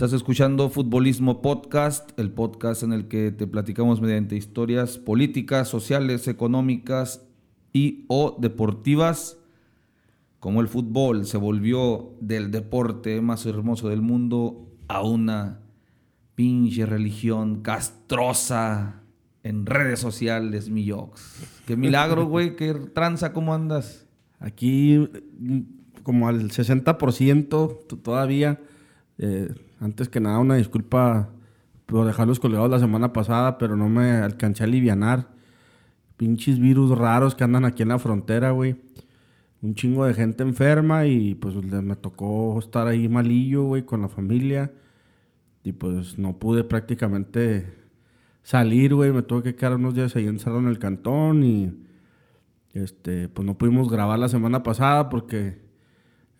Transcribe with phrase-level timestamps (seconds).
[0.00, 6.26] Estás escuchando Futbolismo Podcast, el podcast en el que te platicamos mediante historias políticas, sociales,
[6.26, 7.26] económicas
[7.74, 9.36] y o deportivas,
[10.38, 15.60] como el fútbol se volvió del deporte más hermoso del mundo a una
[16.34, 19.02] pinche religión castrosa
[19.42, 21.62] en redes sociales, mi yox.
[21.66, 24.06] Qué milagro, güey, qué tranza, ¿cómo andas?
[24.38, 25.10] Aquí
[26.04, 28.60] como al 60% todavía.
[29.22, 31.28] Eh, antes que nada, una disculpa
[31.84, 35.28] por dejarlos colgados la semana pasada, pero no me alcancé a alivianar.
[36.16, 38.76] Pinches virus raros que andan aquí en la frontera, güey.
[39.60, 44.08] Un chingo de gente enferma y pues me tocó estar ahí malillo, güey, con la
[44.08, 44.72] familia.
[45.64, 47.66] Y pues no pude prácticamente
[48.42, 49.12] salir, güey.
[49.12, 51.74] Me tuve que quedar unos días ahí encerrado en el cantón y
[52.72, 55.58] este, pues no pudimos grabar la semana pasada porque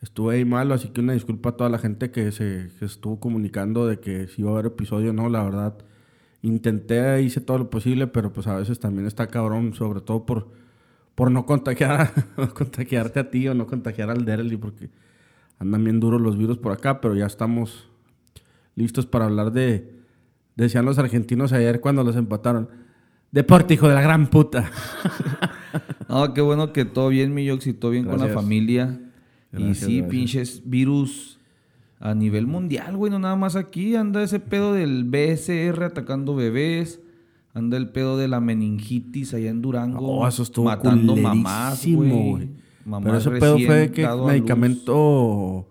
[0.03, 3.87] estuve ahí malo, así que una disculpa a toda la gente que se estuvo comunicando
[3.87, 5.75] de que si iba a haber episodio no, la verdad.
[6.43, 10.49] Intenté, hice todo lo posible, pero pues a veces también está cabrón, sobre todo por,
[11.15, 12.13] por no contagiar,
[12.55, 14.89] contagiarte a ti o no contagiar al Derely, porque
[15.59, 17.91] andan bien duros los virus por acá, pero ya estamos
[18.75, 20.01] listos para hablar de,
[20.57, 22.71] decían los argentinos ayer cuando los empataron,
[23.33, 24.71] deporte hijo de la gran puta.
[26.09, 28.99] no, qué bueno que todo bien, mi Yox, y todo bien con la familia
[29.57, 31.39] y sí, pinches virus
[31.99, 33.95] a nivel mundial, güey, no nada más aquí.
[33.95, 37.01] Anda ese pedo del BSR atacando bebés.
[37.53, 39.99] Anda el pedo de la meningitis allá en Durango.
[40.01, 42.49] Oh, eso estuvo matando mamás, güey.
[42.85, 45.69] Pero ese pedo fue que medicamento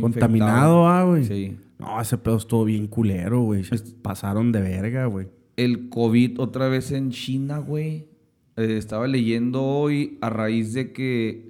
[0.00, 1.24] contaminado, ah, güey.
[1.24, 1.56] Sí.
[1.78, 3.64] No, ese pedo estuvo bien culero, güey.
[3.64, 5.28] Se pasaron de verga, güey.
[5.56, 8.08] El COVID otra vez en China, güey.
[8.56, 11.49] Eh, estaba leyendo hoy a raíz de que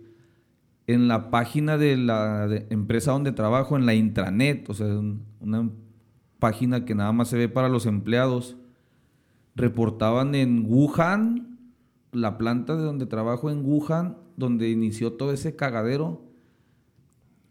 [0.95, 4.89] en la página de la empresa donde trabajo, en la intranet, o sea,
[5.39, 5.71] una
[6.41, 8.57] página que nada más se ve para los empleados,
[9.55, 11.59] reportaban en Wuhan,
[12.11, 16.25] la planta de donde trabajo en Wuhan, donde inició todo ese cagadero,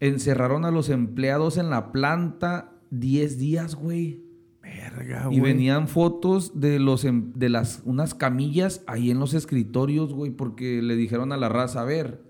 [0.00, 4.22] encerraron a los empleados en la planta 10 días, güey.
[4.60, 5.38] Verga, güey.
[5.38, 10.30] Y venían fotos de los em, de las unas camillas ahí en los escritorios, güey,
[10.30, 12.29] porque le dijeron a la raza, a ver,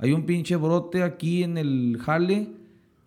[0.00, 2.52] hay un pinche brote aquí en el jale,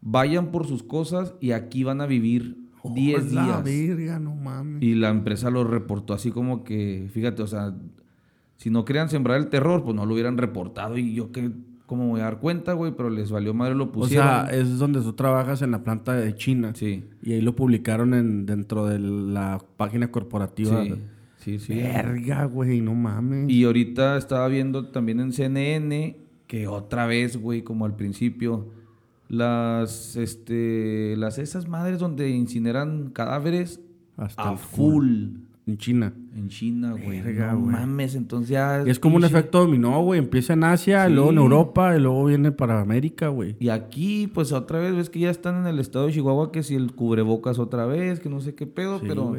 [0.01, 3.63] vayan por sus cosas y aquí van a vivir 10 días.
[3.63, 4.83] Verga, no mames.
[4.83, 7.75] Y la empresa lo reportó así como que, fíjate, o sea,
[8.57, 11.51] si no querían sembrar el terror, pues no lo hubieran reportado y yo qué,
[11.87, 14.27] cómo me voy a dar cuenta, güey, pero les valió madre lo pusieron.
[14.27, 16.73] O sea, es donde tú trabajas en la planta de China.
[16.75, 17.05] Sí.
[17.23, 20.83] Y ahí lo publicaron en, dentro de la página corporativa.
[20.83, 20.95] Sí.
[21.37, 21.73] Sí, sí.
[21.73, 23.49] Verga, güey, no mames.
[23.49, 26.22] Y ahorita estaba viendo también en CNN
[26.53, 28.67] que otra vez, güey, como al principio,
[29.27, 33.79] las, este, las esas madres donde incineran cadáveres
[34.17, 35.29] Hasta a full.
[35.65, 36.13] En China.
[36.35, 37.23] En China, güey.
[37.23, 38.83] no mames, entonces ya...
[38.83, 40.19] es como un efecto dominó, güey.
[40.19, 43.55] Empieza en Asia, luego en Europa, y luego viene para América, güey.
[43.59, 46.61] Y aquí, pues otra vez, ves que ya están en el estado de Chihuahua, que
[46.61, 49.35] si el cubrebocas otra vez, que no sé qué pedo, pero...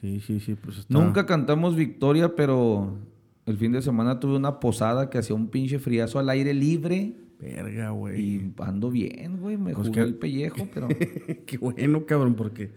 [0.00, 2.98] Sí, sí, sí, pues Nunca cantamos victoria, pero
[3.46, 7.14] el fin de semana tuve una posada que hacía un pinche friazo al aire libre.
[7.38, 8.20] Verga, güey.
[8.20, 9.56] Y ando bien, güey.
[9.56, 10.88] Me pues el pellejo, pero.
[11.46, 12.72] Qué bueno, cabrón, porque.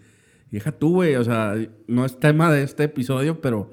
[0.52, 1.16] Deja tú, güey.
[1.16, 1.56] O sea,
[1.88, 3.72] no es tema de este episodio, pero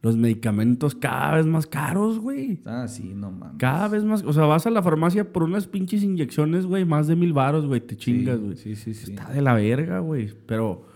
[0.00, 2.60] los medicamentos cada vez más caros, güey.
[2.64, 3.58] Ah, sí, no mames.
[3.58, 4.22] Cada vez más.
[4.22, 7.66] O sea, vas a la farmacia por unas pinches inyecciones, güey, más de mil varos,
[7.66, 7.80] güey.
[7.82, 8.56] Te chingas, güey.
[8.56, 10.32] Sí, sí, sí, Está de la verga, güey.
[10.46, 10.86] Pero.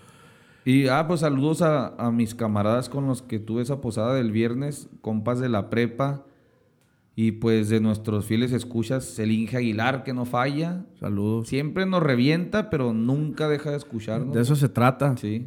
[0.65, 4.89] Y, ah, pues saludos a, mis camaradas con los que tuve esa posada del viernes,
[5.01, 6.25] compas de la prepa.
[7.15, 10.87] Y pues de nuestros fieles escuchas, el Inge Aguilar, que no falla.
[10.99, 11.49] Saludos.
[11.49, 14.35] Siempre nos revienta, pero nunca deja de escucharnos.
[14.35, 15.15] De eso se trata.
[15.19, 15.47] Sí.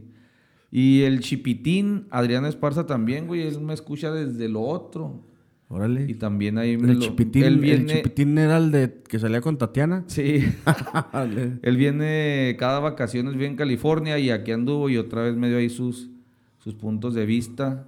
[0.70, 5.24] Y el Chipitín, Adrián Esparza también, güey, él me escucha desde lo otro.
[5.68, 6.06] Órale.
[6.08, 10.04] Y también ahí el, chipitín, el chipitín era el de que salía con Tatiana.
[10.08, 10.46] Sí.
[11.64, 15.58] él viene cada vacaciones, viene en California y aquí anduvo y otra vez me dio
[15.58, 16.12] ahí sus,
[16.60, 17.88] sus puntos de vista.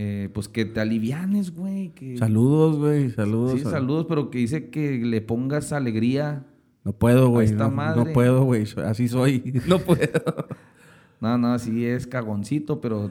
[0.00, 1.92] Eh, pues que te alivianes, güey.
[2.18, 3.58] Saludos, güey, saludos.
[3.58, 6.46] Sí, saludos, pero que dice que le pongas alegría.
[6.84, 7.50] No puedo, güey.
[7.50, 8.64] No, no, puedo, güey.
[8.84, 9.60] Así soy.
[9.66, 10.46] No puedo.
[11.20, 13.10] no, no, sí es cagoncito, pero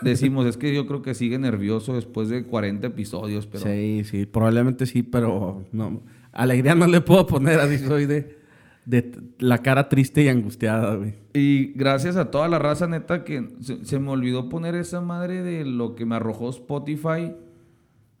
[0.00, 3.64] decimos, es que yo creo que sigue nervioso después de 40 episodios, pero...
[3.64, 6.02] Sí, sí, probablemente sí, pero no.
[6.32, 8.38] Alegría no le puedo poner, así soy de,
[8.84, 11.14] de la cara triste y angustiada, güey.
[11.32, 15.64] Y gracias a toda la raza, neta, que se, me olvidó poner esa madre de
[15.64, 17.32] lo que me arrojó Spotify,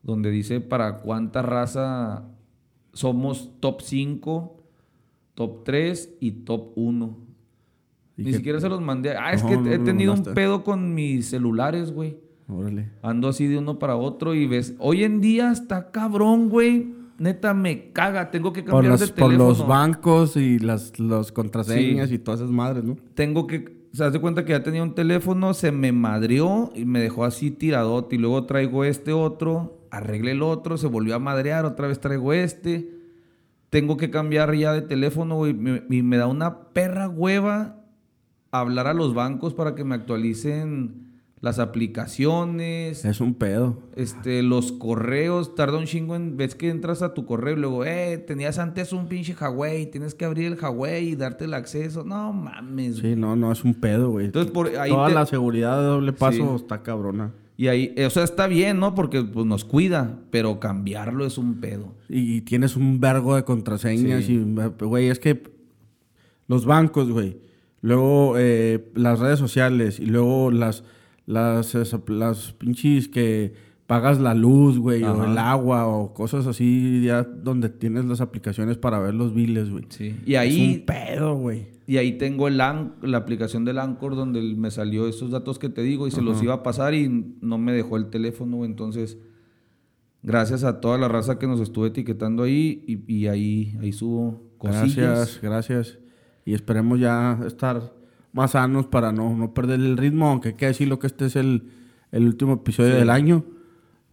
[0.02, 2.24] donde dice para cuánta raza
[2.92, 4.56] somos top 5,
[5.34, 7.23] top 3 y top 1.
[8.16, 9.16] Ni siquiera se los mandé.
[9.16, 12.16] Ah, es que no he tenido un pedo con mis celulares, güey.
[12.48, 12.90] Órale.
[13.02, 14.74] Ando así de uno para otro y ves.
[14.78, 16.92] Hoy en día está cabrón, güey.
[17.18, 18.30] Neta, me caga.
[18.30, 19.48] Tengo que Por cambiar los, de por teléfono.
[19.48, 22.16] los bancos y las los contraseñas Sí.
[22.16, 22.96] y todas esas madres, ¿no?
[23.14, 23.82] Tengo que.
[23.92, 27.50] Se hace cuenta que ya tenía un teléfono, se me madrió y me dejó así
[27.52, 28.16] tiradote.
[28.16, 32.32] Y luego traigo este otro, arreglé el otro, se volvió a madrear, otra vez traigo
[32.32, 32.90] este.
[33.70, 35.54] Tengo que cambiar ya de teléfono, güey.
[35.54, 37.83] me- Y me da una perra hueva
[38.60, 41.02] hablar a los bancos para que me actualicen
[41.40, 43.04] las aplicaciones.
[43.04, 43.78] Es un pedo.
[43.96, 47.84] Este, los correos, tarda un chingo en, ves que entras a tu correo y luego,
[47.84, 52.02] eh, tenías antes un pinche Huawei, tienes que abrir el Huawei y darte el acceso.
[52.04, 52.96] No mames.
[52.96, 54.26] Sí, no, no, es un pedo, güey.
[54.26, 56.62] Entonces, por ahí Toda te- la seguridad de doble paso Sí.
[56.64, 57.32] está cabrona.
[57.56, 58.94] Y ahí, o sea, está bien, ¿no?
[58.96, 61.94] Porque pues, nos cuida, pero cambiarlo es un pedo.
[62.08, 64.32] Y, y tienes un vergo de contraseñas Sí.
[64.34, 65.42] y, güey, es que
[66.48, 67.38] los bancos, güey,
[67.84, 70.84] luego eh, las redes sociales y luego las,
[71.26, 71.74] las,
[72.08, 73.52] las pinches que
[73.86, 78.78] pagas la luz, güey, o el agua o cosas así, ya donde tienes las aplicaciones
[78.78, 79.84] para ver los biles, güey.
[79.90, 80.16] Sí.
[80.24, 81.66] Y Es ahí, un pedo, güey.
[81.86, 85.68] y ahí tengo el An- la aplicación del Anchor donde me salió esos datos que
[85.68, 88.64] te digo y se los iba a pasar y no me dejó el teléfono.
[88.64, 89.18] Entonces,
[90.22, 94.42] gracias a toda la raza que nos estuvo etiquetando ahí y, y ahí, ahí subo
[94.56, 94.96] cosillas.
[94.96, 95.98] Gracias, gracias.
[96.44, 97.92] Y esperemos ya estar
[98.32, 101.36] más sanos para no, no perder el ritmo, aunque hay que decirlo que este es
[101.36, 101.70] el,
[102.12, 102.98] el último episodio Sí.
[102.98, 103.44] del año.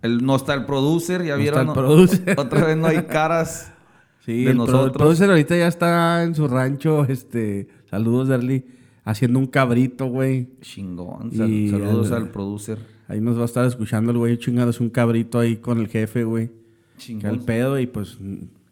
[0.02, 1.60] El, no está el producer, ya No vieron.
[1.68, 2.36] está el producer.
[2.40, 3.72] Otra vez no hay caras.
[4.24, 4.98] Sí, de el, pro- el nosotros.
[4.98, 8.64] producer ahorita ya está en su rancho, este, saludos Derly,
[9.04, 10.48] haciendo un cabrito, güey.
[10.62, 11.32] Chingón.
[11.32, 12.78] Sal- Y saludos al- al producer.
[13.08, 15.88] Ahí nos va a estar escuchando el güey chingado, es un cabrito ahí con el
[15.88, 16.50] jefe, güey.
[16.50, 16.54] Que
[16.94, 17.40] al Chingón.
[17.46, 18.20] pedo y pues,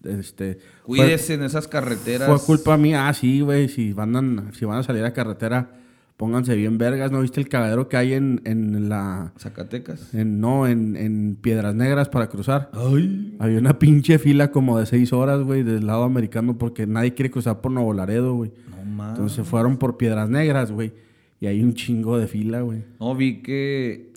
[0.03, 0.59] este...
[0.85, 2.27] fue- Cuídese en esas carreteras.
[2.27, 3.67] Fue culpa mía, ah, sí, güey.
[3.69, 5.71] Si van, a, si van a salir a carretera,
[6.17, 7.11] pónganse bien vergas.
[7.11, 9.33] ¿No viste el cagadero que hay en, en la.
[9.37, 10.13] Zacatecas.
[10.13, 12.69] En, no, en, en Piedras Negras para cruzar?
[12.73, 13.35] Ay.
[13.39, 17.31] Había una pinche fila como de seis horas, güey, del lado americano porque nadie quiere
[17.31, 18.51] cruzar por Nuevo Laredo, güey.
[18.69, 19.11] No mames.
[19.17, 20.93] Entonces se fueron por Piedras Negras, güey.
[21.41, 22.83] Y hay un chingo de fila, güey.
[22.99, 24.11] No, vi que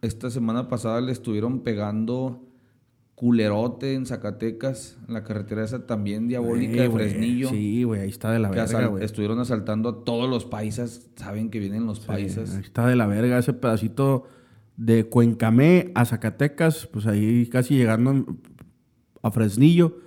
[0.00, 2.41] esta semana pasada le estuvieron pegando
[3.14, 6.90] culerote en Zacatecas, en la carretera esa también diabólica Sí, de.
[6.90, 7.48] Fresnillo.
[7.50, 9.04] Sí, güey, ahí está de la verga, güey.
[9.04, 11.08] estuvieron asaltando a todos los paisas.
[11.16, 12.54] Saben que vienen los Ahí paisas.
[12.56, 14.24] está de la verga ese pedacito
[14.76, 18.38] de Cuencamé a Zacatecas, pues ahí casi llegando
[19.22, 19.98] a Fresnillo.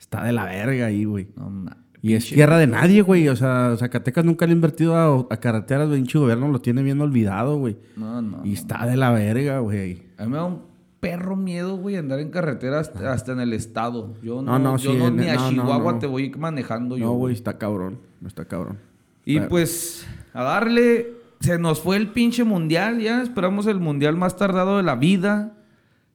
[0.00, 1.28] Está de la verga ahí, güey.
[1.36, 1.70] No.
[2.02, 3.28] Y es tierra de nadie, güey.
[3.28, 6.04] O sea, Zacatecas nunca le ha invertido a, a carreteras, güey.
[6.12, 7.76] Gobierno lo tiene bien olvidado, güey.
[7.96, 8.44] No, no.
[8.44, 10.02] Y está de la verga, güey.
[10.18, 10.75] A mí me da un
[11.08, 14.14] perro miedo, güey, andar en carretera hasta, hasta en el estado.
[14.22, 15.98] Yo no, No, no, yo sí, no en- ni a no, no, Chihuahua no.
[15.98, 17.06] te voy manejando yo.
[17.06, 17.98] No, güey, está cabrón.
[18.26, 18.78] Está cabrón.
[19.24, 24.36] Y pues, a darle, se nos fue el pinche mundial, ya esperamos el mundial más
[24.36, 25.52] tardado de la vida.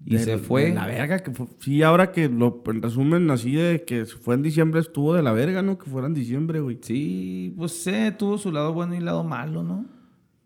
[0.04, 0.66] Y De- se fue.
[0.66, 4.34] de la verga que fue- Sí, ahora que lo en resumen así de que fue
[4.34, 5.78] en diciembre, estuvo de la verga, ¿no?
[5.78, 6.80] Que fuera en diciembre, güey.
[6.82, 9.86] Sí, pues sí, tuvo su lado bueno y lado malo, ¿no?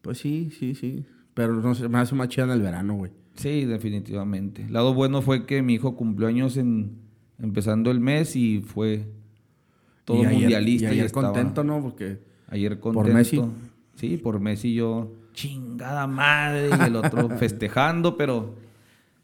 [0.01, 1.05] Pues sí, sí, sí.
[1.33, 3.11] Pero no sé, me hace más chida en el verano, güey.
[3.35, 4.67] Sí, definitivamente.
[4.69, 6.97] Lado bueno fue que mi hijo cumplió años en,
[7.39, 9.07] empezando el mes y fue
[10.05, 10.85] todo Y ayer- mundialista.
[10.87, 11.81] Y y ayer estaba- contento, ¿no?
[11.81, 13.13] Porque Ayer contento.
[13.13, 13.41] Messi.
[13.95, 18.55] Sí, por Messi yo, chingada madre, y el otro festejando, pero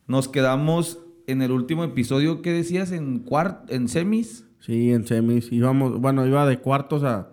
[0.07, 2.91] nos quedamos en el último episodio, ¿qué decías?
[2.91, 4.45] En cuart en semis.
[4.59, 5.51] Sí, en semis.
[5.51, 7.29] Íbamos, bueno, iba de cuartos a,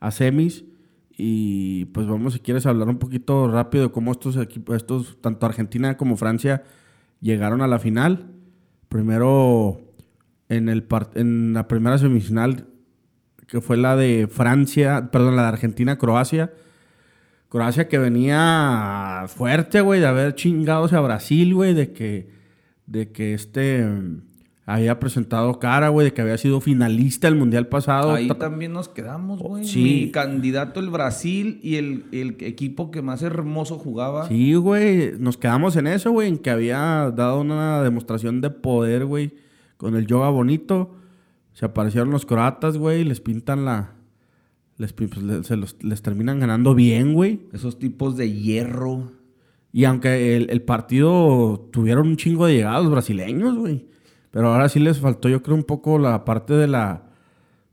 [0.00, 0.64] a semis.
[1.20, 5.46] Y pues vamos, si quieres hablar un poquito rápido de cómo estos equipos, estos, tanto
[5.46, 6.62] Argentina como Francia,
[7.20, 8.30] llegaron a la final.
[8.88, 9.80] Primero,
[10.48, 12.68] en, el en la primera semifinal,
[13.48, 16.52] que fue la de Francia, perdón, la de Argentina-Croacia.
[17.48, 22.30] Croacia que venía fuerte, güey, de haber chingados a Brasil, güey, de que,
[22.86, 23.84] de que este
[24.70, 28.12] había presentado cara, güey, de que había sido finalista el mundial pasado.
[28.12, 29.64] Ahí Ta- también nos quedamos, güey.
[29.64, 29.82] Sí.
[29.82, 34.28] Mi candidato el Brasil y el, el equipo que más hermoso jugaba.
[34.28, 39.06] Sí, güey, nos quedamos en eso, güey, en que había dado una demostración de poder,
[39.06, 39.32] güey,
[39.78, 40.94] con el yoga bonito.
[41.54, 43.94] Se aparecieron los croatas, güey, les pintan la...
[44.76, 45.10] Les, pues,
[45.42, 47.40] se los- les terminan ganando bien, güey.
[47.54, 49.12] Esos tipos de hierro.
[49.72, 53.86] Y aunque el, el partido tuvieron un chingo de llegados brasileños, güey.
[54.30, 57.04] Pero ahora sí les faltó, yo creo, un poco la parte de la...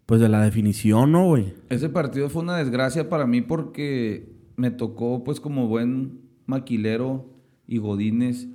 [0.06, 1.56] Pues de la definición, ¿no, güey?
[1.70, 7.26] Ese partido fue una desgracia para mí porque me tocó, pues como buen maquilero
[7.66, 8.48] y godines,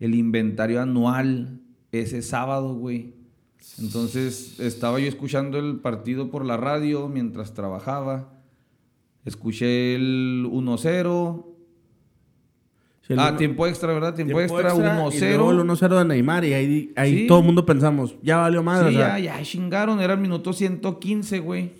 [0.00, 1.60] el inventario anual
[1.92, 3.16] ese sábado, güey.
[3.78, 8.34] Entonces estaba yo escuchando el partido por la radio mientras trabajaba
[9.24, 11.46] Escuché el 1-0.
[13.18, 14.14] Ah, tiempo extra, ¿verdad?
[14.14, 15.50] Tiempo, tiempo extra, extra, y luego 1-0.
[15.50, 17.26] el 1-0 de Neymar y ahí, ahí Sí.
[17.26, 18.90] todo el mundo pensamos, ya valió madre.
[18.90, 20.00] Sí, o sea, ya, ya chingaron.
[20.00, 21.72] Era el minuto 115, güey.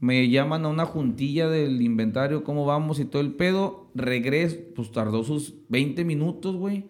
[0.00, 3.90] Me llaman a una juntilla del inventario, cómo vamos y todo el pedo.
[3.94, 6.86] Regreso, pues tardó sus 20 minutos, güey.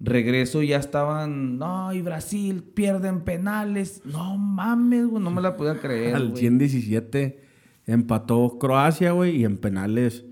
[0.00, 4.02] Regreso y ya estaban, no, y Brasil pierden penales.
[4.04, 6.16] No mames, güey, no me la podía creer.
[6.16, 6.40] al güey.
[6.40, 7.40] 117
[7.86, 10.24] empató Croacia, güey, y en penales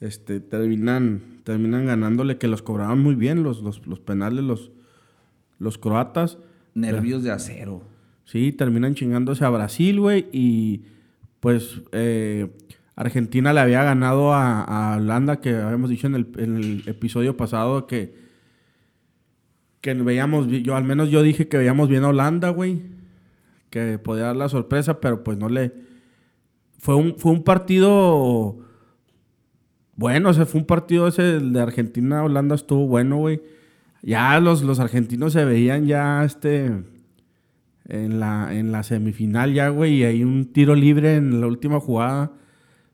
[0.00, 4.72] este, terminan, terminan ganándole, que los cobraban muy bien los, los, los penales, los,
[5.58, 6.38] los croatas.
[6.74, 7.82] Nervios de acero.
[8.24, 10.82] Sí, terminan chingándose a Brasil, güey, y
[11.40, 12.50] pues eh,
[12.96, 17.36] Argentina le había ganado a, a Holanda, que habíamos dicho en el, en el episodio
[17.36, 18.14] pasado que,
[19.82, 22.80] que veíamos, yo al menos yo dije que veíamos bien a Holanda, güey,
[23.68, 25.72] que podía dar la sorpresa, pero pues no le...
[26.78, 28.58] Fue un, fue un partido
[29.96, 33.42] bueno, o sea, fue un partido ese de Argentina-Holanda estuvo bueno, güey.
[34.02, 36.70] Ya los, los argentinos se veían ya este
[37.86, 41.80] en la, en la semifinal ya, güey, y hay un tiro libre en la última
[41.80, 42.32] jugada.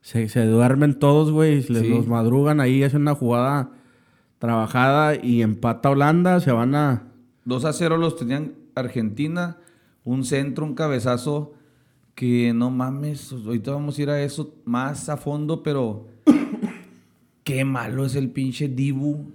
[0.02, 1.88] Se, se duermen todos, güey, les Sí.
[1.88, 3.70] los madrugan ahí, hacen una jugada
[4.38, 7.04] trabajada y empata Holanda, se van a...
[7.44, 9.58] 2 a 0 los tenían Argentina,
[10.04, 11.52] un centro, un cabezazo
[12.14, 16.08] que no mames, ahorita vamos a ir a eso más a fondo, pero
[17.50, 19.32] qué malo es el pinche Dibu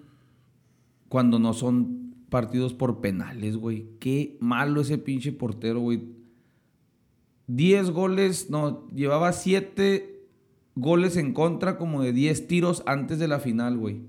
[1.09, 3.87] cuando no son partidos por penales, güey.
[3.99, 6.01] Qué malo ese pinche portero, güey.
[7.47, 10.27] 10 goles, no, llevaba 7
[10.75, 14.03] goles en contra como de 10 tiros antes de la final, güey.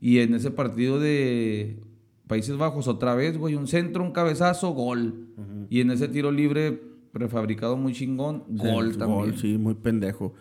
[0.00, 1.80] Y en ese partido de
[2.26, 5.28] Países Bajos, otra vez, güey, un centro, un cabezazo, gol.
[5.68, 6.80] Y en ese tiro libre
[7.12, 9.20] prefabricado muy chingón, gol el también.
[9.20, 10.32] Gol, sí, muy pendejo.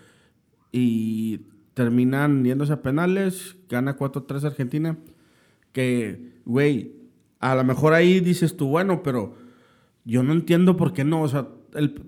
[0.71, 1.41] Y
[1.81, 4.97] terminan yéndose a penales, gana 4-3 Argentina.
[5.71, 6.93] Que, güey,
[7.39, 9.35] a lo mejor ahí dices tú, bueno, pero
[10.05, 11.23] yo no entiendo por qué no.
[11.23, 11.47] O sea,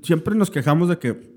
[0.04, 1.34] siempre nos quejamos de que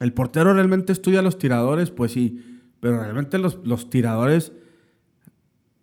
[0.00, 4.52] el portero realmente estudia los tiradores, pues sí, pero realmente los, los tiradores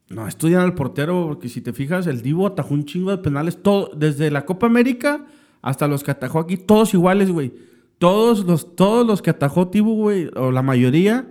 [0.09, 3.63] no estudian al portero, porque si te fijas, el Divo atajó un chingo de penales,
[3.63, 5.25] todo, desde la Copa América
[5.61, 7.53] hasta los que atajó aquí, todos iguales, güey.
[7.97, 11.27] Todos los, todos los que atajó Divo, güey, o la mayoría,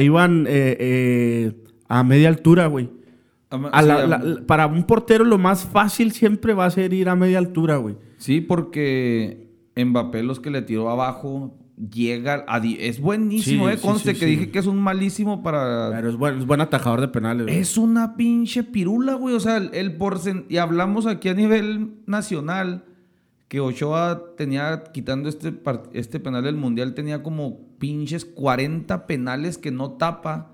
[0.00, 1.52] iban eh, eh,
[1.88, 2.90] a media altura, güey.
[3.50, 6.66] Ama- A sí, la- am- la- la- para un portero lo más fácil siempre va
[6.66, 7.96] a ser ir a media altura, güey.
[8.18, 11.56] Sí, porque Mbappé los que le tiró abajo
[11.92, 15.90] llega a es buenísimo, Sí, eh, conste sí, que dije que es un malísimo para
[15.94, 17.58] Pero es buen, es buen atajador de penales, güey.
[17.58, 19.34] Es una pinche pirula, güey.
[19.34, 19.96] O sea, el, el
[20.48, 22.84] Y hablamos aquí a nivel nacional
[23.48, 29.58] que Ochoa tenía, quitando este, par- este penal del Mundial, tenía como pinches 40 penales
[29.58, 30.52] que no tapa.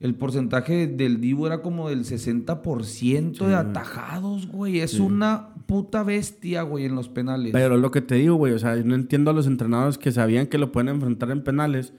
[0.00, 4.80] El porcentaje del Divo era como del 60% de atajados, güey.
[4.80, 7.52] Es una puta bestia, güey, en los penales.
[7.52, 8.52] Pero es lo que te digo, güey.
[8.52, 11.94] O sea, no entiendo a los entrenadores que sabían que lo pueden enfrentar en penales.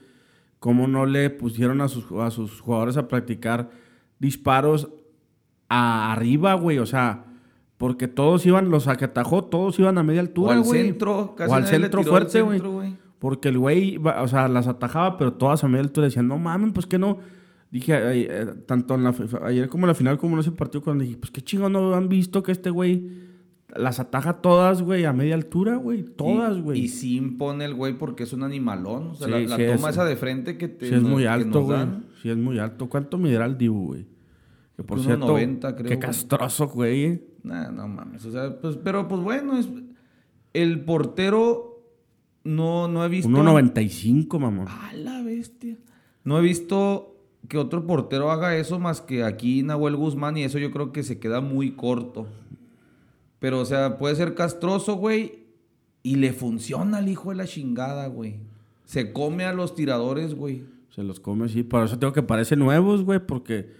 [0.58, 3.70] ¿Cómo no le pusieron a sus, a sus jugadores a practicar
[4.18, 4.90] disparos
[5.70, 6.78] a arriba, güey?
[6.78, 7.24] O sea,
[7.78, 10.82] porque todos iban, los que atajó, todos iban a media o altura, al güey.
[10.82, 12.62] centro, casi o al centro al fuerte, güey.
[13.24, 16.72] Porque el güey, o sea, las atajaba, pero todas a media altura decían, no mames,
[16.74, 17.20] pues que no.
[17.70, 20.82] Dije, eh, tanto en la, fi- ayer como en la final, como en ese partido,
[20.82, 23.08] cuando dije, pues qué chingón no han visto que este güey
[23.74, 26.02] las ataja todas, güey, a media altura, güey.
[26.04, 26.80] Todas, güey.
[26.82, 29.08] Y, sí impone el güey porque es un animalón.
[29.12, 31.00] O sea, Sí, la, la sí toma es- esa de frente que te Sí, es
[31.02, 31.78] nos- muy alto, güey.
[32.20, 32.90] Sí, es muy alto.
[32.90, 34.06] ¿Cuánto medirá el Dibu, güey?
[34.76, 37.22] Que por Unos cierto, 90, creo, qué castroso, güey.
[37.42, 38.24] Nah, no mames.
[38.26, 39.66] O sea, pues, pero pues bueno, es,
[40.52, 41.73] el portero
[42.44, 43.28] no, no he visto.
[43.28, 44.68] 1.95, mamón.
[44.68, 45.76] A la bestia.
[46.22, 47.16] No he visto
[47.48, 51.02] que otro portero haga eso más que aquí Nahuel Guzmán y eso yo creo que
[51.02, 52.26] se queda muy corto.
[53.38, 55.40] Pero, o sea, puede ser castroso, güey,
[56.02, 58.36] y le funciona al hijo de la chingada, güey.
[58.84, 60.64] Se come a los tiradores, güey.
[60.90, 61.62] Se los come, sí.
[61.62, 63.70] Por eso tengo que parecen nuevos, güey, porque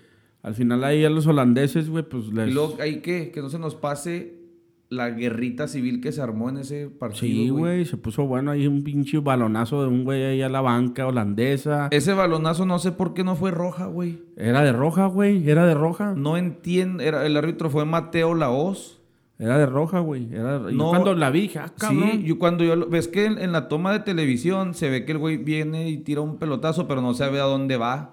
[0.42, 2.48] al final ahí a los holandeses, güey, pues les...
[2.48, 4.43] Y luego hay que, que no se nos pase
[4.90, 7.20] la guerrita civil que se armó en ese partido.
[7.20, 10.60] Sí, güey, se puso bueno ahí un pinche balonazo de un güey ahí a la
[10.60, 11.88] banca holandesa.
[11.90, 14.22] Ese balonazo no sé por qué no fue roja, güey.
[14.36, 16.14] Era de roja, güey, era de roja.
[16.16, 17.02] No entiendo.
[17.02, 19.00] Era, el árbitro fue Mateo Laos.
[19.36, 20.28] Era de roja, güey.
[20.32, 20.60] Era...
[20.60, 20.90] No.
[20.90, 22.10] cuando la vi, dije, ah, cabrón.
[22.12, 25.04] Sí, yo cuando yo lo- ves que en, en la toma de televisión se ve
[25.04, 28.12] que el güey viene y tira un pelotazo, pero no sabe a dónde va.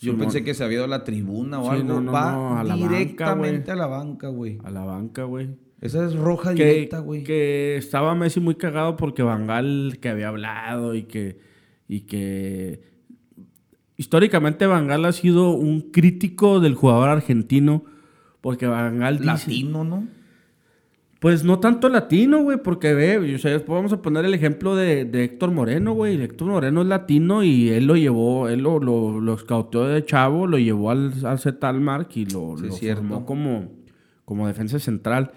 [0.00, 0.20] Yo Simón.
[0.20, 1.88] pensé que se había ido a la tribuna o Sí, algo.
[1.94, 3.72] no, no, va a la banca, directamente güey.
[3.72, 4.58] a la banca, güey.
[4.64, 5.50] A la banca, güey.
[5.80, 7.24] Esa es roja que, directa, güey.
[7.24, 11.38] que estaba Messi muy cagado porque Bangal que había hablado y que,
[11.88, 12.80] y que
[13.96, 17.84] históricamente Bangal ha sido un crítico del jugador argentino
[18.40, 19.26] porque Bangal dice...
[19.26, 20.06] Latino, ¿no?
[21.24, 24.76] Pues no tanto latino, güey, porque ve, o sea, después vamos a poner el ejemplo
[24.76, 26.20] de, de Héctor Moreno, güey.
[26.20, 30.46] Héctor Moreno es latino y él lo llevó, él lo, lo, lo escauteó de chavo,
[30.46, 33.72] lo llevó al, al Zetalmark y lo, Sí, lo formó como,
[34.26, 35.30] como defensa central.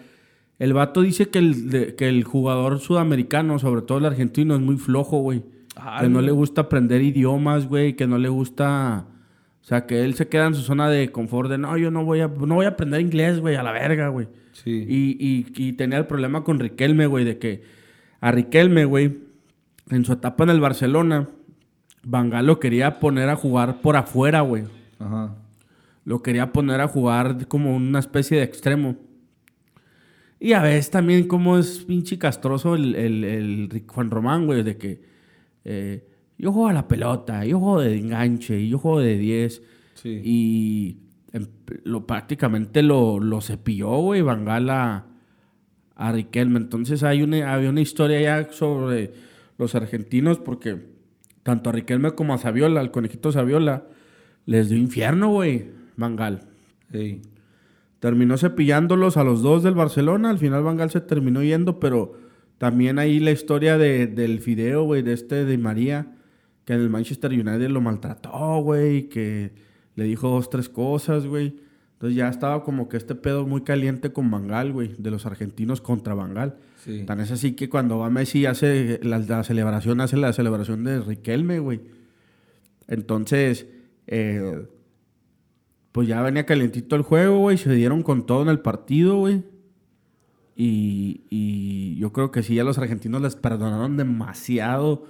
[0.60, 4.62] El vato dice que el, de- que el jugador sudamericano, sobre todo el argentino, es
[4.62, 5.44] muy flojo, güey.
[5.76, 9.06] Ah, que no le gusta aprender idiomas, güey, que no le gusta...
[9.62, 12.06] O sea, que él se queda en su zona de confort de, no, yo no
[12.06, 14.28] voy a, no voy a aprender inglés, güey, a la verga, güey.
[14.54, 14.72] Sí.
[14.88, 17.64] Y, y- y tenía el problema con Riquelme, güey, de que
[18.22, 19.18] a Riquelme, güey,
[19.90, 21.28] en su etapa en el Barcelona,
[22.04, 24.64] Bangal lo quería poner a jugar por afuera, güey.
[25.00, 25.36] Ajá.
[26.06, 28.96] Lo quería poner a jugar como una especie de extremo.
[30.40, 35.02] Y a veces también como es pinche castroso el, el- Juan Román, güey, de que
[35.66, 36.06] eh,
[36.38, 39.64] yo juego a la pelota, yo juego de enganche, yo juego de 10.
[39.96, 40.22] Sí.
[40.24, 40.98] Y
[41.34, 41.48] em-
[41.84, 45.06] lo, prácticamente lo, lo cepilló, güey, Bangal a,
[45.96, 46.58] a Riquelme.
[46.60, 49.12] Entonces hay una, había una historia ya sobre
[49.58, 50.78] los argentinos porque
[51.42, 53.88] tanto a Riquelme como a Saviola, al conejito Saviola,
[54.46, 55.66] les dio infierno, güey,
[55.96, 56.42] Bangal.
[56.92, 57.22] Sí.
[58.00, 60.30] Terminó cepillándolos a los dos del Barcelona.
[60.30, 62.14] Al final Bangal se terminó yendo, pero
[62.58, 66.16] también ahí la historia de, del Fideo, güey, de este de María,
[66.66, 69.52] que en el Manchester United lo maltrató, güey, que
[69.96, 71.56] le dijo dos, tres cosas, güey.
[71.94, 75.82] Entonces ya estaba como que este pedo muy caliente con Bangal, güey, de los argentinos
[75.82, 76.58] contra Bangal.
[76.84, 77.04] Sí.
[77.08, 81.00] Tan es así que cuando va Messi hace la, la celebración, hace la celebración de
[81.02, 81.82] Riquelme, güey.
[82.88, 83.66] Entonces,
[84.06, 84.68] eh,
[85.98, 87.58] pues ya venía calientito el juego, güey.
[87.58, 89.42] Se dieron con todo en el partido, güey.
[90.56, 95.06] Y, y yo creo que sí, a los argentinos les perdonaron demasiado.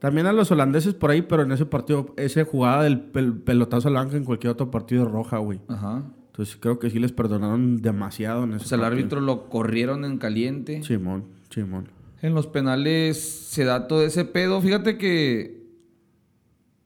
[0.00, 3.86] También a los holandeses por ahí, pero en ese partido, esa jugada del pel- pelotazo
[3.86, 5.60] al en cualquier otro partido es roja, güey.
[5.68, 6.02] Ajá.
[6.32, 8.98] Entonces creo que sí les perdonaron demasiado en ese Pues el partido.
[8.98, 10.82] árbitro lo corrieron en caliente.
[10.82, 11.90] Simón, Simón.
[12.22, 14.60] En los penales se da todo ese pedo.
[14.60, 15.64] Fíjate que.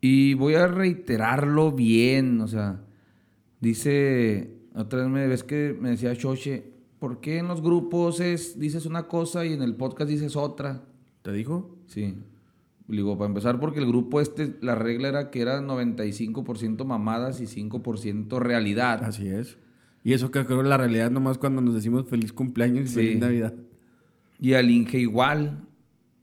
[0.03, 2.43] Y voy a reiterarlo bien.
[2.43, 2.81] O sea,
[3.61, 4.57] dice.
[4.75, 6.73] Otra vez me ves que me decía Choche.
[7.01, 10.83] ¿Por qué en los grupos es, dices una cosa y en el podcast dices otra?
[11.23, 11.77] ¿Te dijo?
[11.87, 12.15] Sí.
[12.87, 17.47] Digo, para empezar, porque el grupo este, la regla era que era 95% mamadas y
[17.47, 19.03] 5% realidad.
[19.05, 19.57] Así es.
[20.05, 22.95] Y eso que creo que la realidad nomás cuando nos decimos feliz cumpleaños y Sí.
[22.95, 23.55] feliz Navidad.
[24.39, 25.67] Y al Inge igual.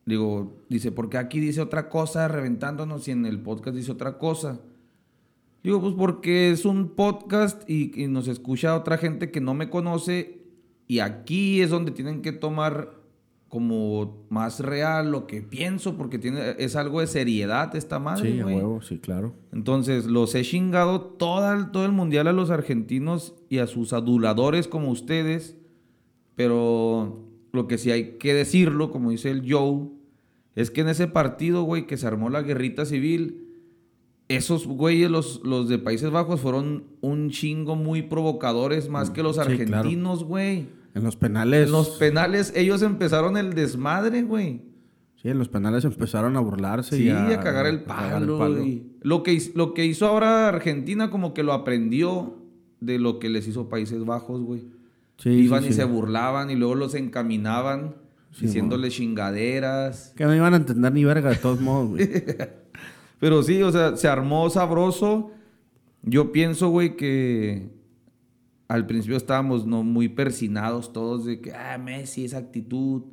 [0.06, 4.18] Digo, dice, ¿por qué aquí dice otra cosa reventándonos y en el podcast dice otra
[4.18, 4.62] cosa?
[5.64, 9.70] Digo, pues porque es un podcast y, y nos escucha otra gente que no me
[9.70, 10.42] conoce
[10.88, 12.98] y aquí es donde tienen que tomar
[13.50, 18.40] como más real lo que pienso porque tiene, es algo de seriedad esta madre, sí,
[18.40, 19.34] a huevo, sí, claro.
[19.54, 23.94] Entonces, los he chingado todo el, todo el mundial a los argentinos y a sus
[23.94, 25.58] aduladores como ustedes.
[26.36, 29.88] Pero lo que sí hay que decirlo, como dice el Joe,
[30.56, 33.47] es que en ese partido, güey, que se armó la guerrita civil,
[34.30, 39.36] esos güeyes, los, los de Países Bajos, fueron un chingo muy provocadores más que los
[39.38, 39.52] Sí, claro.
[39.80, 40.68] argentinos, güey.
[40.94, 41.68] En los penales.
[41.68, 44.64] En los penales, ellos empezaron el desmadre, güey.
[45.22, 46.98] sí, en los penales empezaron a burlarse.
[46.98, 48.64] Sí, y a, cagar el cagar palo.
[48.64, 52.38] y Lo, que, lo que hizo ahora Argentina como que lo aprendió
[52.80, 54.66] de lo que les hizo Países Bajos, güey.
[55.18, 57.96] Sí, Iban sí, y se burlaban y luego los encaminaban
[58.40, 60.14] diciéndoles chingaderas.
[60.16, 62.08] Que no iban a entender ni verga de todos modos, güey.
[63.20, 65.32] Pero sí, o sea, se armó sabroso.
[66.04, 67.70] Yo pienso, güey, que
[68.68, 73.04] al principio estábamos no muy persinados todos de que, ah, Messi, esa actitud.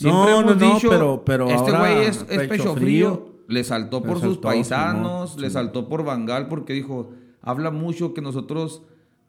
[0.00, 3.14] No, no, no, pero- pero este güey es, es pecho pecho, frío.
[3.14, 3.36] frío.
[3.48, 7.10] Le saltó por sus saltó, paisanos, le saltó por Bangal porque dijo,
[7.42, 8.82] habla mucho que nosotros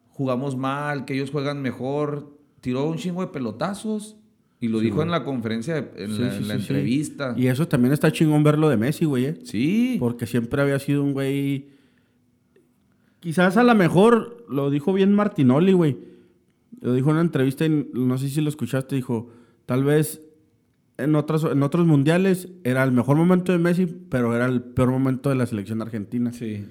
[0.09, 2.35] jugamos mal, que ellos juegan mejor.
[2.61, 4.16] Tiró un chingo de pelotazos
[4.59, 6.67] y lo dijo en la conferencia, en Sí, la, sí, en la sí, sí.
[6.73, 7.33] entrevista.
[7.37, 9.25] Y eso también está chingón verlo de Messi, güey.
[9.25, 9.39] ¿eh?
[9.43, 9.97] Sí.
[9.99, 11.67] Porque siempre había sido un güey.
[13.19, 15.97] Quizás a lo mejor lo dijo bien Martinoli, güey.
[16.81, 19.29] Lo dijo en una entrevista, y no sé si lo escuchaste, dijo,
[19.65, 20.21] tal vez
[20.97, 24.89] en otros, en otros mundiales era el mejor momento de Messi, pero era el peor
[24.89, 26.31] momento de la selección argentina.
[26.33, 26.65] Sí.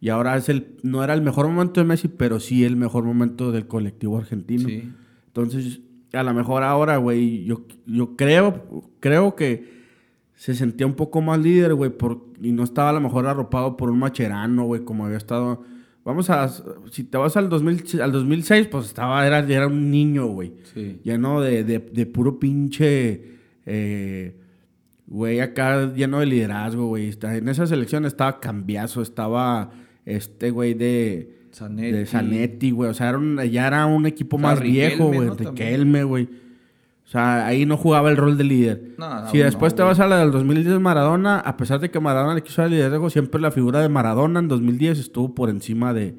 [0.00, 3.04] Y ahora es el, no era el mejor momento de Messi, pero sí el mejor
[3.04, 4.68] momento del colectivo argentino.
[4.68, 4.90] Sí.
[5.26, 5.80] Entonces,
[6.12, 9.78] a lo mejor ahora, güey, yo, yo creo, creo que
[10.34, 11.92] se sentía un poco más líder, güey,
[12.40, 15.62] y no estaba a lo mejor arropado por un macherano, güey, como había estado.
[16.04, 16.48] Vamos a,
[16.90, 21.00] si te vas al, 2000, al 2006, pues estaba, era, era un niño, güey, Sí.
[21.02, 24.36] lleno de, de, de puro pinche, eh,
[25.06, 27.12] güey, acá lleno de liderazgo, güey.
[27.22, 29.70] En esa selección estaba Cambiazo, estaba
[30.06, 31.92] este güey de Zanetti.
[31.92, 32.90] de Zanetti, güey.
[32.90, 35.28] O sea, era un- ya era un equipo O sea, más Riquelme, viejo, güey.
[35.28, 35.34] ¿no?
[35.34, 36.24] Riquelme, güey.
[37.04, 38.94] O sea, ahí no jugaba el rol de líder.
[38.98, 41.98] No, si después no, te vas a la del 2010 Maradona, a pesar de que
[42.00, 45.94] Maradona le quiso dar liderazgo, siempre la figura de Maradona en 2010 estuvo por encima
[45.94, 46.16] de,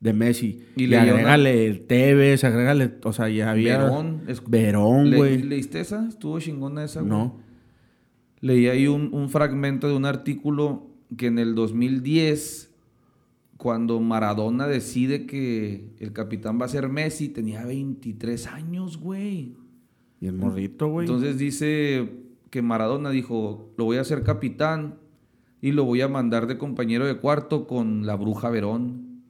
[0.00, 0.64] de Messi.
[0.74, 3.78] Y le dio agrégale el Tevez, agrégale, o sea, ya había...
[3.78, 4.22] Verón.
[4.26, 5.42] es- Verón, ¿Le- güey.
[5.44, 6.06] ¿Leíste esa?
[6.08, 7.10] Estuvo chingona esa, güey.
[7.10, 7.36] No.
[8.40, 12.65] Leí ahí un, un fragmento de un artículo que en el 2010,
[13.56, 19.56] cuando Maradona decide que el capitán va a ser Messi, tenía 23 años, güey.
[20.20, 21.06] Y el morrito, güey.
[21.06, 22.10] Entonces dice
[22.50, 24.98] que Maradona dijo, lo voy a hacer capitán
[25.60, 29.22] y lo voy a mandar de compañero de cuarto con la bruja Verón.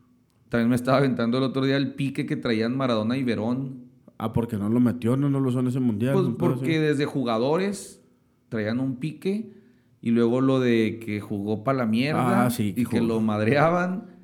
[0.49, 3.87] También me estaba aventando el otro día el pique que traían Maradona y Verón.
[4.19, 6.15] Ah, porque no lo metió, no, no lo usó en ese mundial.
[6.15, 8.03] Pues porque desde jugadores
[8.49, 9.53] traían un pique
[10.01, 14.16] y luego lo de que jugó para la mierda Ah, sí, y que lo madreaban.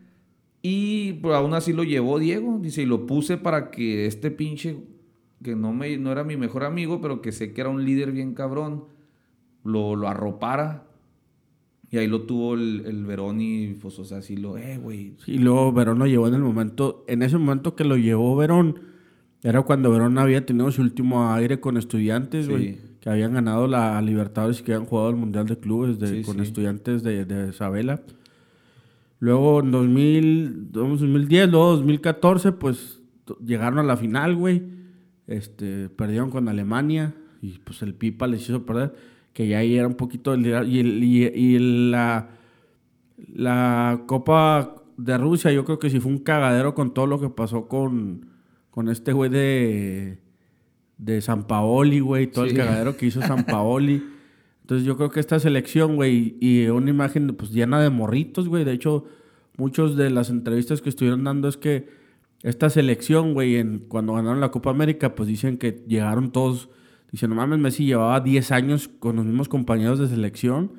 [0.63, 2.59] Y pues, aún así lo llevó Diego.
[2.63, 4.77] Dice, y lo puse para que este pinche,
[5.43, 8.13] que no, me, no era mi mejor amigo, pero que sé que era un líder
[8.13, 8.85] bien cabrón,
[9.65, 10.85] lo, lo arropara.
[11.91, 15.15] Y ahí lo tuvo el, el Verón y pues, o sea, así lo, eh, güey.
[15.27, 18.79] Y luego Verón lo llevó en el momento, en ese momento que lo llevó Verón,
[19.43, 22.51] era cuando Verón había tenido su último aire con estudiantes, Sí.
[22.51, 22.79] güey.
[23.01, 26.23] Que habían ganado la Libertadores y que habían jugado el Mundial de Clubes de- Sí,
[26.23, 26.43] con sí.
[26.43, 28.01] estudiantes de, de Isabela.
[29.23, 33.01] Luego en 2000, 2010, luego 2014, pues
[33.41, 34.65] llegaron a la final, güey.
[35.29, 38.97] Este, perdieron con Alemania y pues el Pipa les hizo perder,
[39.33, 41.59] que ya ahí era un poquito el y, el- y, y
[41.91, 42.31] la
[43.33, 47.29] la Copa de Rusia, yo creo que sí fue un cagadero con todo lo que
[47.31, 48.27] pasó con,
[48.71, 50.19] con este güey de,
[50.99, 52.51] de San Paoli, güey, todo Sí.
[52.51, 54.03] el cagadero que hizo San Paoli.
[54.63, 58.65] Entonces yo creo que esta selección, güey, y una imagen pues llena de morritos, güey.
[58.65, 59.05] De hecho,
[59.57, 61.89] muchos de las entrevistas que estuvieron dando es que
[62.43, 66.71] esta selección, güey, cuando ganaron la Copa América, pues dicen que llegaron todos,
[67.11, 70.73] dicen, no mames, Messi llevaba 10 años con los mismos compañeros de selección.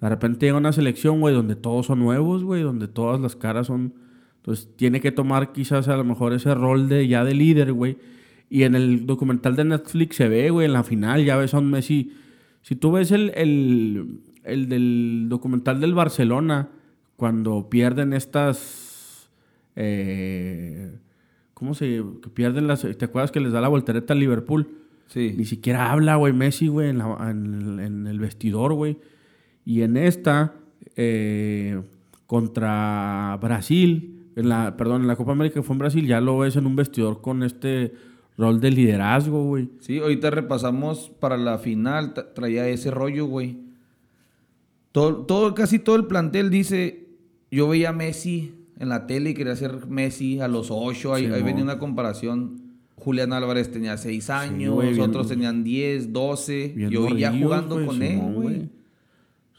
[0.00, 3.66] De repente llega una selección, güey, donde todos son nuevos, güey, donde todas las caras
[3.66, 3.94] son...
[4.36, 7.96] Entonces tiene que tomar quizás a lo mejor ese rol de ya de líder, güey.
[8.50, 11.58] Y en el documental de Netflix se ve, güey, en la final ya ves a
[11.58, 12.12] un Messi.
[12.64, 16.70] Si tú ves el, el, el del documental del Barcelona,
[17.16, 19.28] cuando pierden estas...
[19.76, 20.96] eh,
[21.52, 22.02] ¿Cómo se...?
[22.22, 22.80] Que pierden las...
[22.80, 24.78] ¿Te acuerdas que les da la voltereta al Liverpool?
[25.08, 25.34] Sí.
[25.36, 28.96] Ni siquiera habla, güey, Messi, güey, en, en el vestidor, güey.
[29.66, 30.54] Y en esta,
[30.96, 31.82] eh,
[32.26, 36.38] contra Brasil, en la, perdón, en la Copa América que fue en Brasil, ya lo
[36.38, 37.92] ves en un vestidor con este
[38.36, 39.68] rol de liderazgo, güey.
[39.80, 43.58] Sí, ahorita repasamos para la final, tra- traía ese rollo, güey.
[44.92, 47.08] Todo, todo, casi todo el plantel dice,
[47.50, 51.26] yo veía a Messi en la tele y quería ser Messi a los ocho, ahí,
[51.28, 52.62] venía una comparación.
[52.96, 56.72] Julián Álvarez tenía seis años, güey, bien- otros tenían 10, 12.
[56.76, 58.68] Bien yo veía morrillos, jugando güey, con él, güey.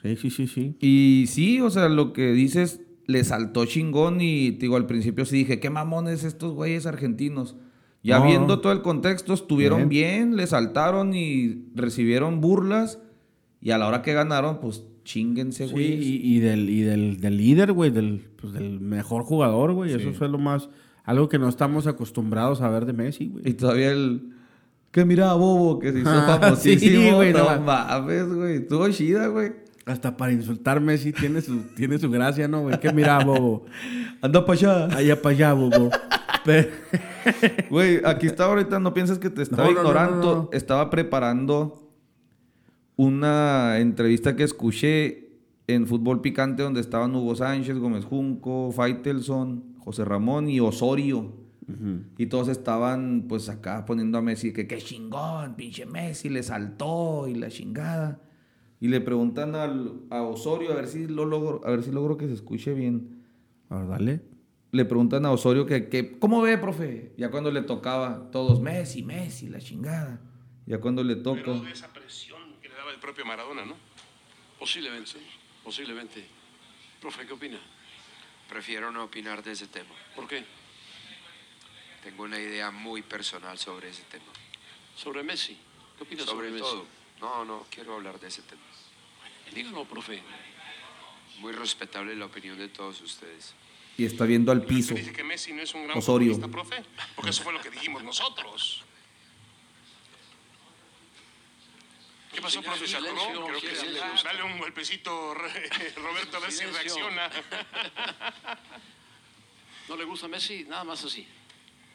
[0.01, 0.75] Sí, sí, sí, sí.
[0.79, 5.25] Y sí, o sea, lo que dices, le saltó chingón y te digo, al principio
[5.25, 7.55] sí dije, qué mamones estos güeyes argentinos.
[8.05, 8.25] Ya No.
[8.25, 10.29] viendo todo el contexto, estuvieron Bien.
[10.29, 10.35] bien.
[10.37, 12.99] le saltaron y recibieron burlas.
[13.61, 15.93] Y a la hora que ganaron, pues chinguense, Sí, güey.
[15.93, 19.91] y, y del, y del, del líder, güey, del, pues, del mejor jugador, güey.
[19.93, 20.69] Eso fue lo más...
[21.03, 23.47] Algo que no estamos acostumbrados a ver de Messi, güey.
[23.47, 24.31] Y todavía el...
[24.91, 27.01] Que mira, bobo, que se hizo Ah, famosísimo.
[27.01, 27.61] sí, güey, no no.
[27.61, 28.55] mames, güey.
[28.57, 29.51] Estuvo chida, güey.
[29.85, 32.79] Hasta para insultar Messi tiene su, tiene su gracia, ¿no, güey?
[32.79, 33.65] Que mira, bobo.
[34.21, 34.85] Anda para allá.
[34.97, 35.89] Allá para allá, bobo.
[37.69, 40.25] Güey, aquí estaba ahorita, no pienses que te estaba No, no, no, ignorando.
[40.35, 40.49] no, no.
[40.51, 41.89] Estaba preparando
[42.95, 45.29] una entrevista que escuché
[45.67, 51.43] en Fútbol Picante donde estaban Hugo Sánchez, Gómez Junco, Faitelson, José Ramón y Osorio.
[52.19, 57.27] Y todos estaban pues acá poniendo a Messi que qué chingón, pinche Messi, le saltó
[57.27, 58.21] y la chingada.
[58.79, 62.17] Y le preguntan al- a Osorio a ver si lo logro, a ver si logro
[62.17, 63.23] que se escuche bien
[63.69, 64.21] A ver, dale.
[64.75, 67.13] Le preguntan a Osorio que, que, ¿cómo ve, profe?
[67.17, 70.19] Ya cuando le tocaba, todos Messi, Messi, la chingada.
[70.65, 71.41] Ya cuando le toca.
[71.41, 73.75] Pero de esa presión que le daba el propio Maradona, ¿no?
[74.59, 75.19] Posiblemente,
[75.63, 76.25] posiblemente.
[76.99, 77.59] Profe, ¿qué opina?
[78.49, 79.95] Prefiero no opinar de ese tema.
[80.15, 80.43] ¿Por qué?
[82.03, 84.25] Tengo una idea muy personal sobre ese tema.
[84.95, 85.57] Sobre Messi.
[85.97, 86.63] ¿Qué opina sobre, Sobre Messi?
[86.63, 86.85] todo.
[87.21, 88.61] No, no quiero hablar de ese tema.
[89.53, 90.21] Dígalo, profe.
[91.39, 93.53] Muy respetable la opinión de todos ustedes.
[93.97, 94.93] Y está viendo al piso.
[94.93, 96.39] ¿Usted dice que Messi no es un gran Osorio.
[96.51, 96.83] profe?
[97.15, 98.83] Porque eso fue lo que dijimos nosotros.
[102.33, 102.87] ¿Qué pasó, Señor, profe?
[102.87, 103.85] ¿Se silencio, Creo que sí.
[103.85, 104.23] silencio.
[104.23, 105.33] Dale un golpecito,
[105.95, 107.29] Roberto, a ver si reacciona.
[109.87, 110.65] ¿No le gusta Messi?
[110.65, 111.25] Nada más así.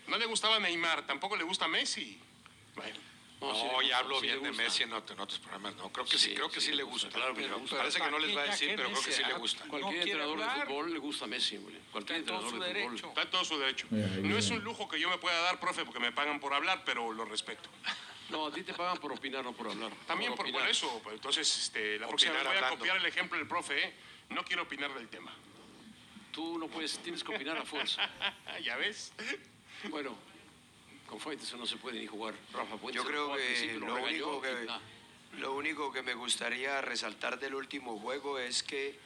[0.09, 2.19] No le gustaba Neymar, tampoco le gusta Messi.
[2.75, 2.97] Bueno,
[3.41, 4.53] No, sí ya hablo sí bien de.
[4.53, 5.75] Messi en, otro- en otros programas.
[5.77, 7.79] No, creo que sí, Sí, creo que sí sí, le gusta, claro Pero gusta.
[7.79, 9.65] Parece que no les va a decir, pero creo que sí le ah, gusta.
[9.67, 10.67] Cualquier entrenador de hablar.
[10.67, 11.77] fútbol le gusta Messi, güey.
[11.91, 12.91] Cualquier Está en todo entrenador su de fútbol.
[12.91, 13.09] derecho.
[13.09, 13.87] está en todo su derecho.
[13.91, 16.83] No es un lujo que yo me pueda dar, profe, porque me pagan por hablar,
[16.85, 17.71] pero lo respeto.
[18.29, 19.91] No, a ti te pagan por opinar, no por hablar.
[20.07, 20.69] También por, por opinar.
[20.71, 22.79] eso, pues, entonces, este, la próxima vez Opinar voy a hablando.
[22.79, 23.95] copiar el ejemplo del profe, ¿eh?
[24.29, 25.35] No quiero opinar del tema.
[26.31, 28.09] Tú no puedes, tienes que opinar a fuerza.
[28.63, 29.13] ¿Ya ves?
[29.89, 30.17] Bueno,
[31.11, 32.35] con Fuentes no se puede ni jugar.
[32.53, 34.67] Rafa Fuentes Yo creo que lo único que,
[35.39, 38.99] lo único que me gustaría resaltar del último juego es que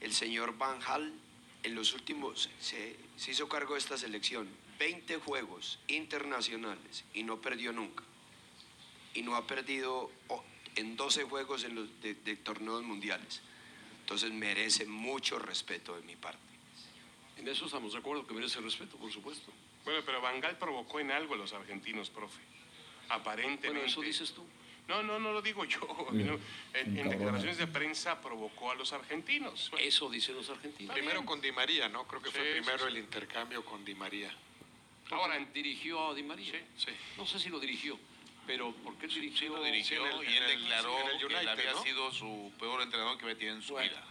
[0.00, 1.12] el señor Van Hal
[1.62, 7.42] en los últimos se, se hizo cargo de esta selección 20 juegos internacionales y no
[7.42, 8.02] perdió nunca
[9.12, 10.10] y no ha perdido
[10.76, 13.42] en 12 juegos en los de, de torneos mundiales
[14.00, 16.40] entonces merece mucho respeto de mi parte
[17.36, 19.52] En eso estamos de acuerdo, que merece respeto, por supuesto.
[19.84, 22.40] Bueno, pero Bangal provocó en algo a los argentinos, profe.
[23.08, 23.68] Aparentemente.
[23.68, 24.46] Bueno, eso dices tú.
[24.88, 25.80] No, no, no lo digo yo.
[26.12, 26.38] no.
[26.74, 29.70] En, declaraciones de prensa provocó a los argentinos.
[29.78, 30.92] Eso dicen los argentinos.
[30.94, 32.06] Primero con Di María, ¿no?
[32.06, 32.90] Creo que fue primero sí, sí.
[32.90, 34.34] el intercambio con Di María.
[35.10, 36.52] Ahora, dirigió a Di María.
[36.52, 36.92] Sí, sí.
[37.16, 37.98] No sé si lo dirigió,
[38.46, 39.38] pero ¿por qué dirigió?
[39.38, 41.82] Sí lo dirigió en el- y él declaró en el que él había ¿no?
[41.82, 44.04] sido su peor entrenador que había tenido en su Bueno, vida.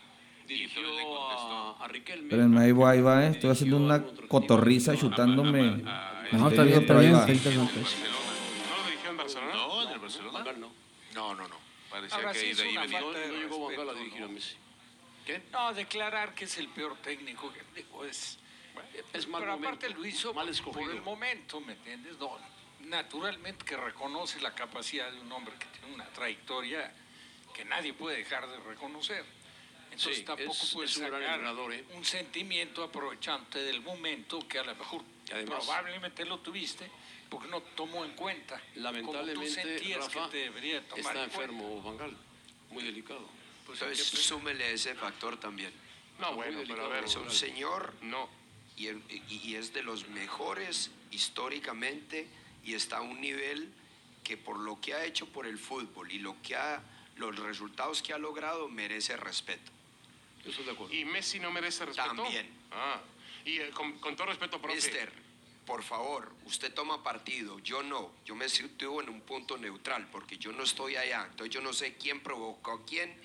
[0.50, 0.82] Dirigió
[1.30, 2.24] a, a Riquelme.
[2.24, 3.30] Espérenme, ahí va, ahí va, eh.
[3.30, 5.84] Estoy haciendo una cotorriza chutándome.
[6.32, 7.20] No, está Estoy bien, por está ahí bien, va.
[7.20, 7.80] está interesante.
[7.80, 9.54] ¿no lo dirigió en Barcelona?
[9.54, 10.44] No, en el Barcelona.
[10.54, 10.72] No.
[11.14, 11.56] No, no, no.
[11.92, 13.00] Parecía Ahora que sí de es ahí una venía.
[13.00, 14.32] No, falta de no llegó Bangal a dirigir a ¿no?
[14.34, 14.56] Messi.
[15.26, 15.42] ¿Qué?
[15.52, 18.40] No, declarar que es el peor técnico que digo es.
[19.14, 22.18] Es mal pero momento, aparte lo hizo mal por el momento, ¿me entiendes?
[22.18, 22.38] No,
[22.88, 26.92] naturalmente que reconoce la capacidad de un hombre que tiene una trayectoria
[27.54, 29.26] que nadie puede dejar de reconocer.
[30.00, 31.84] Entonces Sí, tampoco es- puedes es un gran sacar entrenador, ¿eh?
[31.94, 36.90] un sentimiento aprovechante del momento que a lo mejor además- probablemente lo tuviste
[37.30, 41.10] porque no tomó en cuenta como tú Lamentablemente, sentías Rafa, que te debería tomar está
[41.12, 41.36] en cuenta.
[41.54, 42.18] enfermo Bangal.
[42.70, 43.28] Muy delicado.
[43.66, 45.74] Pues entonces que- súmele ese factor también
[46.18, 47.04] No, bueno, pero a ver.
[47.04, 48.30] es un señor No.
[48.78, 52.26] y, el- y- y es de los mejores históricamente
[52.64, 53.70] y está a un nivel
[54.24, 56.82] que por lo que ha hecho por el fútbol y lo que ha,
[57.18, 59.72] los resultados que ha logrado merece respeto.
[60.44, 60.94] Yo estoy de acuerdo.
[60.94, 62.16] ¿Y Messi no merece respeto?
[62.24, 62.50] También.
[62.72, 63.02] Ah.
[63.46, 64.76] Y eh, con, con todo respeto, profe.
[64.76, 65.12] Mister,
[65.66, 70.38] por favor, usted toma partido, yo no, yo me sitúo en un punto neutral porque
[70.38, 73.16] yo no estoy allá, entonces yo no sé quién provocó a quién,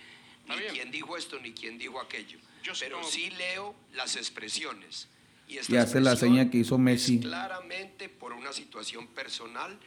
[0.47, 2.39] ni quién dijo esto, ni quién dijo aquello.
[2.63, 5.09] Yo Pero como- sí leo las expresiones.
[5.49, 7.17] Y, esta Y hace la seña que hizo Messi.
[7.17, 9.79] Es claramente por una situación personal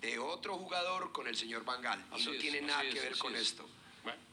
[0.00, 2.04] de otro jugador con el señor Bangal.
[2.16, 3.42] Y no es, tiene nada es, que ver con es.
[3.42, 3.68] esto.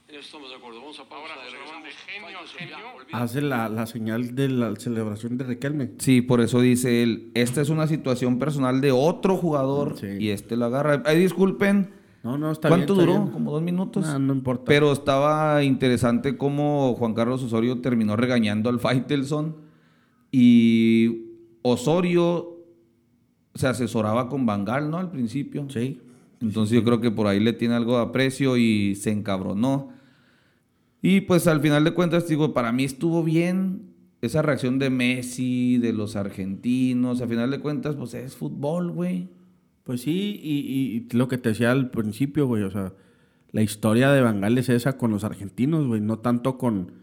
[0.06, 0.80] Bueno, En eso estamos de acuerdo.
[0.82, 1.34] Vamos a pausa.
[1.34, 3.24] Ahora, de genio a.
[3.24, 5.92] Hace la, la señal de la celebración de Riquelme.
[6.00, 10.08] Sí, por eso dice él, esta es una situación personal de otro jugador Sí.
[10.20, 11.02] y este lo agarra.
[11.06, 11.92] Ay, disculpen,
[12.24, 13.06] No, no, está ¿cuánto bien.
[13.06, 13.24] está duró?
[13.24, 13.34] bien.
[13.34, 14.06] ¿Como dos minutos?
[14.06, 14.66] No, no importa.
[14.66, 19.56] Pero estaba interesante cómo Juan Carlos Osorio terminó regañando al Faitelson
[20.32, 21.26] y
[21.62, 22.50] Osorio
[23.56, 24.98] se asesoraba con Bangal, ¿no?
[24.98, 25.68] Al principio.
[25.70, 26.02] Sí.
[26.42, 29.90] Entonces yo creo que por ahí le tiene algo de aprecio y se encabronó.
[31.02, 35.78] Y pues al final de cuentas, digo, para mí estuvo bien esa reacción de Messi,
[35.78, 37.22] de los argentinos.
[37.22, 39.30] Al final de cuentas, pues es fútbol, güey.
[39.84, 42.94] Pues sí, y, lo que te decía al principio, güey, o sea,
[43.52, 46.94] la historia de Bangal es esa con los argentinos, güey, no tanto con,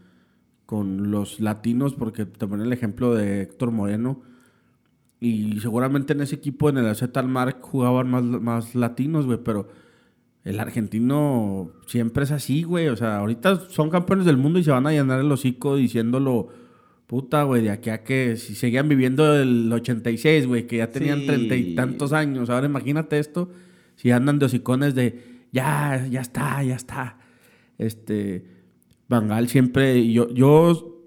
[0.65, 4.23] con los latinos, porque te ponen el ejemplo de Héctor Moreno,
[5.21, 9.69] y seguramente en ese equipo, en el AZ Almar, jugaban más, más latinos, güey, pero
[10.43, 14.71] el argentino siempre es así, güey, o sea, ahorita son campeones del mundo y se
[14.71, 16.49] van a llenar el hocico diciéndolo...
[17.05, 21.19] Puta, güey, de aquí a que si seguían viviendo el 86, güey, que ya tenían
[21.19, 21.25] Sí.
[21.27, 22.49] treinta y tantos años.
[22.49, 23.49] Ahora imagínate esto,
[23.97, 27.17] si andan de hocicones de, ya, ya está, ya está.
[27.77, 28.45] Este,
[29.09, 31.00] Bangal siempre, yo, yo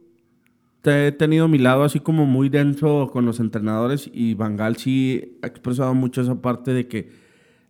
[0.87, 5.47] he tenido mi lado así como muy denso con los entrenadores y Bangal sí ha
[5.47, 7.11] expresado mucho esa parte de que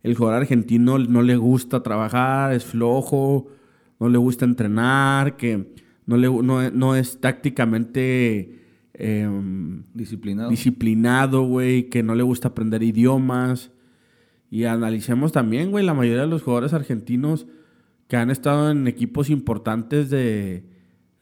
[0.03, 3.47] el jugador argentino no le gusta trabajar, es flojo,
[3.99, 5.73] no le gusta entrenar, que
[6.05, 8.59] no, le, no, no es tácticamente
[8.93, 10.49] em, Disciplinado.
[10.49, 13.71] disciplinado, güey, que no le gusta aprender idiomas.
[14.51, 17.47] Y analicemos también, güey, la mayoría de los jugadores argentinos
[18.07, 20.65] que han estado en equipos importantes de,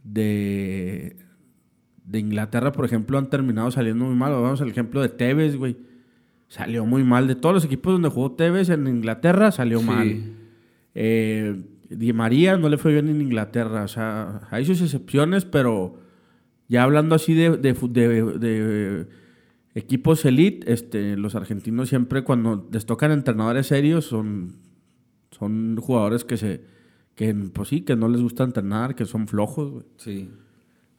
[0.03, 1.15] de,
[2.06, 4.32] de Inglaterra, por ejemplo, han terminado saliendo muy mal.
[4.34, 5.78] Vamos al ejemplo de Tevez, güey.
[6.48, 7.28] Salió muy mal.
[7.28, 9.86] De todos los equipos donde jugó Tevez en Inglaterra, salió Sí.
[9.86, 10.24] mal.
[10.96, 13.84] Eh, Di María no le fue bien en Inglaterra.
[13.84, 16.00] O sea, hay sus excepciones, pero
[16.68, 19.08] ya hablando así de, de fu- de- de
[19.76, 24.56] equipos elite, este, los argentinos siempre cuando les tocan entrenadores serios son,
[25.32, 26.62] son jugadores que se
[27.16, 29.86] que pues sí, que no les gusta entrenar, que son flojos, güey.
[29.98, 30.30] Sí.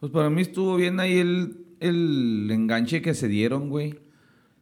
[0.04, 3.94] Pues para mí estuvo bien ahí el, el enganche que se dieron, güey.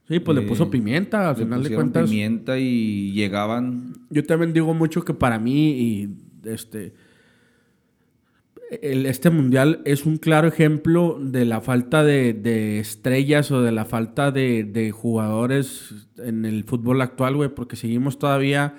[0.07, 2.09] Sí, pues le Eh, puso pimienta, al final de cuentas.
[2.09, 3.93] pimienta y llegaban.
[4.09, 6.09] Yo también digo mucho que para mí y
[6.45, 6.93] este
[8.83, 13.73] el- este mundial es un claro ejemplo de la falta de, de estrellas o de
[13.73, 18.75] la falta de, de jugadores en el fútbol actual, güey, porque seguimos todavía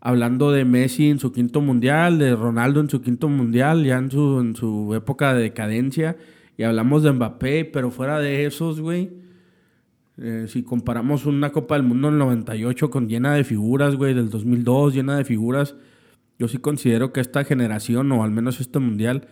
[0.00, 4.10] hablando de Messi en su quinto mundial, de Ronaldo en su quinto mundial, ya en
[4.10, 6.16] su, en su época de decadencia,
[6.56, 9.10] y hablamos de Mbappé, pero fuera de esos, güey,
[10.18, 14.30] eh, si comparamos una Copa del Mundo del 98 con llena de figuras, güey, del
[14.30, 15.76] 2002 llena de figuras,
[16.38, 19.28] yo sí considero que esta generación, o al menos este mundial,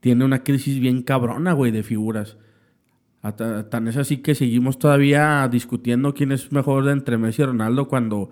[0.00, 2.36] tiene una crisis bien cabrona, güey, de figuras.
[3.70, 8.30] Tan es así que seguimos todavía discutiendo quién es mejor entre Messi y Ronaldo cuando,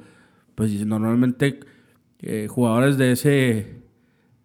[0.54, 1.60] pues normalmente
[2.20, 3.82] eh, jugadores de ese,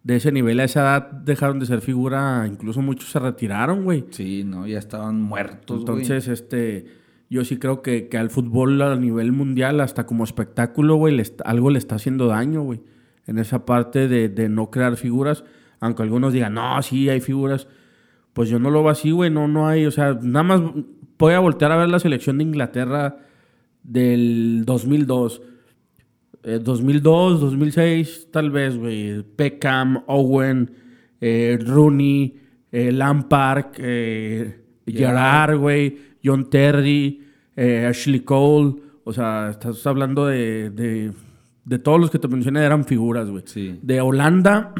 [0.02, 4.04] de ese nivel a esa edad dejaron de ser figura, incluso muchos se retiraron, güey.
[4.10, 6.00] Sí, no, ya estaban muertos, güey.
[6.02, 6.86] Entonces, este,
[7.30, 11.22] yo sí creo que, que al fútbol a nivel mundial, hasta como espectáculo, güey, le
[11.22, 12.80] está- algo le está haciendo daño, güey.
[13.26, 15.44] En esa parte de, de no crear figuras,
[15.80, 17.68] aunque algunos digan, no, sí, hay figuras.
[18.32, 20.62] Pues yo no lo veo así, güey, no, no hay, o sea, nada más
[21.18, 23.18] voy a voltear a ver la selección de Inglaterra
[23.82, 25.42] del 2002.
[26.48, 29.22] Eh, 2002, 2006, tal vez, güey.
[29.36, 30.70] Beckham, Owen,
[31.20, 32.40] eh, Rooney,
[32.72, 37.22] eh, Lampard, eh, Gerrard, güey, John Terry,
[37.54, 38.76] eh, Ashley Cole.
[39.04, 41.12] O sea, estás hablando de, de,
[41.66, 43.42] de todos los que te mencioné eran figuras, güey.
[43.44, 43.78] Sí.
[43.82, 44.72] De Holanda,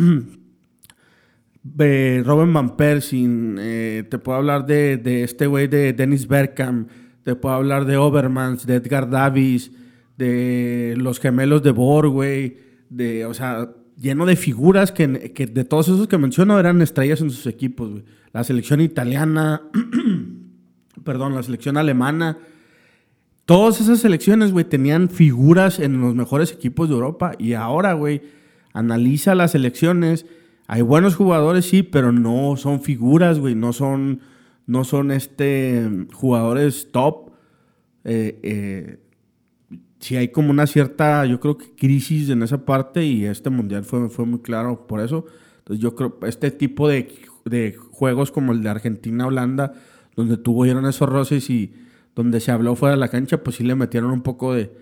[1.63, 3.29] de Robin Van Persie,
[3.59, 6.89] eh, te puedo hablar de, de este güey de Dennis Bergkamp,
[7.25, 9.71] te puedo hablar de Overmans, de Edgar Davis,
[10.19, 12.59] de los gemelos de Bor, güey,
[12.91, 17.23] de, o sea, lleno de figuras que, que de todos esos que menciono eran estrellas
[17.23, 18.05] en sus equipos, güey.
[18.33, 19.63] La selección italiana,
[21.05, 22.37] perdón, la selección alemana,
[23.49, 27.33] Todas esas selecciones, güey, tenían figuras en los mejores equipos de Europa.
[27.39, 28.21] Y ahora, güey,
[28.75, 30.27] analiza las selecciones.
[30.67, 33.55] Hay buenos jugadores, sí, pero no son figuras, güey.
[33.55, 34.21] No son,
[34.67, 37.31] no son este, jugadores top.
[38.05, 38.99] Eh, eh,
[40.01, 43.85] sí hay como una cierta, yo creo que crisis en esa parte y este mundial
[43.85, 45.27] fue, fue muy claro por eso.
[45.59, 47.09] Entonces yo creo este tipo de,
[47.45, 49.75] de juegos como el de Argentina-Holanda,
[50.17, 51.73] donde tuvieron esos roces y
[52.15, 54.73] donde se habló fuera de la cancha, pues sí le metieron un poco de,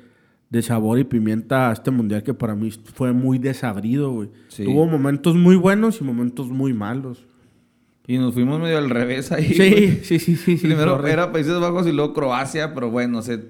[0.48, 4.30] de sabor y pimienta a este mundial que para mí fue muy desabrido, güey.
[4.48, 4.64] Sí.
[4.64, 7.26] Tuvo momentos muy buenos y momentos muy malos.
[8.06, 9.52] Y nos fuimos medio al revés ahí.
[9.52, 10.56] Sí, sí, sí, sí.
[10.56, 13.42] sí, Primero era Países Bajos y luego Croacia, pero bueno, se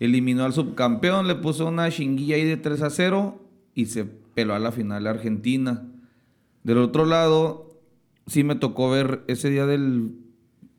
[0.00, 3.40] eliminó al subcampeón, le puso una chinguilla ahí de 3 a 0
[3.74, 5.84] y se peló a la final a Argentina.
[6.62, 7.80] Del otro lado,
[8.26, 10.12] sí me tocó ver ese día del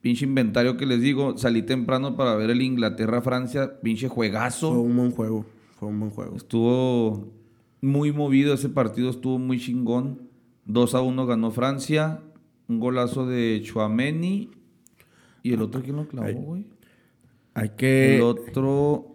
[0.02, 4.72] pinche inventario que les digo, salí temprano para ver el Inglaterra-Francia, pinche juegazo.
[4.74, 5.46] Fue un buen juego.
[5.80, 6.36] Fue un buen juego.
[6.36, 7.28] Estuvo
[7.82, 10.30] muy movido ese partido, estuvo muy chingón.
[10.66, 12.22] 2 a 1 ganó Francia.
[12.68, 14.52] Un golazo de Chouameni.
[15.42, 16.66] ¿Y el otro quién lo clavó, güey?
[17.60, 18.16] Hay que.
[18.16, 19.08] El otro,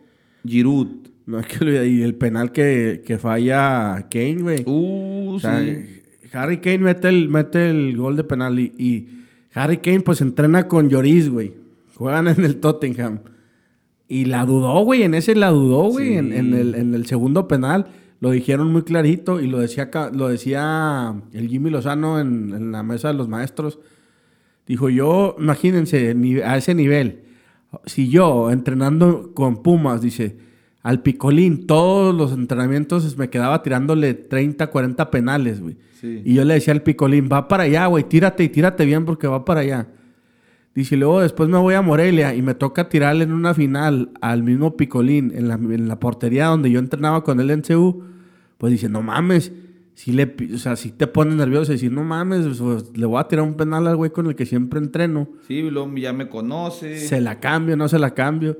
[0.47, 0.89] Giroud.
[1.27, 1.87] No hay que olvidar.
[1.87, 4.63] Y el penal que, que falla Kane, güey.
[4.67, 6.03] Uh, O sea, sí.
[6.33, 9.09] Harry Kane mete el, mete el gol de penal y, y
[9.55, 11.55] Harry Kane pues entrena con Lloris, güey.
[11.95, 13.21] Juegan en el Tottenham.
[14.09, 15.03] Y la dudó, güey.
[15.03, 16.09] En ese la dudó, güey.
[16.09, 16.15] Sí.
[16.15, 17.87] En, en el, en el segundo penal.
[18.21, 22.83] Lo dijeron muy clarito y lo decía, lo decía el Jimmy Lozano en, en la
[22.83, 23.79] mesa de los maestros.
[24.67, 27.24] Dijo, yo, imagínense, a ese nivel,
[27.87, 30.37] si yo entrenando con Pumas, dice,
[30.83, 35.77] al Picolín, todos los entrenamientos me quedaba tirándole 30, 40 penales, güey.
[36.01, 36.23] Sí.
[36.25, 39.27] Y yo le decía al Picolín, va para allá, güey, tírate y tírate bien porque
[39.27, 39.88] va para allá.
[40.75, 44.42] Dice, luego después me voy a Morelia y me toca tirarle en una final al
[44.42, 48.03] mismo Picolín en la, en la portería donde yo entrenaba con él en CU.
[48.59, 49.53] Pues dice, no mames,
[49.95, 53.29] si le, o sea, si te pones nervioso decir, no mames, pues, le voy a
[53.29, 55.29] tirar un penal al güey con el que siempre entreno.
[55.47, 56.99] Sí, luego ya me conoce.
[56.99, 58.53] Se la cambio, no se la cambio.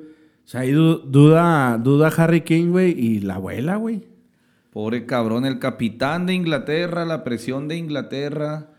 [0.45, 4.03] O sea, ahí du- duda, duda Harry King, güey, y la abuela, güey.
[4.73, 8.71] Pobre cabrón, el capitán de Inglaterra, la presión de Inglaterra.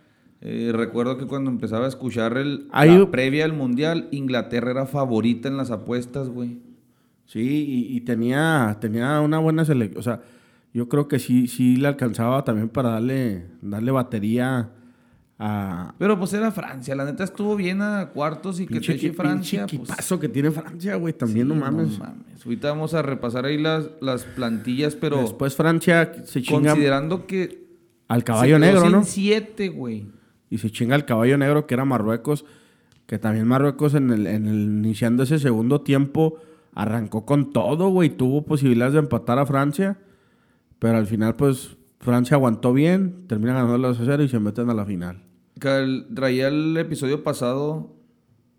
[0.42, 4.86] Eh, recuerdo que cuando empezaba a escuchar el, Ahí- la previa al Mundial, Inglaterra era
[4.86, 6.60] favorita en las apuestas, güey.
[7.26, 7.40] Sí,
[7.90, 10.00] y, y tenía, tenía una buena selección.
[10.00, 10.22] O sea,
[10.76, 14.72] yo creo que sí, sí le alcanzaba también para darle, darle batería
[15.40, 15.96] a...
[15.98, 19.68] Pero pues era Francia, la neta estuvo bien a cuartos y que te eche Francia.
[19.68, 21.98] Pinche pues, equipazo que tiene Francia, güey, también sí, no mames.
[22.44, 27.70] Ahorita vamos a repasar ahí las, las plantillas, pero Después Francia se chinga considerando que
[28.10, 29.04] al caballo se quedó negro, sin ¿no?
[29.06, 30.08] siete, güey.
[30.50, 32.44] Y se chinga al caballo negro que era Marruecos,
[33.06, 36.36] que también Marruecos en el, en el iniciando ese segundo tiempo
[36.74, 40.00] arrancó con todo, güey, tuvo posibilidades de empatar a Francia,
[40.86, 44.76] pero al final pues Francia aguantó bien, termina ganando los 0 y se meten a
[44.76, 45.24] la final.
[45.58, 47.96] Cal- Traía el episodio pasado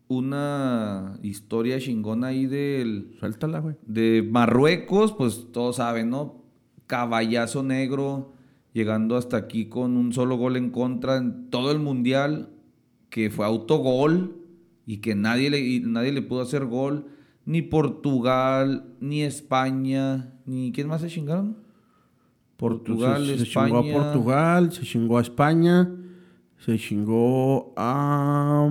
[0.08, 3.76] una historia chingona ahí del, Suéltala, güey.
[3.86, 6.42] de Marruecos, pues todos saben, ¿no?
[6.88, 8.32] Caballazo negro,
[8.72, 12.50] llegando hasta aquí con un solo gol en contra en todo el mundial,
[13.10, 14.36] que fue autogol
[14.84, 17.06] y que nadie le, y nadie le pudo hacer gol,
[17.44, 21.64] ni Portugal, ni España, ni ¿quién más se chingaron?
[22.56, 25.90] Portugal, Entonces, se chingó a Portugal, se chingó a España,
[26.58, 28.68] se chingó a...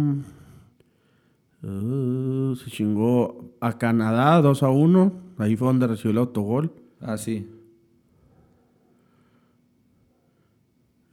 [1.64, 5.14] uh, se chingó a Canadá 2 a 1.
[5.38, 6.72] Ahí fue donde recibió el autogol.
[7.02, 7.48] Ah, sí.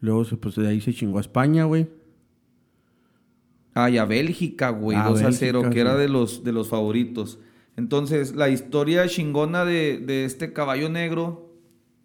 [0.01, 1.89] Luego se- pues, de ahí se chingó a España, güey.
[3.75, 5.79] Ah, y a Bélgica, güey, Ah, 2 a Bélgica, 0, que sí.
[5.81, 7.39] era de los, de los favoritos.
[7.77, 11.52] Entonces, la historia chingona de, de este caballo negro,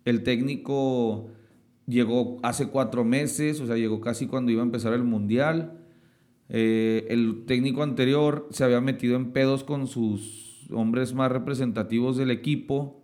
[0.07, 1.31] el técnico
[1.85, 5.81] llegó hace cuatro meses, o sea, llegó casi cuando iba a empezar el mundial.
[6.47, 12.31] Eh, el técnico anterior se había metido en pedos con sus hombres más representativos del
[12.31, 13.03] equipo.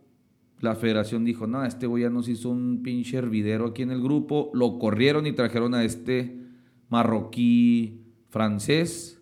[0.62, 4.02] La federación dijo, no, este güey ya nos hizo un pinche hervidero aquí en el
[4.02, 4.50] grupo.
[4.54, 6.40] Lo corrieron y trajeron a este
[6.88, 9.22] marroquí francés.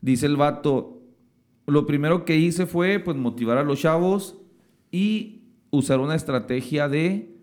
[0.00, 1.04] Dice el vato,
[1.66, 4.40] lo primero que hice fue pues motivar a los chavos
[4.90, 5.33] y
[5.74, 7.34] usar una estrategia de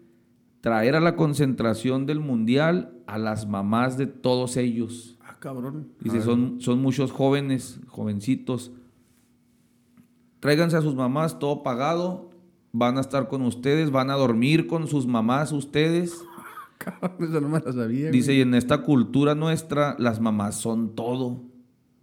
[0.62, 5.18] traer a la concentración del mundial a las mamás de todos ellos.
[5.22, 5.90] Ah, cabrón.
[6.00, 8.72] Dice, son, son muchos jóvenes, jovencitos.
[10.40, 12.30] Tráiganse a sus mamás, todo pagado.
[12.74, 16.24] Van a estar con ustedes, van a dormir con sus mamás ustedes.
[16.78, 18.00] Cabrón, eso no me la sabía.
[18.08, 18.12] güey.
[18.12, 21.42] Dice, y en esta cultura nuestra, las mamás son todo.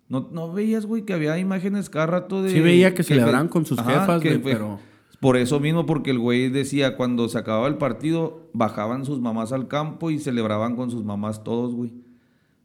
[0.08, 2.50] ¿No, no veías, güey, que había imágenes cada rato de...
[2.50, 4.78] Sí veía que fe- celebraban con sus jefas, que güey, pero-
[5.20, 9.52] Por eso mismo, porque el güey decía, cuando se acababa el partido, bajaban sus mamás
[9.52, 11.92] al campo y celebraban con sus mamás todos, güey.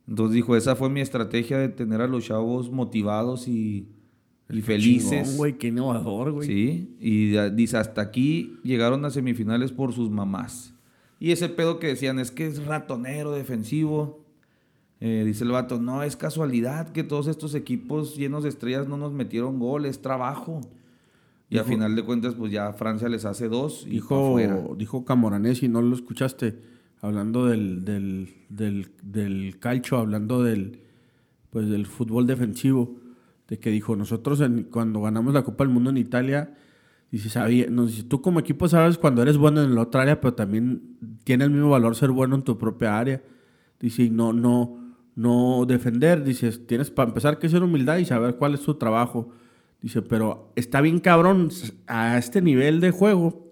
[0.08, 3.88] Entonces dijo, esa fue mi estrategia de tener a los chavos motivados y,
[4.50, 5.24] y felices.
[5.24, 6.48] Chingón, güey, qué innovador, güey.
[6.48, 10.74] Sí, y dice, hasta aquí llegaron a semifinales por sus mamás.
[11.20, 14.26] Y ese pedo que decían, es que es ratonero, defensivo.
[15.00, 18.98] Eh, dice el vato, no, es casualidad que todos estos equipos llenos de estrellas no
[18.98, 20.62] nos metieron gol, es trabajo.
[21.50, 24.56] Y a Dijo- final de cuentas, pues ya Francia les hace dos y pa' afuera.
[24.58, 26.58] Dijo, dijo Camoranesi, no lo escuchaste,
[27.02, 30.80] hablando del, del, del, del calcio, hablando del,
[31.52, 32.96] pues, del fútbol defensivo,
[33.48, 36.56] de que dijo, nosotros en- cuando ganamos la Copa del Mundo en Italia,
[37.12, 40.20] dice, sabía, nos dice, tú como equipo sabes cuando eres bueno en la otra área,
[40.22, 43.22] pero también tiene el mismo valor ser bueno en tu propia área.
[43.80, 48.38] Dice, y no, no, no defender, dices, tienes para empezar que ser humildad y saber
[48.38, 49.30] cuál es tu trabajo.
[49.84, 51.50] Dice, pero está bien cabrón
[51.88, 53.52] a este nivel de juego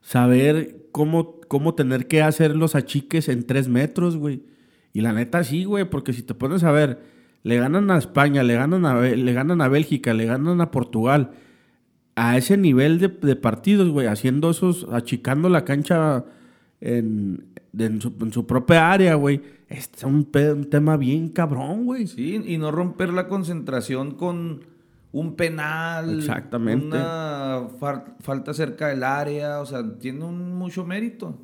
[0.00, 4.42] saber cómo, cómo tener que hacer los achiques en tres metros, güey.
[4.94, 7.02] Y la neta sí, güey, porque si te pones a ver,
[7.42, 11.32] le ganan a España, le ganan a, le ganan a Bélgica, le ganan a Portugal.
[12.14, 16.24] A ese nivel de, partidos, güey, haciendo esos, achicando la cancha
[16.80, 17.48] en,
[17.78, 19.42] en, su, propia área, güey.
[19.68, 22.06] Es un, un tema bien cabrón, güey.
[22.06, 24.75] Sí, y no romper la concentración con
[25.12, 26.18] un penal.
[26.18, 26.86] Exactamente.
[26.96, 27.68] Una
[28.20, 29.60] falta cerca del área.
[29.60, 31.38] O sea, tiene un mucho mérito.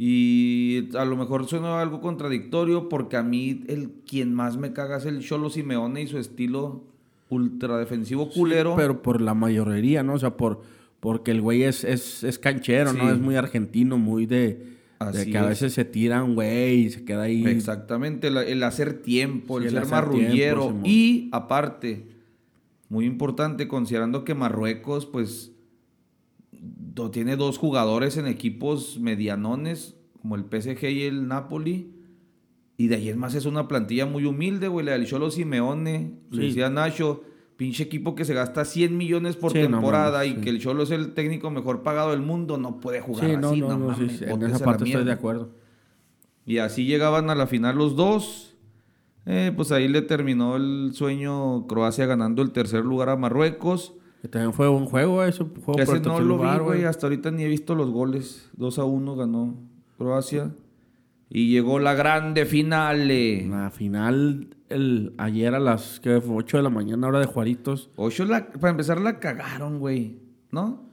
[0.00, 4.98] Y a lo mejor suena algo contradictorio porque a mí el quien más me caga
[4.98, 6.84] es el Cholo Simeone y su estilo
[7.30, 8.74] ultradefensivo culero.
[8.76, 10.14] Pero por la mayoría, ¿no?
[10.14, 10.62] O sea, por,
[11.00, 13.10] porque el güey es, es, es canchero, ¿no?
[13.10, 14.76] Es muy argentino, muy de,
[15.12, 15.48] de que a es.
[15.48, 17.44] veces se tira un güey y se queda ahí.
[17.46, 20.76] Exactamente, el hacer tiempo, Sí, el el ser tiempo, marrullero.
[20.84, 22.06] Y aparte,
[22.88, 25.52] muy importante, considerando que Marruecos, pues,
[27.12, 31.92] tiene dos jugadores en equipos medianones, como el PSG y el Napoli.
[32.76, 34.84] Y de ahí es más, es una plantilla muy humilde, güey.
[34.86, 36.38] La del Cholo Simeone, Sí.
[36.38, 37.22] decía Nacho,
[37.56, 40.40] pinche equipo que se gasta 100 millones por Sí, no temporada mames, y sí.
[40.42, 43.60] que el Cholo es el técnico mejor pagado del mundo, no puede jugar no, así,
[43.60, 45.50] no, no, mames, sí, en esa parte estoy de acuerdo.
[46.46, 48.47] Y así llegaban a la final los dos.
[49.30, 53.92] Eh, pues ahí le terminó el sueño Croacia ganando el tercer lugar a Marruecos.
[54.22, 55.44] Que también fue un juego, eso.
[55.64, 56.84] Juego por Ese no lo lugar, vi, güey.
[56.84, 58.48] Hasta ahorita ni he visto los goles.
[58.56, 59.54] 2 a 1 ganó
[59.98, 60.50] Croacia.
[61.28, 63.46] Y llegó la grande finale.
[63.46, 66.36] La final, el, ayer a las ¿qué fue?
[66.36, 67.90] 8 de la mañana, hora de Juaritos.
[67.96, 70.16] Ocho la, para empezar la cagaron, güey.
[70.50, 70.88] ¿No?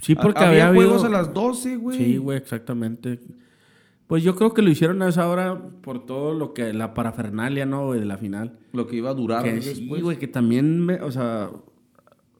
[0.00, 1.98] Sí, porque Ha- había, juegos habido- a las 12, güey.
[1.98, 3.18] Sí, güey, exactamente.
[4.06, 7.64] Pues yo creo que lo hicieron a esa hora por todo lo que, la parafernalia,
[7.66, 7.86] ¿no?
[7.86, 8.58] güey, de la final.
[8.72, 11.50] Lo que iba a durar Que sí, güey, que también, me- o sea,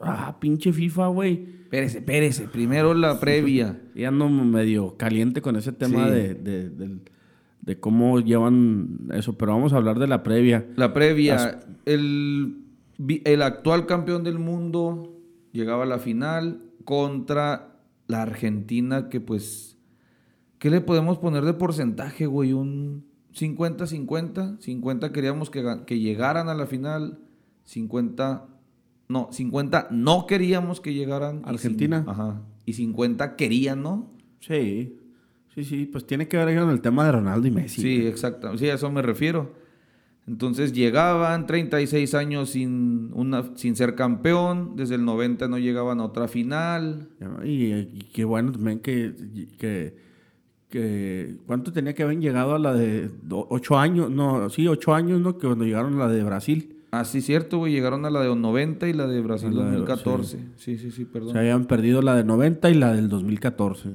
[0.01, 1.47] ah, pinche FIFA, güey.
[1.65, 2.49] Espérese, espérese.
[2.49, 3.81] Primero la previa.
[3.95, 6.13] Y ando medio caliente con ese tema Sí.
[6.13, 6.99] de, de,
[7.63, 10.67] de cómo llevan eso, pero vamos a hablar de la previa.
[10.77, 11.35] La previa.
[11.35, 12.59] Las- El,
[13.25, 15.17] el actual campeón del mundo
[15.53, 19.74] llegaba a la final contra la Argentina, que pues.
[20.65, 22.55] ¿Qué le podemos poner de porcentaje, güey?
[22.55, 23.05] Un
[23.35, 24.61] 50-50.
[24.61, 27.19] 50 queríamos que, que llegaran a la final.
[27.65, 28.47] 50.
[29.09, 31.43] No, 50 no queríamos que llegaran.
[31.45, 32.03] y Argentina.
[32.09, 32.41] ajá.
[32.65, 34.11] Y 50 querían, ¿no?
[34.41, 34.97] Sí,
[35.55, 37.83] sí, sí, pues tiene que ver con el tema de Ronaldo y Messi.
[37.83, 38.57] Sí, exacto.
[38.57, 39.53] Sí, a eso me refiero.
[40.27, 46.05] Entonces llegaban 36 años sin, una, sin ser campeón, desde el 90 no llegaban a
[46.05, 47.11] otra final.
[47.45, 49.15] Y, y qué bueno también que,
[49.59, 50.04] que,
[50.81, 54.11] que- ¿Cuánto tenía que haber llegado a la de ocho años?
[54.11, 55.39] No, sí, ocho años, ¿no?
[55.39, 56.75] Que cuando llegaron a la de Brasil.
[56.91, 57.73] Ah, sí, cierto, güey.
[57.73, 60.39] Llegaron a la de 90 y la de Brasil A la de- 2014.
[60.57, 61.31] Sí, sí, sí, perdón.
[61.33, 63.91] Se habían perdido la de 90 y la del 2014.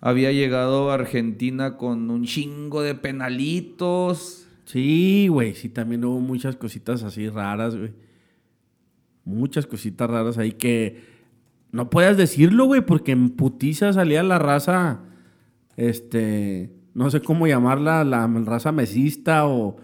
[0.00, 4.48] Había llegado Argentina con un chingo de penalitos.
[4.64, 7.92] Sí, güey, sí, también hubo muchas cositas así raras, güey.
[9.24, 11.02] Muchas cositas raras ahí que
[11.70, 15.00] no puedas decirlo, güey, porque en putiza salía la raza,
[15.76, 19.76] este, no sé cómo llamarla, la raza mesista o,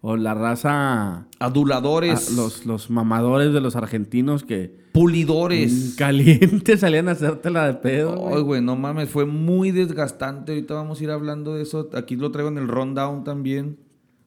[0.00, 1.26] o la raza...
[1.38, 2.32] Aduladores.
[2.36, 5.94] los, los mamadores de los argentinos que pulidores.
[5.98, 8.42] calientes salían a hacértela de pedo, Ay, güey.
[8.42, 10.52] güey, no mames, fue muy desgastante.
[10.52, 11.90] Ahorita vamos a ir hablando de eso.
[11.94, 13.78] Aquí lo traigo en el rundown también.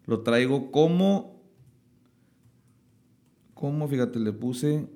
[0.05, 1.41] Lo traigo como.
[3.53, 4.87] Como, fíjate, le puse.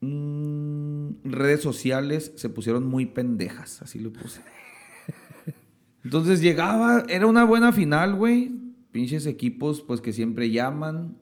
[0.00, 4.40] mm, redes sociales se pusieron muy pendejas, así lo puse.
[6.04, 8.52] Entonces llegaba, era una buena final, güey.
[8.90, 11.16] Pinches equipos, pues que siempre llaman.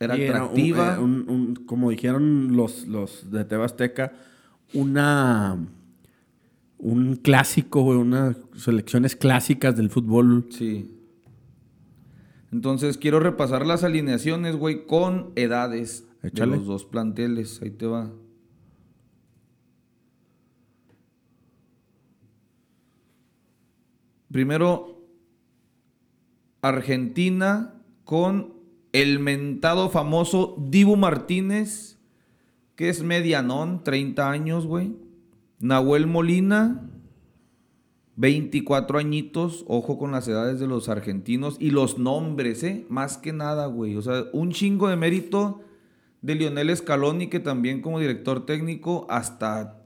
[0.00, 0.94] Era atractiva.
[0.94, 4.12] eh, un- un- como dijeron los, los de Tebasteca,
[4.72, 5.58] una
[6.80, 10.46] un clásico, güey, unas selecciones clásicas del fútbol.
[10.50, 10.94] Sí.
[12.52, 16.52] Entonces quiero repasar las alineaciones, güey, con edades Échale.
[16.52, 17.60] de los dos planteles.
[17.62, 18.12] Ahí te va.
[24.30, 25.02] Primero,
[26.60, 27.74] Argentina
[28.04, 28.54] con
[28.92, 31.98] el mentado famoso Dibu Martínez,
[32.74, 34.96] que es medianón, 30 años, güey.
[35.60, 36.88] Nahuel Molina,
[38.16, 42.86] 24 añitos, ojo con las edades de los argentinos y los nombres, ¿eh?
[42.88, 43.96] Más que nada, güey.
[43.96, 45.62] O sea, un chingo de mérito
[46.22, 49.82] de Lionel Scaloni, que también como director técnico, hasta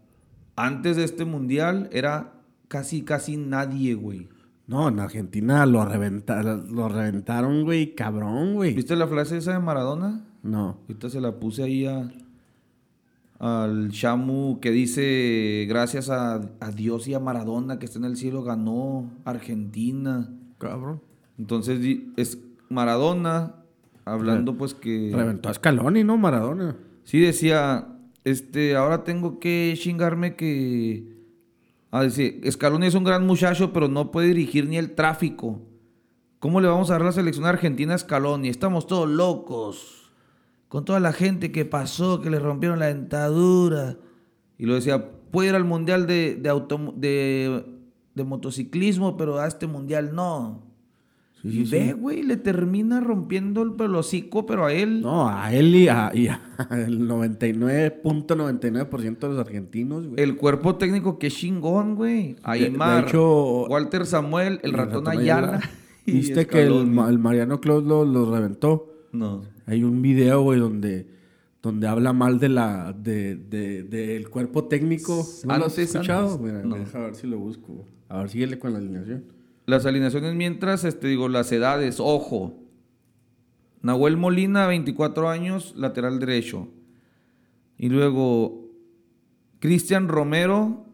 [0.56, 2.34] antes de este mundial, era
[2.68, 4.28] casi, casi nadie, güey.
[4.66, 8.74] No, en Argentina lo, reventa- lo reventaron, güey, cabrón, güey.
[8.74, 10.24] ¿Viste la frase esa de Maradona?
[10.42, 10.78] No.
[10.88, 12.10] Ahorita se la puse ahí a,
[13.38, 18.16] al Shamu que dice, gracias a, a Dios y a Maradona que está en el
[18.16, 20.30] cielo, ganó Argentina.
[20.58, 21.00] Cabrón.
[21.38, 22.38] Entonces di- es
[22.68, 23.56] Maradona
[24.04, 25.10] hablando pues que...
[25.14, 26.16] Reventó a Scaloni, ¿no?
[26.18, 26.76] Maradona.
[27.04, 27.88] Sí decía,
[28.24, 31.11] este, ahora tengo que chingarme que...
[31.92, 35.60] A decir, Scaloni es un gran muchacho, pero no puede dirigir ni el tráfico.
[36.38, 38.48] ¿Cómo le vamos a dar la selección argentina a Scaloni?
[38.48, 40.10] Estamos todos locos.
[40.68, 43.98] Con toda la gente que pasó, que le rompieron la dentadura.
[44.56, 46.62] Y lo decía, puede ir al mundial de, de,
[46.96, 47.64] de,
[48.14, 50.71] de motociclismo, pero a este mundial no.
[51.44, 55.00] Y ve, güey, le termina rompiendo el pelocico, pero a él...
[55.02, 56.40] No, a él y a, y a
[56.70, 60.22] el 99.99% de los argentinos, güey.
[60.22, 62.34] El cuerpo técnico que chingón, güey.
[62.34, 65.60] de Aymar, hecho, Walter Samuel, el, ratón, ratón Ayala.
[66.06, 68.88] ¿Viste que el, el Mariano Claus lo, lo reventó?
[69.12, 69.42] No.
[69.66, 71.06] Hay un video, güey, donde,
[71.62, 75.24] donde habla mal de la, de, de- del cuerpo técnico.
[75.44, 76.32] ¿No lo has escuchado?
[76.34, 76.40] antes.
[76.40, 76.76] Mira, No.
[76.76, 77.84] deja ver si lo busco.
[78.08, 79.24] A ver, síguele con la alineación.
[79.66, 82.58] Las alineaciones mientras, este, digo, las edades, ojo.
[83.80, 86.68] Nahuel Molina, 24 años, lateral derecho.
[87.78, 88.68] Y luego,
[89.58, 90.86] Cristian Romero,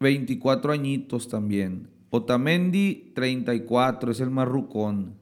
[0.00, 1.88] 24 añitos también.
[2.10, 5.14] Otamendi, 34, es el marrucón.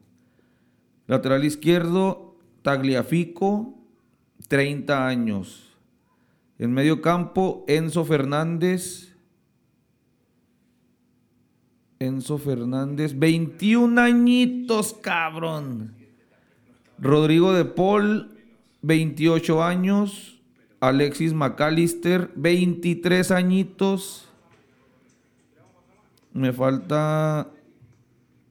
[1.06, 3.74] Lateral izquierdo, Tagliafico,
[4.48, 5.76] 30 años.
[6.58, 9.09] En medio campo, Enzo Fernández.
[12.02, 15.92] Enzo Fernández, 21 añitos, cabrón.
[16.98, 18.30] Rodrigo de Paul,
[18.80, 20.40] 28 años.
[20.80, 24.26] Alexis McAllister, 23 añitos.
[26.32, 27.50] Me falta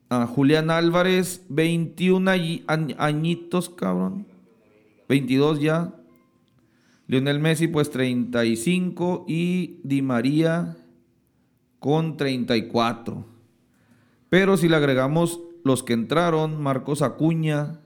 [0.09, 4.27] a Julián Álvarez, 21 añi- añ- añitos, cabrón.
[5.07, 5.95] 22 ya.
[7.07, 9.25] Lionel Messi, pues 35.
[9.27, 10.77] Y Di María
[11.79, 13.38] con 34.
[14.29, 17.81] Pero si le agregamos los que entraron, Marcos Acuña,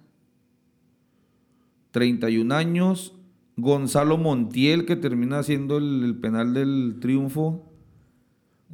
[1.91, 3.15] 31 años.
[3.55, 7.71] Gonzalo Montiel, que termina haciendo el, el penal del triunfo.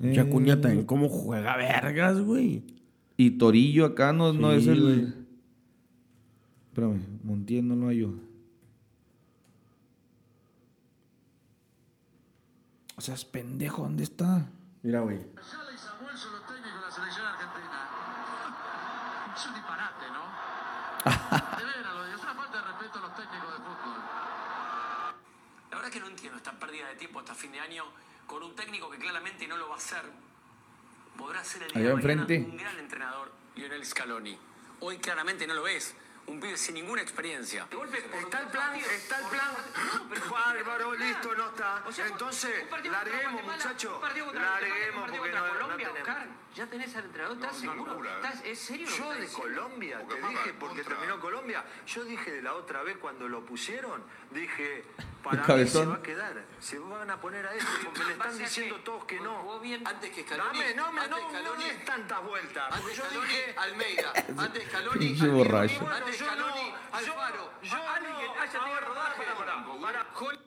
[0.01, 2.63] Pinche Acuña Eh, también cómo juega vergas, güey.
[3.17, 4.81] Y Torillo acá no, es el.
[4.81, 5.13] güey.
[6.69, 8.13] Espérame, Montiel no lo hallo.
[12.95, 14.49] O sea, es pendejo, ¿dónde está?
[14.83, 15.19] Mira, güey.
[21.05, 23.99] De veras, lo digo, es una falta de respeto a los técnicos de fútbol.
[25.71, 27.85] La verdad que no entiendo esta pérdida de tiempo hasta fin de año
[28.27, 30.03] con un técnico que claramente no lo va a hacer.
[31.17, 34.37] Podrá ser el día de mañana un gran entrenador, Lionel Scaloni.
[34.81, 35.95] Hoy claramente no lo es.
[36.29, 37.65] Un pibe sin ninguna experiencia.
[37.71, 39.55] De golpe, Está el plan, está el plan.
[40.29, 41.83] Bárbaro, listo, no está.
[42.07, 43.99] Entonces, larguemos, muchachos.
[44.33, 46.07] Larguemos porque no, no tenemos.
[46.53, 48.05] ya tenés al entrenador, ¿estás seguro?
[48.05, 48.87] ¿Estás, ¿Es serio?
[48.87, 49.41] Yo de diciendo?
[49.41, 50.95] Colombia, Porque te dije, porque contra.
[50.97, 54.85] terminó Colombia, yo dije de la otra vez cuando lo pusieron, dije,
[55.29, 55.89] para mí se cabezón.
[55.91, 59.19] va a quedar, se van a poner a este, porque le están diciendo todos que
[59.19, 59.59] no.
[59.59, 60.59] Bien antes que Scaloni.
[60.59, 64.13] Dame, no me, antes no, no des tantas vueltas, Antes yo Scaloni, dije, Almeida.
[64.37, 65.37] Antes Scaloni, Pinche Almeida.
[65.37, 65.79] borracho.
[65.81, 67.51] Bueno, Antes yo Scaloni, no, Alfaro.
[67.63, 69.21] yo Alguien no, que haya tenido rodaje.
[69.23, 70.39] para, para, para.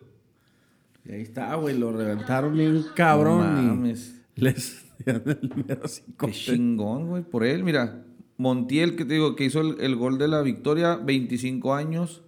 [1.05, 1.77] Y ahí está, güey.
[1.79, 3.55] Lo reventaron bien cabrón.
[3.55, 4.15] No y mames.
[4.37, 6.27] les dieron el mero cinco.
[6.27, 7.65] Qué chingón, güey, por él.
[7.65, 8.05] Mira,
[8.37, 12.23] Montiel, que te digo, que hizo el, el gol de la victoria, 25 años.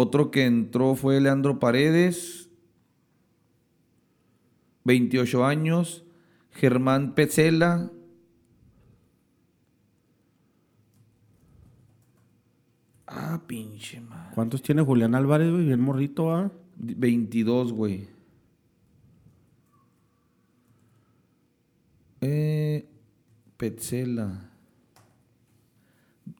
[0.00, 2.48] Otro que entró fue Leandro Paredes,
[4.84, 6.04] 28 años.
[6.52, 7.90] Germán Petzela,
[13.08, 14.34] Ah, pinche madre.
[14.36, 15.64] ¿Cuántos tiene Julián Álvarez, güey?
[15.64, 16.52] Bien morrito, ¿ah?
[16.76, 18.08] 22, güey.
[22.20, 22.88] Eh,
[23.56, 24.47] Petzela.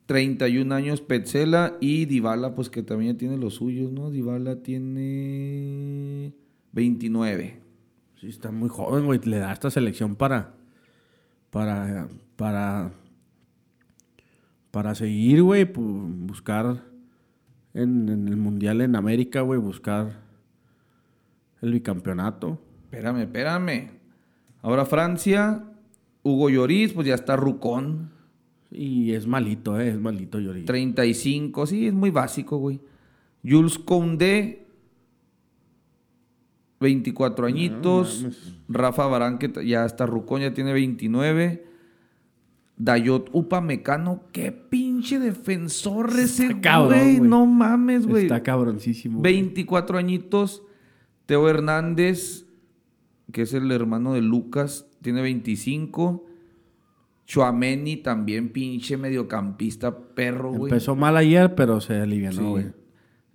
[0.09, 4.11] 31 años Petzela y Dybala, pues que también tiene los suyos, ¿no?
[4.11, 6.33] Dybala tiene
[6.73, 7.61] 29.
[8.19, 9.21] Sí, está muy joven, güey.
[9.23, 10.55] Le da esta selección para.
[11.51, 12.09] Para.
[12.37, 12.93] Para.
[14.71, 15.65] Para seguir, güey.
[15.65, 16.85] Buscar.
[17.75, 19.61] En, en el mundial en América, güey.
[19.61, 20.23] Buscar.
[21.61, 22.59] El bicampeonato.
[22.85, 23.91] Espérame, espérame.
[24.63, 25.65] Ahora Francia,
[26.23, 28.17] Hugo Lloris, pues ya está Rucón.
[28.71, 29.89] Y es malito, eh.
[29.89, 30.67] Es malito, Lloris.
[30.67, 32.81] 35, sí, es muy básico, güey.
[33.45, 34.67] Jules Koundé,
[36.81, 38.27] 24 añitos.
[38.69, 41.65] Rafa Barán, que ya está rucón, ya tiene 29.
[42.77, 47.21] Dayot Upamecano, qué pinche defensor ese güey.
[47.21, 48.25] No mames, güey.
[48.25, 49.19] Está cabroncísimo.
[49.21, 49.35] güey.
[49.35, 50.63] 24 añitos.
[51.27, 52.47] Teo Hernández,
[53.33, 56.25] que es el hermano de Lucas, tiene 25.
[57.29, 60.73] Chuameni también, pinche mediocampista, perro, güey.
[60.73, 62.49] Empezó mal ayer, pero se alivianó, Sí.
[62.49, 62.65] güey.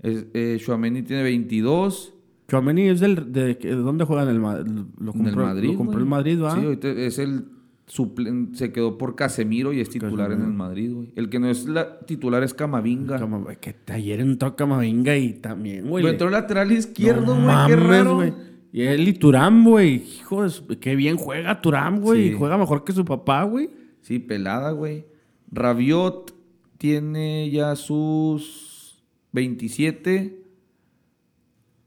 [0.01, 2.13] Es- eh, Tchouaméni tiene 22.
[2.49, 3.31] Chouameni es del.
[3.31, 5.69] De, ¿de ¿Dónde juega en el, lo compró, en el Madrid.
[5.71, 6.55] Lo compró el Madrid, ¿va?
[6.55, 7.45] Sí, es el
[7.87, 11.13] suplen- se quedó por Casemiro y es titular en el Madrid, güey.
[11.15, 13.19] El que no es la titular es Camavinga.
[13.19, 16.03] Cama- güey, que ayer entró Camavinga y también, güey.
[16.03, 17.67] Le- entró lateral izquierdo, No güey.
[17.67, 18.15] qué raro.
[18.15, 18.33] güey.
[18.73, 19.97] Y él y Turán, güey.
[20.17, 22.29] Hijo de su- Qué bien juega Turán, güey.
[22.31, 22.35] Sí.
[22.35, 23.69] Juega mejor que su papá, güey.
[24.03, 25.05] Sí, pelada, güey.
[25.51, 26.35] Rabiot
[26.77, 30.39] tiene ya sus 27.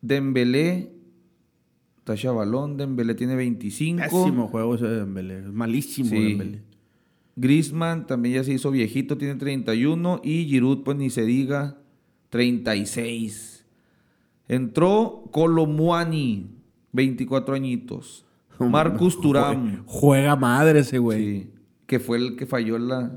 [0.00, 0.92] Dembélé.
[2.04, 2.76] Tasha Balón.
[2.76, 4.02] Dembélé tiene 25.
[4.02, 5.42] Pésimo juego ese de Dembélé.
[5.42, 6.16] Malísimo Sí.
[6.30, 6.62] Dembélé.
[7.38, 10.20] Griezmann también ya se hizo viejito, tiene 31.
[10.24, 11.78] Y Giroud, pues ni se diga,
[12.30, 13.66] 36.
[14.48, 16.46] Entró Colomuani,
[16.92, 18.24] 24 añitos.
[18.58, 21.24] Marcus Turam, Juega madre ese güey.
[21.42, 21.50] sí,
[21.86, 23.16] que fue el que falló la...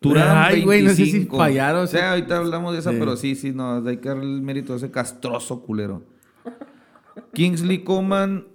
[0.00, 1.36] Turam, Ay, güey, no sé si 25.
[1.36, 2.96] fallaron, O sea, ahorita hablamos de esa, Sí.
[2.98, 6.02] pero sí, sí, no, hay que darle el mérito a ese castroso culero.
[7.34, 8.46] Kingsley Coman,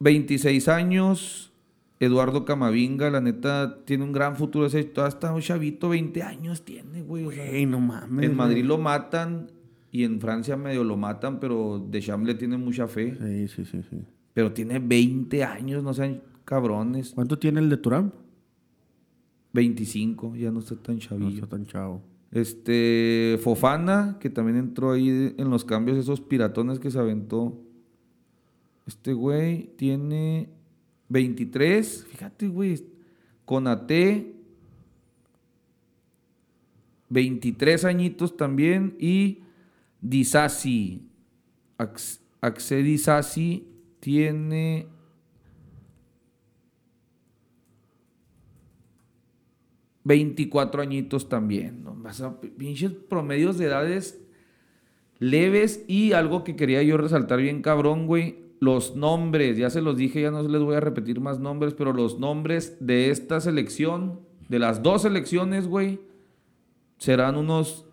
[0.00, 1.48] 26 años.
[2.00, 4.66] Eduardo Camavinga, la neta, tiene un gran futuro.
[4.66, 7.22] Ese, todavía está un chavito, 20 años tiene, güey.
[7.22, 8.28] Güey, no mames.
[8.28, 8.66] en Madrid güey.
[8.66, 9.52] lo matan.
[9.92, 13.14] Y en Francia medio lo matan, pero Deschamps le tiene mucha fe.
[13.20, 13.98] Sí, sí, sí, sí.
[14.34, 16.22] Pero tiene 20 años, no sean
[16.52, 17.12] cabrones.
[17.14, 18.12] ¿Cuánto tiene el de Turán?
[19.54, 21.28] 25, ya no está tan No chavillo.
[21.30, 22.02] está tan chavo.
[22.30, 27.58] Este, Fofana, que también entró ahí en los cambios, esos piratones que se aventó.
[28.86, 30.50] Este güey tiene
[31.08, 32.84] 23, fíjate, güey.
[33.46, 34.34] Conate,
[37.08, 38.94] 23 añitos también.
[38.98, 39.38] Y
[40.02, 41.08] Disasi,
[41.78, 43.66] Ax- Axe Disasi
[44.00, 44.86] tiene
[50.04, 51.84] ...24 añitos también.
[51.84, 51.96] ¿no?
[52.58, 54.22] Pinches promedios de edades
[55.22, 58.42] leves y algo que quería yo resaltar bien cabrón, güey.
[58.58, 61.92] Los nombres, ya se los dije, ya no les voy a repetir más nombres, pero
[61.92, 66.00] los nombres de esta selección, de las dos selecciones, güey,
[66.98, 67.86] serán unos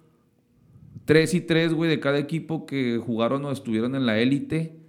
[1.06, 4.80] 3 y 3, güey, de cada equipo que jugaron o estuvieron en la élite.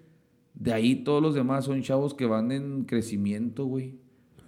[0.55, 3.99] De ahí todos los demás son chavos que van en crecimiento, güey.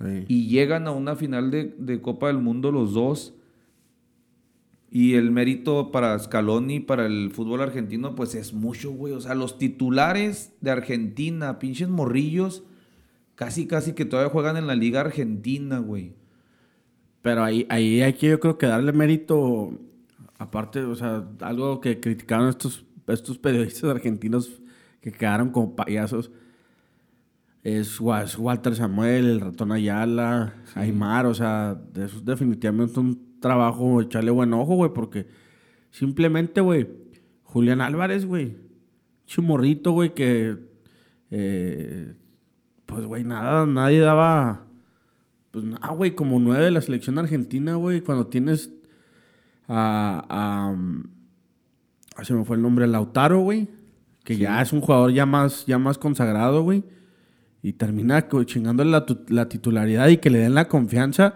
[0.03, 0.24] Sí.
[0.28, 3.34] Y llegan a una final de, de Copa del Mundo los dos.
[4.90, 9.14] Y el mérito para Scaloni, para el fútbol argentino, pues es mucho, güey.
[9.14, 12.62] O sea, los titulares de Argentina, pinches morrillos,
[13.34, 16.12] casi, casi que todavía juegan en la Liga Argentina, güey.
[17.22, 19.78] Pero ahí, ahí hay que yo creo que darle mérito,
[20.38, 24.61] aparte, o sea, algo que criticaron estos, estos periodistas argentinos
[25.00, 26.30] que quedaron como payasos,
[27.63, 33.39] es, Wa- es Walter Samuel, el ratón Ayala, Aymar, o sea, eso es definitivamente un
[33.41, 35.27] trabajo, echarle buen ojo, güey, porque
[35.91, 36.89] simplemente, güey,
[37.43, 38.57] Julián Álvarez, güey,
[39.27, 40.57] chimorrito, güey, que,
[41.31, 42.15] eh,
[42.87, 44.67] pues, güey, nada, nadie daba...
[45.51, 48.73] Pues nada, güey, como nueve de la selección argentina, güey, cuando tienes
[49.69, 50.75] a, a,
[52.17, 53.69] ah, se me fue el nombre, Lautaro, güey,
[54.25, 56.85] que ya es un jugador ya más, ya más consagrado, güey,
[57.63, 61.35] y termina chingándole la, la titularidad y que le den la confianza.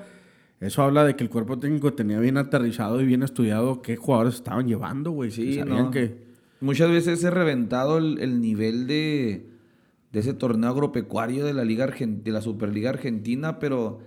[0.58, 4.36] Eso habla de que el cuerpo técnico tenía bien aterrizado y bien estudiado qué jugadores
[4.36, 5.30] estaban llevando, güey.
[5.30, 5.90] que Sí, sabían no.
[5.90, 6.24] que...
[6.60, 9.46] Muchas veces he reventado el, el nivel de,
[10.12, 14.00] de ese torneo agropecuario de la Liga Argen- de la Superliga Argentina, pero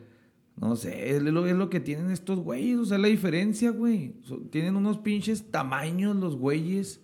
[0.60, 4.16] no sé, es lo, es lo que tienen estos güeyes, o sea, la diferencia, güey.
[4.24, 7.00] So- tienen unos pinches tamaños los güeyes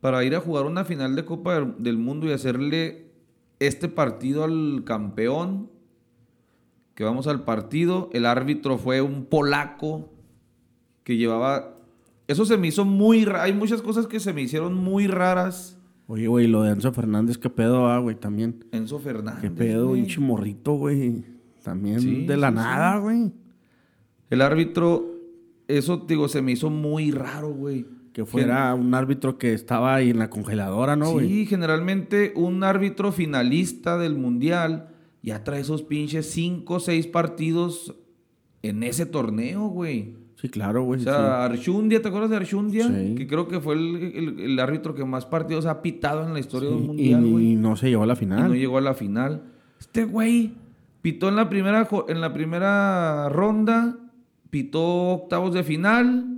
[0.00, 3.05] para ir a jugar una final de Copa del Mundo y hacerle
[3.58, 5.70] este partido al campeón.
[6.94, 10.10] Que vamos al partido, el árbitro fue un polaco
[11.04, 11.76] que llevaba
[12.28, 13.42] eso se me hizo muy raro.
[13.44, 15.78] Hay muchas cosas que se me hicieron muy raras.
[16.08, 18.64] Oye, güey, lo de Enzo Fernández, qué pedo, ah, güey, también.
[18.72, 19.42] Enzo Fernández.
[19.42, 21.24] Qué pedo, un chimorrito, güey.
[21.62, 23.00] También Sí, de la sí, nada, sí.
[23.02, 23.32] güey.
[24.30, 25.04] El árbitro,
[25.68, 27.86] eso digo, se me hizo muy raro, güey.
[28.16, 31.28] Que fuera un árbitro que estaba ahí en la congeladora, ¿no, güey?
[31.28, 34.88] Sí, generalmente un árbitro finalista del mundial
[35.22, 37.94] ya trae esos pinches cinco o seis partidos
[38.62, 40.14] en ese torneo, güey.
[40.36, 41.00] Sí, claro, güey.
[41.00, 42.88] O sea, Archundia, ¿te acuerdas de Archundia?
[42.88, 43.14] Sí.
[43.16, 46.40] Que creo que fue el, el- el árbitro que más partidos ha pitado en la
[46.40, 46.74] historia sí.
[46.74, 47.52] del Y- mundial, güey.
[47.52, 48.48] y, no se llevó a la y final.
[48.48, 49.42] no llegó a la final.
[49.78, 50.52] Este güey
[51.02, 53.98] pitó en la primera en la primera ronda,
[54.48, 56.32] pitó octavos de final.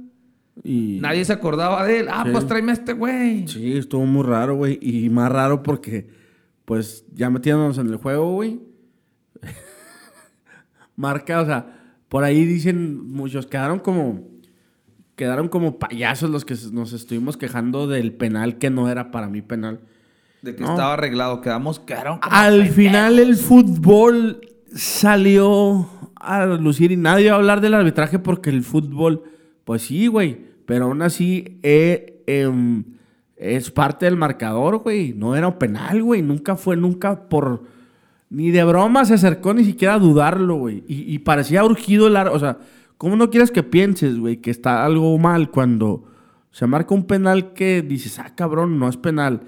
[0.65, 2.07] Y- Nadie se acordaba de él.
[2.11, 2.33] Ah, Sí.
[2.33, 3.47] pues tráeme a este güey.
[3.49, 4.79] Sí, estuvo muy raro, güey.
[4.83, 6.09] Y más raro porque,
[6.65, 8.61] pues, ya metiéndonos en el juego, güey.
[10.97, 11.67] Marca, o sea,
[12.09, 14.27] por ahí dicen muchos, quedaron como.
[15.17, 19.43] Quedaron como payasos los que nos estuvimos quejando del penal que no era para mí
[19.43, 19.81] penal.
[20.43, 20.71] De que No.
[20.71, 21.41] estaba arreglado.
[21.41, 24.41] Quedamos, quedaron como Al final el fútbol
[24.73, 29.25] salió a lucir y nadie va a hablar del arbitraje porque el fútbol,
[29.65, 32.85] pues sí, güey, pero aún así eh, em,
[33.37, 35.15] es parte del marcador, güey.
[35.15, 36.21] No era un penal, güey.
[36.21, 37.63] Nunca fue, nunca por...
[38.29, 40.85] Ni de broma se acercó ni siquiera a dudarlo, güey.
[40.87, 42.17] Y, y parecía urgido el...
[42.19, 42.59] ar- O sea,
[42.99, 46.05] ¿cómo no quieres que pienses, güey, que está algo mal cuando
[46.51, 49.41] se marca un penal que dices, ah, cabrón, no es penal?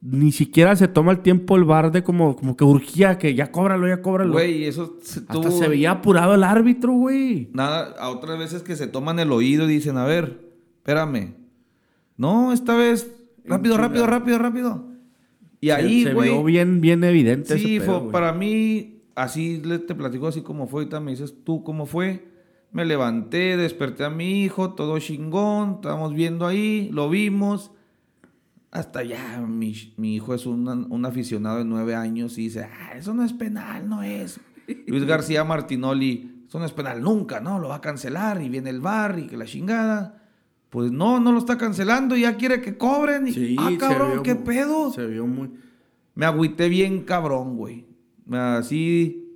[0.00, 3.50] Ni siquiera se toma el tiempo el bar de como, como que urgía que ya
[3.50, 4.32] cóbralo, ya cóbralo.
[4.34, 7.48] Güey, eso se Hasta tuvo- se veía apurado el árbitro, güey.
[7.52, 10.47] Nada, a otras veces que se toman el oído y dicen, a ver,
[10.88, 11.34] espérame.
[12.16, 13.12] No, esta vez,
[13.44, 14.84] rápido, rápido, rápido, rápido.
[15.60, 16.30] Y ahí, se, se güey.
[16.30, 18.12] vio bien, bien evidente Sí, ese pedo, fue- güey.
[18.12, 22.26] para mí, así le- te platico así como fue, ahorita me dices tú cómo fue.
[22.72, 27.70] Me levanté, desperté a mi hijo, todo chingón, estábamos viendo ahí, lo vimos.
[28.70, 32.92] Hasta ya, mi, mi hijo es un, un aficionado de nueve años y dice, ah,
[32.96, 34.38] eso no es penal, no es.
[34.86, 37.58] Luis García Martinoli, eso no es penal nunca, ¿no?
[37.58, 40.17] Lo va a cancelar y viene el bar y que la chingada.
[40.70, 43.32] Pues no, no lo está cancelando y ya quiere que cobren.
[43.32, 44.92] Sí, ah, cabrón, ¿qué pedo?
[44.92, 45.50] Se vio muy...
[46.14, 47.86] Me agüité bien cabrón, güey.
[48.30, 49.28] Así,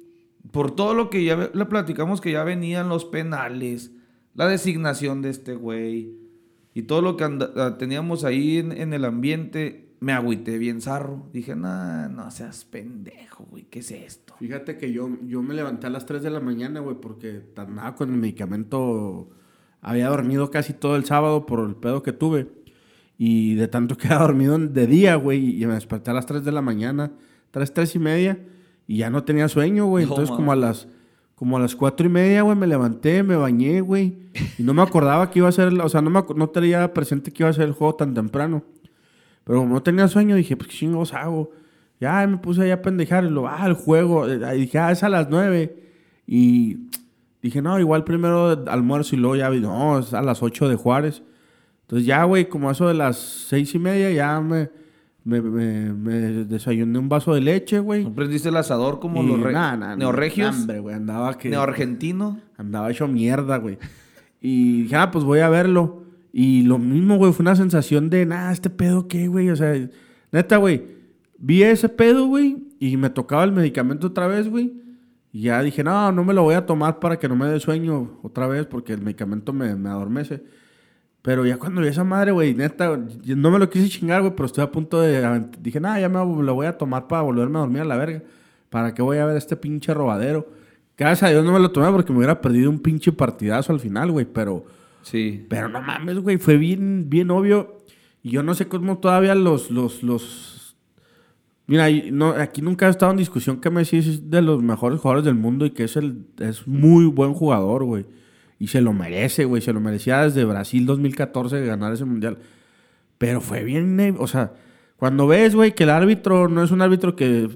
[0.50, 3.92] por todo lo que ya le platicamos que ya venían los penales,
[4.34, 6.14] la designación de este güey
[6.74, 11.28] y todo lo que ah, teníamos ahí en, en el ambiente, me agüité bien zarro.
[11.32, 14.34] Dije, nah, no seas pendejo, güey, ¿qué es esto?
[14.38, 17.94] Fíjate que yo, yo me levanté a las 3 de la mañana, güey, porque andaba
[17.94, 19.30] con el medicamento.
[19.82, 22.48] Había dormido casi todo el sábado por el pedo que tuve.
[23.18, 26.44] Y de tanto que había dormido de día, güey, y me desperté a las 3
[26.44, 27.12] de la mañana,
[27.50, 28.38] 3, 3 y media,
[28.86, 30.04] y ya no tenía sueño, güey.
[30.04, 30.88] Entonces, como a las
[31.34, 34.16] como a las 4 y media, güey, me levanté, me bañé, güey.
[34.58, 37.32] Y no me acordaba que iba a ser, o sea, no, me, no tenía presente
[37.32, 38.62] que iba a ser el juego tan temprano.
[39.42, 41.50] Pero como no tenía sueño, dije, pues qué chingados hago.
[42.00, 44.28] Ya me puse ahí a pendejar y lo, ah, el juego.
[44.28, 45.82] Eh, ahí dije, ah, es a las nueve.
[46.26, 46.90] Y
[47.42, 50.76] dije, no, igual primero almuerzo y luego ya vi, no, es a las 8 de
[50.76, 51.22] Juárez.
[51.82, 54.70] Entonces ya, güey, como eso de las seis y media, ya me,
[55.24, 56.12] me, me- me
[56.44, 58.04] desayuné un vaso de leche, güey.
[58.04, 60.56] ¿No prendiste el asador como Y los re- nah, nah, neorregios?
[60.56, 61.50] Hombre, güey, andaba que...
[61.50, 62.40] Neoargentino.
[62.56, 63.78] Andaba hecho mierda, güey.
[64.40, 66.04] Y dije, ah, pues voy a verlo.
[66.32, 69.50] Y lo mismo, güey, fue una sensación de, nada, este pedo qué, güey.
[69.50, 69.74] O sea,
[70.32, 70.82] neta, güey,
[71.38, 74.72] vi ese pedo, güey, y me tocaba el medicamento otra vez, güey.
[75.32, 77.58] Y ya dije, no, no me lo voy a tomar para que no me dé
[77.58, 80.42] sueño otra vez, porque el medicamento me, me adormece.
[81.22, 84.46] Pero ya cuando vi esa madre, güey, neta, no me lo quise chingar, güey, pero
[84.46, 85.46] estoy a punto de...
[85.60, 88.22] Dije, nada, ya me lo voy a tomar para volverme a dormir a la verga.
[88.68, 90.48] ¿Para qué voy a ver este pinche robadero?
[90.98, 93.80] Gracias a Dios no me lo tomé porque me hubiera perdido un pinche partidazo al
[93.80, 94.64] final, güey, pero...
[95.02, 95.46] Sí.
[95.48, 97.78] Pero no mames, güey, fue bien, bien obvio.
[98.22, 100.61] Y yo no sé cómo todavía los, los, los...
[101.66, 105.24] Mira, no, aquí nunca ha estado en discusión que Messi es de los mejores jugadores
[105.24, 108.06] del mundo y que es, el, es muy buen jugador, güey.
[108.58, 109.62] Y se lo merece, güey.
[109.62, 112.38] Se lo merecía desde Brasil 2014 de ganar ese mundial.
[113.18, 114.52] Pero fue bien, o sea,
[114.96, 117.48] cuando ves, güey, que el árbitro no es un árbitro que,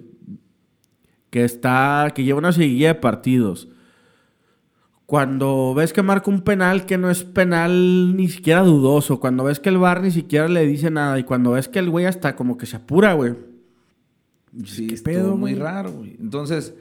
[1.30, 3.68] que está, que lleva una seguidilla de partidos.
[5.06, 9.20] Cuando ves que marca un penal que no es penal ni siquiera dudoso.
[9.20, 11.18] Cuando ves que el bar ni siquiera le dice nada.
[11.18, 13.34] Y cuando ves que el güey hasta como que se apura, güey.
[14.64, 16.16] Sí, ¿Qué pedo, muy raro, güey.
[16.18, 16.74] Entonces,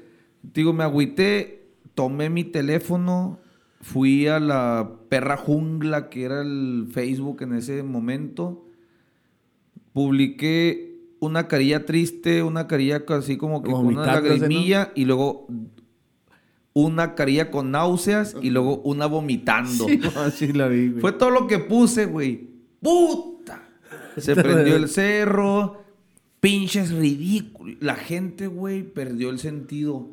[0.53, 3.39] digo, me agüité, tomé mi teléfono,
[3.81, 8.65] fui a la perra jungla, que era el Facebook en ese momento,
[9.93, 14.41] publiqué una carilla triste, una carilla así como que con una Vomitándose, ¿no?
[14.41, 15.47] lagrimilla, y luego
[16.73, 19.87] una carilla con náuseas, y luego una vomitando.
[20.31, 21.01] Sí, la vi, güey.
[21.01, 22.49] Fue todo lo que puse, güey.
[22.81, 23.63] ¡Puta!
[24.17, 25.84] Se prendió el cerro.
[26.45, 27.75] Pinches ridículos.
[27.79, 30.07] La gente, güey, perdió el sentido.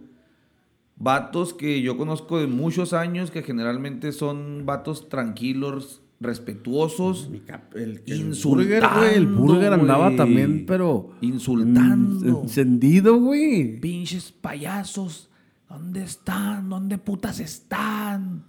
[0.97, 7.29] Vatos que yo conozco de muchos años, que generalmente son vatos tranquilos, respetuosos.
[7.75, 9.15] El, el Insultando, burger, güey.
[9.15, 11.11] El burger andaba también, pero.
[11.21, 12.27] Insultando.
[12.27, 13.79] en- Encendido, güey.
[13.81, 15.29] Pinches payasos.
[15.69, 16.69] ¿Dónde están?
[16.69, 18.45] ¿Dónde putas están?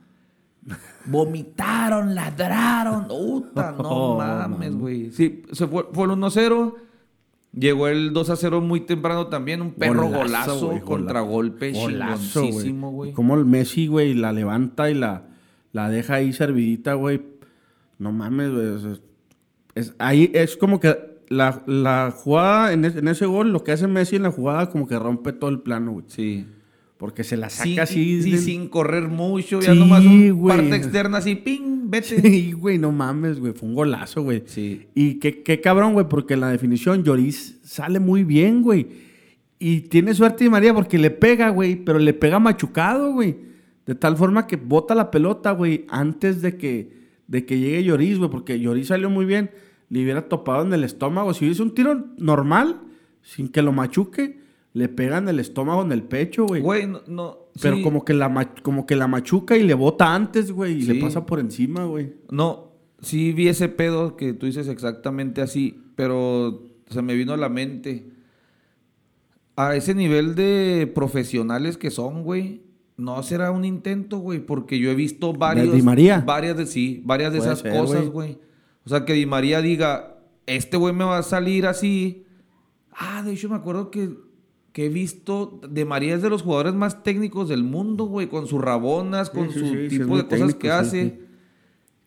[1.05, 3.07] Vomitaron, ladraron.
[3.07, 4.75] Puta, no mames.
[4.75, 5.11] güey.
[5.11, 6.75] Sí, se fue, fue el 1-0.
[7.55, 9.61] Llegó el 2-0 muy temprano también.
[9.61, 10.59] Un perro golazo,
[11.79, 13.11] Golazo, chingoncísimo, güey.
[13.13, 15.27] Como el Messi, güey, la levanta y la,
[15.71, 17.21] la deja ahí servidita, güey.
[17.99, 18.97] No mames, güey.
[19.75, 20.97] es, ahí es como que
[21.29, 24.69] la, la jugada en, es- en ese gol, lo que hace Messi en la jugada,
[24.71, 26.05] como que rompe todo el plano, güey.
[26.07, 26.47] Sí.
[27.03, 28.21] Porque se la saca Sí, así.
[28.23, 29.59] sí, de- sin correr mucho.
[29.59, 32.21] Ya Sí, nomás un parte externa así, ping, vete.
[32.21, 33.51] Sí, güey, no mames, güey.
[33.51, 34.43] Fue un golazo, güey.
[34.45, 34.83] Sí.
[34.95, 38.87] Y qué, qué cabrón, güey, porque la definición Lloris sale muy bien, güey.
[39.59, 43.35] Y tiene suerte Di María porque le pega, güey, pero le pega machucado, güey.
[43.85, 46.89] De tal forma que bota la pelota, güey, antes de que,
[47.27, 49.51] de que llegue Lloris, güey, porque Lloris salió muy bien.
[49.89, 51.33] Le hubiera topado en el estómago.
[51.33, 52.79] Si hubiese un tiro normal,
[53.21, 54.41] sin que lo machuque,
[54.73, 56.61] le pega en el estómago, en el pecho, güey.
[56.61, 57.01] Güey, no.
[57.07, 57.83] no Pero sí.
[57.83, 60.93] como, que la, como que la machuca y le bota antes, güey, y Sí.
[60.93, 62.13] le pasa por encima, güey.
[62.31, 62.71] No,
[63.01, 67.49] sí vi ese pedo que tú dices exactamente así, pero se me vino a la
[67.49, 68.07] mente.
[69.55, 72.63] A ese nivel de profesionales que son, güey,
[72.97, 75.71] no será un intento, güey, porque yo he visto varios.
[75.75, 76.23] Di María?
[76.25, 78.39] Varias de sí, varias de Puede esas ser, cosas, güey.
[78.85, 80.17] O sea, que Di María diga,
[80.47, 82.25] este güey me va a salir así.
[82.91, 84.09] Ah, de hecho me acuerdo que,
[84.73, 88.47] que he visto, De María es de los jugadores más técnicos del mundo, güey, con
[88.47, 91.19] sus rabonas, con Sí, su sí, tipo de cosas técnico, que hace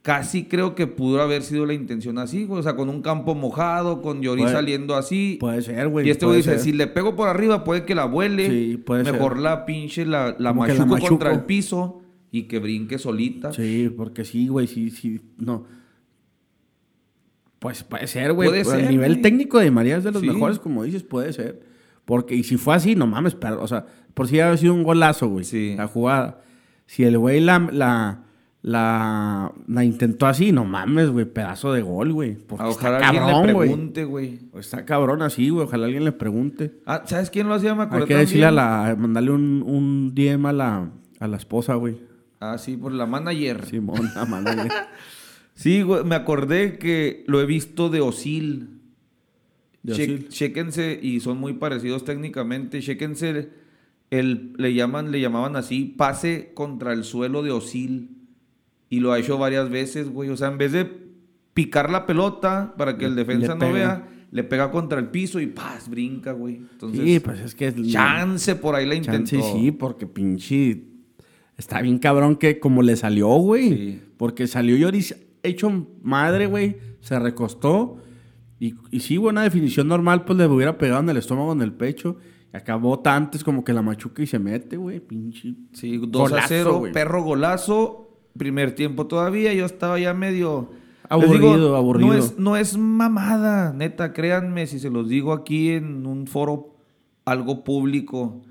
[0.03, 2.61] casi creo que pudo haber sido la intención así, güey.
[2.61, 5.37] O sea, con un campo mojado, con Lloris Puede- saliendo así.
[5.41, 6.07] Puede ser, güey.
[6.07, 6.61] y este güey dice, ser.
[6.61, 8.49] si le pego por arriba puede que la vuele.
[8.51, 9.15] Sí, puede ser.
[9.15, 12.03] Mejor la pinche, la, la machuco contra el piso
[12.33, 13.53] y que brinque solita.
[13.53, 15.65] Sí, porque sí, güey, sí, sí, no.
[17.59, 18.49] Pues puede ser, güey.
[18.49, 21.76] Puede ser, El nivel técnico de María es de los mejores, como dices, puede ser.
[22.07, 23.85] Porque, y si fue así, no mames, pero, o sea,
[24.15, 25.45] por si había sido un golazo, güey.
[25.45, 25.75] Sí.
[25.77, 26.41] La jugada.
[26.87, 28.23] Si el güey la, la,
[28.63, 32.37] la, la intentó así, no mames, güey, pedazo de gol, güey.
[32.37, 34.39] Porque Ojalá está alguien cabrón, le pregunte, güey.
[34.55, 35.67] Está cabrón así, güey.
[35.67, 36.81] Ojalá alguien le pregunte.
[36.87, 37.75] Ah, ¿sabes quién lo hacía?
[37.75, 38.89] Me acuerdo Hay que decirle a también.
[38.89, 40.91] la, mandarle un, un DM a la,
[41.21, 41.99] a la esposa, güey.
[42.41, 43.67] Ah, sí, por la manager.
[43.67, 44.73] Simón, la manager.
[45.55, 48.76] Sí, güey, me acordé que lo he visto de Osil.
[49.87, 50.29] Che- Osil.
[50.29, 52.81] Chéquense, y son muy parecidos técnicamente.
[52.81, 53.49] Chéquense,
[54.11, 58.11] el, le, llaman, le llamaban así, pase contra el suelo de Osil.
[58.89, 60.31] Y lo ha hecho varias veces, güey.
[60.31, 60.89] O sea, en vez de
[61.55, 63.73] picar la pelota para que el defensa no pega.
[63.73, 65.89] vea, le pega contra el piso y ¡paz!
[65.89, 66.57] brinca, güey.
[66.57, 67.69] Entonces, sí, pues es que...
[67.69, 69.31] es- chance por ahí la intentó.
[69.37, 70.83] Chance sí, porque pinche.
[71.57, 73.69] Está bien cabrón que como le salió, güey.
[73.71, 74.01] Sí.
[74.19, 76.77] Porque salió Lloris hecho madre, güey.
[77.01, 77.99] Se recostó.
[78.59, 81.73] Y, y sí, buena definición normal, pues le hubiera pegado en el estómago, en el
[81.73, 82.17] pecho.
[82.53, 85.01] Y acabó antes como que la machuca y se mete, güey.
[85.01, 85.55] Pinche.
[85.73, 86.93] Sí, 2 a Golazo, 0, güey.
[86.93, 88.03] perro golazo.
[88.37, 90.71] Primer tiempo todavía, yo estaba ya medio...
[91.09, 92.09] Aburrido, aburrido.
[92.09, 96.75] No es, no es mamada, neta, créanme, si se los digo aquí en un foro,
[97.25, 98.43] algo público.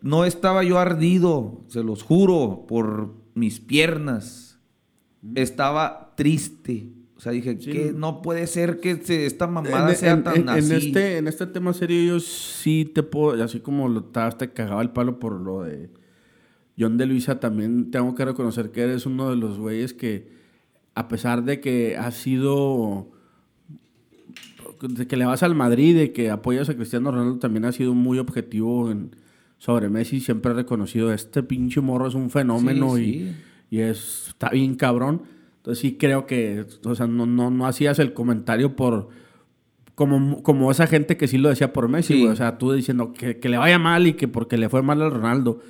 [0.00, 4.58] No estaba yo ardido, se los juro, por mis piernas.
[5.34, 6.92] Estaba triste.
[7.18, 7.72] O sea, dije, Sí.
[7.72, 8.92] que no puede ser que
[9.26, 10.74] esta mamada En- sea en, tan en- en así.
[10.88, 14.80] este, en este tema serio, yo sí te puedo, así como lo estabas, te cagaba
[14.82, 15.90] el palo por lo de
[16.78, 20.28] John de Luisa, también tengo que reconocer que eres uno de los güeyes que,
[20.94, 23.08] a pesar de que has sido,
[24.80, 27.94] de que le vas al Madrid, de que apoyas a Cristiano Ronaldo, también has sido
[27.94, 29.16] muy objetivo en,
[29.58, 33.34] sobre Messi, siempre he reconocido, este pinche morro es un fenómeno Sí, y, sí.
[33.70, 35.22] y es, está bien cabrón.
[35.68, 39.10] Entonces sí creo que, o sea, no, no, no hacías el comentario por,
[39.94, 42.20] como, como esa gente que sí lo decía por Messi, Sí.
[42.20, 42.32] güey.
[42.32, 45.02] O sea, tú diciendo que, que le vaya mal y que porque le fue mal
[45.02, 45.60] al Ronaldo.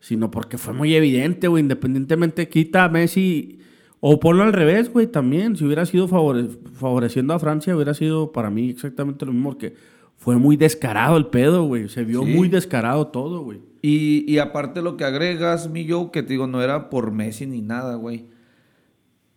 [0.00, 1.62] Sino porque fue muy evidente, güey.
[1.62, 3.60] Independientemente, quita a Messi
[4.00, 5.54] o ponlo al revés, güey, también.
[5.56, 9.50] Si hubiera sido favore- favoreciendo a Francia, hubiera sido para mí exactamente lo mismo.
[9.50, 9.74] Porque
[10.16, 11.88] fue muy descarado el pedo, güey.
[11.88, 12.32] Se vio Sí.
[12.32, 13.60] muy descarado todo, güey.
[13.80, 17.46] Y, y aparte lo que agregas, mi Joe, que te digo, no era por Messi
[17.46, 18.26] ni nada, güey.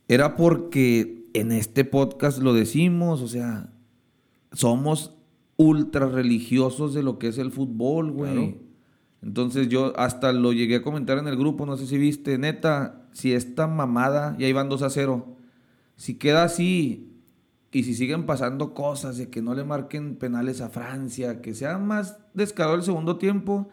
[0.09, 3.69] Era porque en este podcast lo decimos, o sea,
[4.51, 5.15] somos
[5.55, 8.33] ultra religiosos de lo que es el fútbol, güey.
[8.33, 8.57] Claro.
[9.21, 13.07] Entonces yo hasta lo llegué a comentar en el grupo, no sé si viste, neta,
[13.11, 15.35] si esta mamada, ya iban 2 a 0,
[15.95, 17.13] si queda así
[17.71, 21.77] y si siguen pasando cosas de que no le marquen penales a Francia, que sea
[21.77, 23.69] más descarado el segundo tiempo,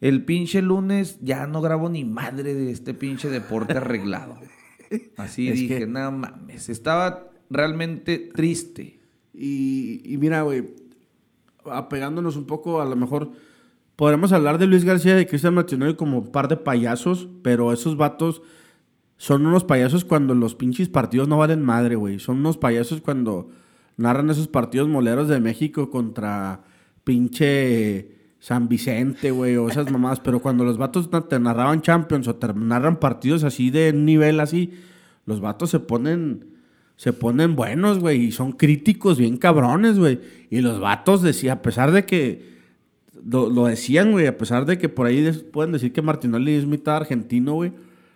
[0.00, 4.38] el pinche lunes ya no grabo ni madre de este pinche deporte arreglado.
[5.16, 8.98] Así Es dije, que- nada mames, estaba realmente triste.
[9.34, 10.74] Y, y mira, güey,
[11.64, 13.30] apegándonos un poco, a lo mejor
[13.96, 17.72] podremos hablar de Luis García y de Cristian Martinelli como un par de payasos, pero
[17.72, 18.42] esos vatos
[19.16, 22.18] son unos payasos cuando los pinches partidos no valen madre, güey.
[22.20, 23.50] Son unos payasos cuando
[23.96, 26.62] narran esos partidos moleros de México contra
[27.04, 30.20] pinche San Vicente, güey, o esas mamadas.
[30.20, 34.72] Pero cuando los vatos te narraban Champions o te narran partidos así de nivel así,
[35.26, 36.46] los vatos se ponen,
[36.96, 40.20] se ponen buenos, güey, y son críticos bien cabrones, güey.
[40.50, 42.58] Y los vatos decían, a pesar de que
[43.24, 46.96] lo, decían, güey, a pesar de que por ahí pueden decir que Martinelli es mitad
[46.96, 47.72] argentino, güey.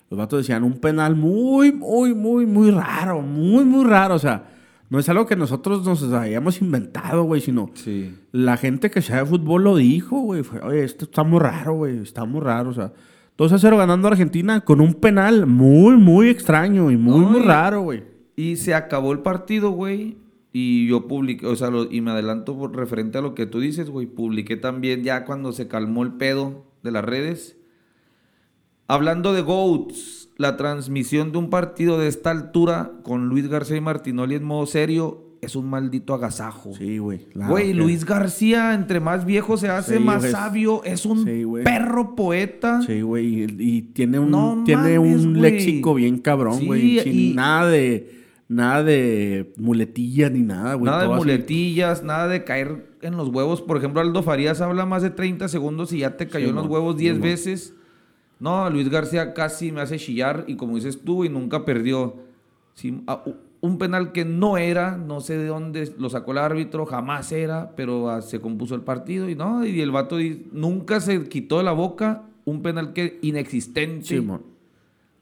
[0.08, 4.14] Los vatos decían un penal muy, muy, muy, muy raro, muy, muy raro.
[4.14, 4.44] O sea,
[4.92, 8.14] no es algo que nosotros nos hayamos inventado, güey, sino Sí.
[8.30, 10.42] la gente que sabe fútbol lo dijo, güey.
[10.42, 12.68] Fue, Oye, esto está muy raro, güey, está muy raro.
[12.68, 12.92] O sea,
[13.38, 17.30] 2 a 0 ganando a Argentina con un penal muy, muy extraño y muy, No,
[17.30, 18.02] muy raro, güey.
[18.36, 20.18] Y se acabó el partido, güey.
[20.52, 23.60] Y yo publiqué, o sea, lo- y me adelanto por referente a lo que tú
[23.60, 24.06] dices, güey.
[24.06, 27.56] Publiqué también ya cuando se calmó el pedo de las redes.
[28.88, 33.80] Hablando de GOATs, la transmisión de un partido de esta altura con Luis García y
[33.80, 36.72] Martinoli en modo serio es un maldito agasajo.
[36.78, 37.24] Sí, güey.
[37.30, 40.84] claro Güey, Luis García, entre más viejo se hace, Sí, más sabio.
[40.84, 42.80] Es un Sí, perro poeta.
[42.82, 43.42] Sí, güey.
[43.44, 45.42] Y, y tiene un, No tiene mames, un güey.
[45.52, 47.00] léxico bien cabrón, Sí, güey.
[47.00, 48.20] sin y- nada de.
[48.48, 50.84] Nada de muletillas ni nada, güey.
[50.84, 51.14] Nada de así.
[51.16, 53.62] muletillas, nada de caer en los huevos.
[53.62, 56.66] Por ejemplo, Aldo Farías habla más de 30 segundos y ya te cayó en los
[56.66, 57.28] huevos 10 Simón.
[57.30, 57.74] veces.
[58.42, 62.16] No, Luis García casi me hace chillar y como dices tú, y nunca perdió.
[62.74, 66.38] Sí, a- u- un penal que no era, no sé de dónde lo sacó el
[66.38, 70.16] árbitro, jamás era, pero ah, se compuso el partido y no, y el vato
[70.50, 74.04] nunca se quitó de la boca un penal que inexistente.
[74.06, 74.42] Simón.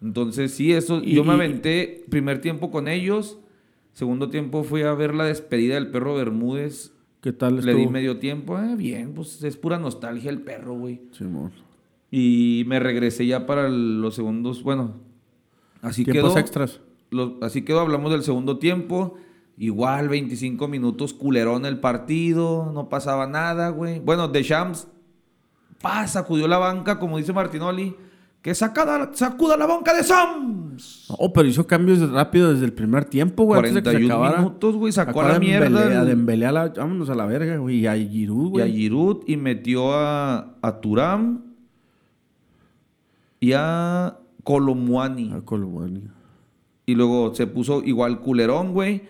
[0.02, 3.38] Entonces, sí, eso, Y- yo me aventé primer tiempo con ellos.
[3.92, 6.92] Segundo tiempo fui a ver la despedida del perro Bermúdez.
[7.20, 8.58] ¿Qué tal Le di medio tiempo.
[8.58, 11.02] Eh, bien, pues es pura nostalgia el perro, güey.
[11.12, 11.50] Simón.
[12.10, 14.62] Y me regresé ya para el- los segundos.
[14.62, 14.94] Bueno,
[15.82, 16.40] así Tiempos quedó.
[16.40, 16.80] extras.
[17.10, 19.14] Los- así quedó, hablamos del segundo tiempo.
[19.58, 24.00] Igual, 25 minutos, culerón el partido, no pasaba nada, güey.
[24.00, 24.88] Bueno, Deschamps,
[25.82, 27.94] pa, sacudió la banca, como dice Martinoli,
[28.40, 31.04] que sacada, sacuda la banca de Sams.
[31.18, 33.58] Oh, pero hizo cambios rápido desde el primer tiempo, güey.
[33.58, 36.70] antes de que 41 minutos, güey, sacó a la mierda Dembélé, el-.
[36.76, 37.80] Vámonos a la verga, güey.
[37.80, 38.64] Y a Giroud, Y güey.
[38.64, 41.49] a Giroud, y metió a, a Turam
[43.40, 45.32] y a Colomuani.
[45.32, 46.02] A Colomani.
[46.86, 49.02] Y luego se puso igual culerón, güey.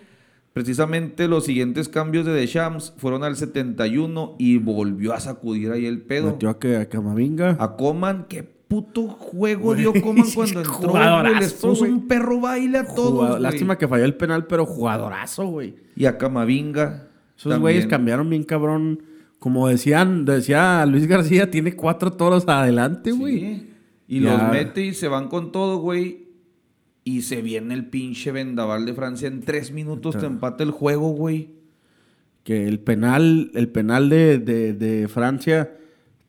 [0.53, 6.01] Precisamente los siguientes cambios de Deschamps fueron al 71 y volvió a sacudir ahí el
[6.01, 6.31] pedo.
[6.31, 7.55] Metió a, que, a Camavinga.
[7.59, 10.91] A Coman, qué puto juego dio Coman cuando entró, güey.
[10.91, 13.39] jugadorazo, Les puso un perro baile a todos, Jugado-.
[13.39, 15.75] Lástima que falló el penal, pero jugadorazo, güey.
[15.95, 17.07] Y a Camavinga.
[17.37, 19.03] Esos güeyes cambiaron bien cabrón.
[19.39, 23.39] Como decían, decía Luis García, tiene cuatro toros adelante, güey.
[23.39, 23.70] Sí.
[24.11, 24.33] Y Ya.
[24.33, 26.27] los mete y se van con todo, güey.
[27.05, 29.27] Y se viene el pinche vendaval de Francia.
[29.29, 31.51] En tres minutos te empata el juego, güey.
[32.43, 35.71] Que el penal, el penal de, de- de Francia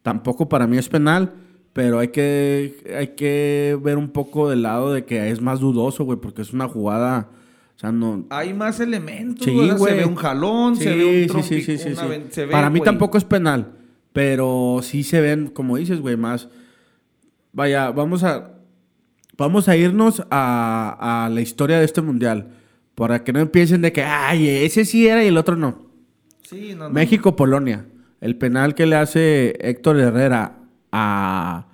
[0.02, 1.32] tampoco para mí es penal,
[1.72, 6.04] pero hay que, hay que ver un poco del lado de que es más dudoso,
[6.04, 7.30] güey, porque es una jugada.
[7.76, 8.24] O sea, no.
[8.30, 9.70] Hay más elementos, Sí, güey.
[9.76, 12.40] Se ve un jalón, se ve un Sí, trompi- sí, sí, sí, sí.
[12.42, 12.84] ve, Para mí güey.
[12.86, 13.72] tampoco es penal,
[14.12, 16.48] pero sí se ven, como dices, güey, más.
[17.52, 18.50] Vaya, vamos a
[19.36, 22.48] vamos a irnos a, a la historia de este mundial,
[22.94, 25.86] para que no empiecen de que, ay, ese sí era y el otro no.
[26.48, 26.90] Sí, no, no.
[26.90, 27.86] México Polonia,
[28.20, 30.58] el penal que le hace Héctor Herrera
[30.92, 31.66] a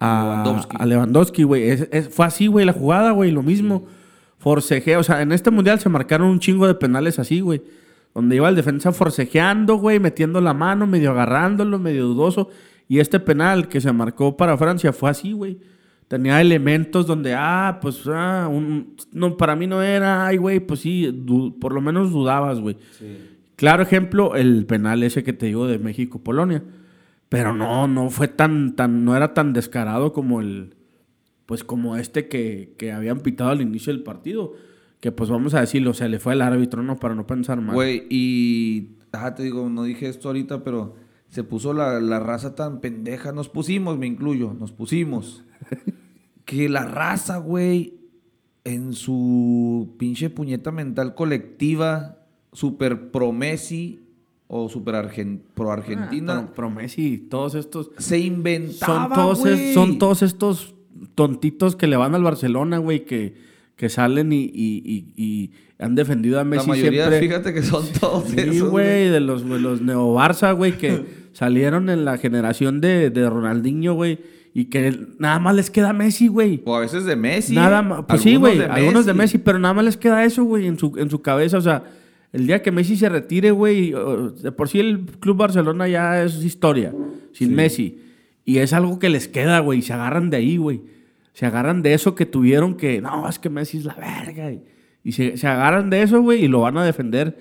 [0.00, 0.76] a Lewandowski.
[0.78, 3.86] a Lewandowski, güey, es- es- fue así, güey, la jugada, güey, lo mismo.
[4.38, 7.62] Forcejeo, o sea, en este mundial se marcaron un chingo de penales así, güey.
[8.14, 12.50] Donde iba el defensa forcejeando, güey, metiendo la mano, medio agarrándolo, medio dudoso.
[12.88, 15.58] Y este penal que se marcó para Francia fue así, güey.
[16.08, 20.80] Tenía elementos donde, ah, pues, ah, un- no, para mí no era, ay, güey, pues
[20.80, 22.76] sí, du- por lo menos dudabas, güey.
[23.56, 26.62] Claro ejemplo, el penal ese que te digo de México-Polonia.
[27.30, 30.74] Pero no, no fue tan, tan, no era tan descarado como el,
[31.46, 34.52] pues como este que, que habían pitado al inicio del partido.
[35.00, 36.96] Que pues vamos a decirlo, se le fue el árbitro, ¿no?
[36.96, 37.74] Para no pensar mal.
[37.74, 38.90] Güey, y.
[39.12, 40.96] Ah, te digo, no dije esto ahorita, pero
[41.34, 43.32] se puso la, la raza tan pendeja.
[43.32, 45.44] Nos pusimos, me incluyo, nos pusimos.
[46.44, 47.94] que la raza, güey,
[48.64, 52.18] en su pinche puñeta mental colectiva,
[52.52, 54.00] super pro Messi
[54.46, 57.90] o super argen- pro Argentina, Ah, Pro, pro Messi, todos estos...
[57.98, 60.74] se inventaba, Son todos, es- son todos estos
[61.16, 63.34] tontitos que le van al Barcelona, güey, que,
[63.74, 67.20] que salen y, y- y- y han defendido a La Messi mayoría, siempre.
[67.28, 72.04] fíjate que son todos Sí, esos, güey, de los, los neo-Barça, güey, que salieron en
[72.04, 74.20] la generación de, de Ronaldinho, güey,
[74.54, 76.62] y que nada más les queda Messi, güey.
[76.64, 77.54] O a veces de Messi.
[77.54, 80.66] Nada más, pues sí, güey, algunos de Messi, pero nada más les queda eso, güey,
[80.66, 81.82] en su, en su cabeza, o sea,
[82.32, 83.92] el día que Messi se retire, güey,
[84.42, 86.94] de por sí el Club Barcelona ya es historia,
[87.32, 88.00] sin Messi,
[88.44, 90.82] y es algo que les queda, güey, y se agarran de ahí, güey,
[91.32, 94.62] se agarran de eso que tuvieron que, no, es que Messi es la verga, y,
[95.02, 97.36] y se, se agarran de eso, güey, y lo van a defender,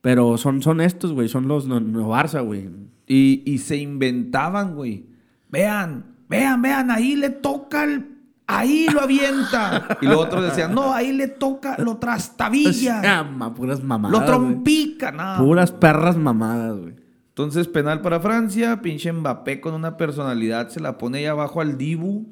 [0.00, 2.68] pero son, son estos, güey, son los no, no Barça, güey.
[3.06, 5.06] Y, y se inventaban, güey.
[5.50, 8.10] Vean, vean, vean, ahí le toca el...
[8.46, 9.96] Ahí lo avienta.
[10.02, 13.00] y los otros decían, no, ahí le toca, lo trastabilla.
[13.04, 15.42] Ah, ma- puras mamadas, lo trompica, no.
[15.42, 16.94] Puras perras mamadas, güey.
[17.28, 18.80] Entonces, penal para Francia.
[18.82, 22.26] Pinche Mbappé con una personalidad se la pone ahí abajo al Dibu.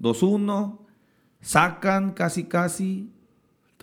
[0.00, 0.78] 2-1.
[1.40, 3.10] Sacan casi, casi.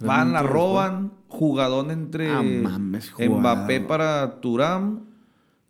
[0.01, 1.11] Van, la roban.
[1.27, 3.13] Jugadón entre Ah, mames.
[3.19, 5.01] Mbappé para Turam.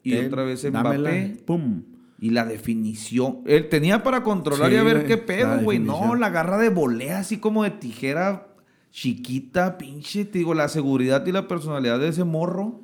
[0.04, 1.44] Y Ten, otra vez dámela, Mbappé.
[1.46, 1.84] Pum.
[2.22, 3.40] Y la definición.
[3.46, 5.80] Él tenía para controlar Sí, y a ver güey, qué pedo, güey.
[5.80, 8.48] No, la agarra de volea así como de tijera
[8.92, 10.26] chiquita, pinche.
[10.26, 12.82] Te digo, la seguridad y la personalidad de ese morro.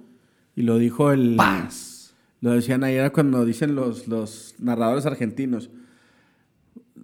[0.55, 1.35] Y lo dijo el.
[1.35, 2.13] ¡Paz!
[2.41, 5.69] Lo decían ayer cuando dicen los, los narradores argentinos.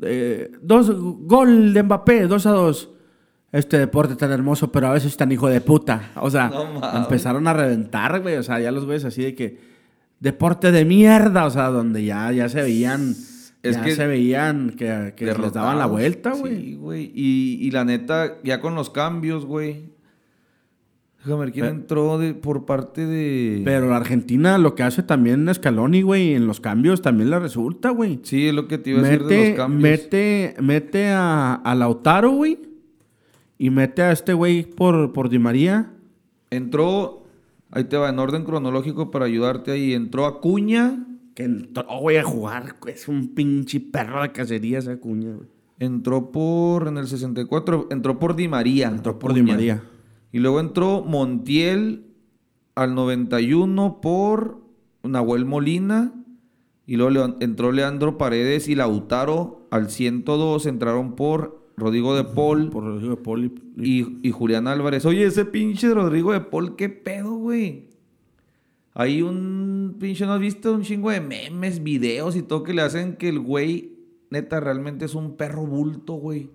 [0.02, 2.90] Eh, dos, gol de Mbappé, 2 a 2.
[3.52, 6.12] Este deporte tan hermoso, pero a veces tan hijo de puta.
[6.16, 8.38] O sea, No empezaron a reventar, güey.
[8.38, 9.71] O sea, ya los güeyes así de que.
[10.22, 11.46] Deporte de mierda.
[11.46, 13.14] O sea, donde ya, ya se veían.
[13.64, 16.56] Es ya que- se veían que, que les daban la vuelta, güey.
[16.56, 17.12] Sí, güey.
[17.14, 19.92] Y, y la neta, ya con los cambios, güey.
[21.24, 23.62] Déjame ver quién Pero- entró de, por parte de.
[23.64, 27.92] Pero la Argentina lo que hace también Scaloni, güey, en los cambios también le resulta,
[27.92, 28.20] güey.
[28.24, 29.82] Sí, es lo que te iba a decir de Mete, los cambios.
[29.84, 32.58] mete, mete a, a Lautaro, güey.
[33.60, 35.92] Y mete a este güey por, por Di María.
[36.50, 37.21] Entró,
[37.72, 39.94] ahí te va, en orden cronológico para ayudarte ahí.
[39.94, 42.78] Entró Acuña, Que entró, güey, a jugar.
[42.88, 45.48] Es un pinche perro de cacería esa cuña, güey.
[45.80, 48.88] entró por, en el 64, entró por Di María.
[48.88, 49.54] Entró por Di Acuña.
[49.54, 49.84] María.
[50.32, 52.06] Y luego entró Montiel
[52.76, 54.62] al 91 por
[55.04, 56.14] Nahuel Molina.
[56.86, 60.66] Y luego entró Leandro Paredes y Lautaro al 102.
[60.66, 65.06] Entraron por Rodrigo de Paul Por Rodrigo de Paul y- y, Julián Álvarez.
[65.06, 67.90] Oye, ese pinche Rodrigo de Paul, ¿qué pedo, güey?
[68.94, 70.74] Hay un pinche, ¿no has visto?
[70.74, 73.94] Un chingo de memes, videos y todo que le hacen que el güey,
[74.30, 76.50] neta, realmente es un perro bulto, güey.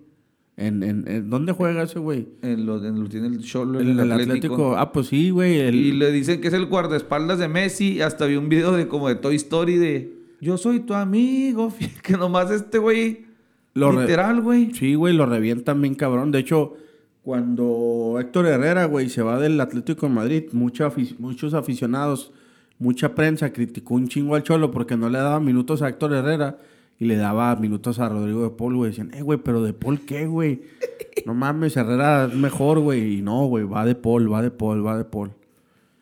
[0.55, 2.27] ¿En, en, en dónde juega ese güey?
[2.41, 4.33] En lo, en lo tiene el Cholo, En el, el Atlético.
[4.33, 4.77] Atlético.
[4.77, 5.59] Ah, pues sí, güey.
[5.59, 8.01] el- Y le dicen que es el guardaespaldas de Messi.
[8.01, 11.71] Hasta vi un video de como de Toy Story de Yo soy tu amigo.
[12.03, 13.25] Que nomás este güey.
[13.75, 14.73] Lo literal, güey.
[14.73, 16.31] Sí, güey, lo revientan bien cabrón.
[16.31, 16.73] De hecho,
[17.27, 20.89] cuando Héctor Herrera, güey, se va del Atlético de Madrid, mucha
[21.19, 22.31] muchos aficionados,
[22.79, 26.57] mucha prensa criticó un chingo al Cholo porque no le daba minutos a Héctor Herrera
[26.97, 28.91] y le daba minutos a Rodrigo de Paul, güey.
[28.91, 30.61] Decían, eh, güey, pero de Paul qué, güey.
[31.25, 33.17] No mames, Herrera es mejor, güey.
[33.17, 35.31] Y no, güey, va de Paul, va de Paul, va de Paul.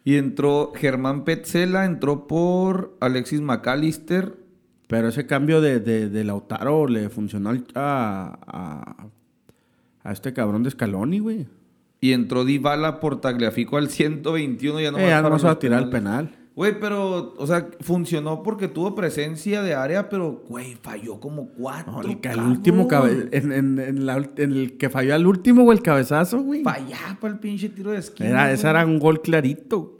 [0.03, 1.85] Y entró Germán Petzela.
[1.85, 4.37] Entró por Alexis McAllister.
[4.85, 9.07] Pero ese cambio de, de, de Lautaro le funcionó a, a,
[10.05, 11.47] a este cabrón de Scaloni, güey.
[11.99, 14.79] Y entró Dybala por Tagliafico al 121.
[14.79, 16.29] Ya no Eh, ya no va a tirar el penal.
[16.55, 22.01] Güey, pero, o sea, funcionó porque tuvo presencia de área, pero, güey, falló como cuatro.
[22.01, 25.63] No, el, último cabe- en, en- en la ul- en el que falló al último,
[25.63, 26.63] güey, el cabezazo, güey.
[26.63, 28.29] Fallaba para el pinche tiro de esquina.
[28.29, 29.97] Era, ese era un gol clarito.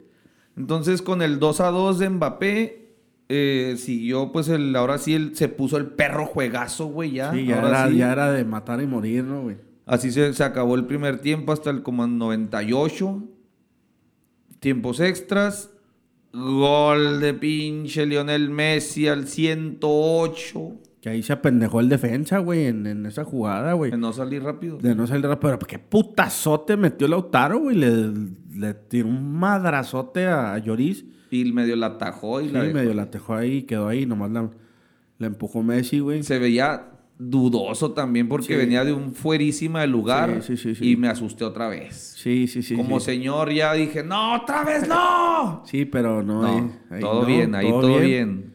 [0.55, 2.89] Entonces, con el 2 a 2 de Mbappé,
[3.27, 7.33] eh, siguió, pues, el, ahora sí se puso el perro juegazo, güey, ya.
[7.33, 7.97] Sí, ya ahora era, sí.
[7.97, 9.57] ya era de matar y morir, ¿no, güey?
[9.85, 13.23] Así se, se acabó el primer tiempo hasta el como en 98.
[14.59, 15.71] Tiempos extras.
[16.33, 20.71] Gol de pinche Lionel Messi al 108.
[21.01, 23.91] Que ahí se apendejó el defensa, güey, en, en esa jugada, güey.
[23.91, 24.77] De no salir rápido.
[24.79, 25.51] De no salir rápido.
[25.57, 27.77] Pero qué putazote metió Lautaro, güey.
[27.77, 28.11] Le,
[28.55, 31.05] le tiró un madrazote a Lloris.
[31.31, 32.73] Y medio la atajó y Sí, la dejó.
[32.73, 34.05] medio la tejó ahí, quedó ahí.
[34.05, 34.49] Nomás la,
[35.19, 36.23] la empujó Messi, güey.
[36.23, 38.55] Se veía dudoso también porque Sí.
[38.55, 40.41] venía de un fuerísima lugar.
[40.43, 40.73] Sí, sí.
[40.81, 42.13] Y me asusté otra vez.
[42.17, 42.75] Sí, sí, sí.
[42.75, 45.63] Como señor ya dije, no, otra vez no.
[45.65, 46.41] Sí, pero no.
[46.41, 48.53] No, ahí- ahí todo no, bien, ahí todo, bien.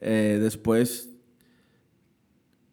[0.00, 1.10] Eh, después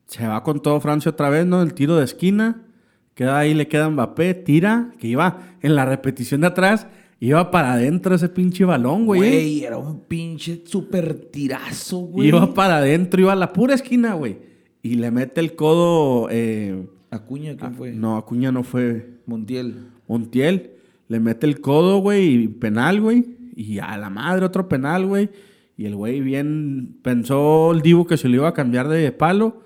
[0.07, 1.61] se va con todo Francia otra vez, ¿no?
[1.61, 2.65] El tiro de esquina.
[3.13, 6.87] Queda ahí, le queda Mbappé, tira, que iba en la repetición de atrás,
[7.19, 9.19] iba para adentro ese pinche balón, güey.
[9.19, 12.29] Güey, era un pinche super tirazo, güey.
[12.29, 14.48] Iba para adentro, iba a la pura esquina, güey.
[14.81, 16.27] Y le mete el codo.
[16.31, 17.91] eh, Acuña, ¿quién fue?
[17.93, 19.19] no, Acuña no fue.
[19.26, 19.88] Montiel.
[20.07, 20.72] Montiel.
[21.07, 23.26] Le mete el codo, güey, y penal, güey.
[23.56, 25.30] Y a la madre otro penal, güey.
[25.76, 29.64] Y el güey bien pensó el Divo que se lo iba a cambiar de palo.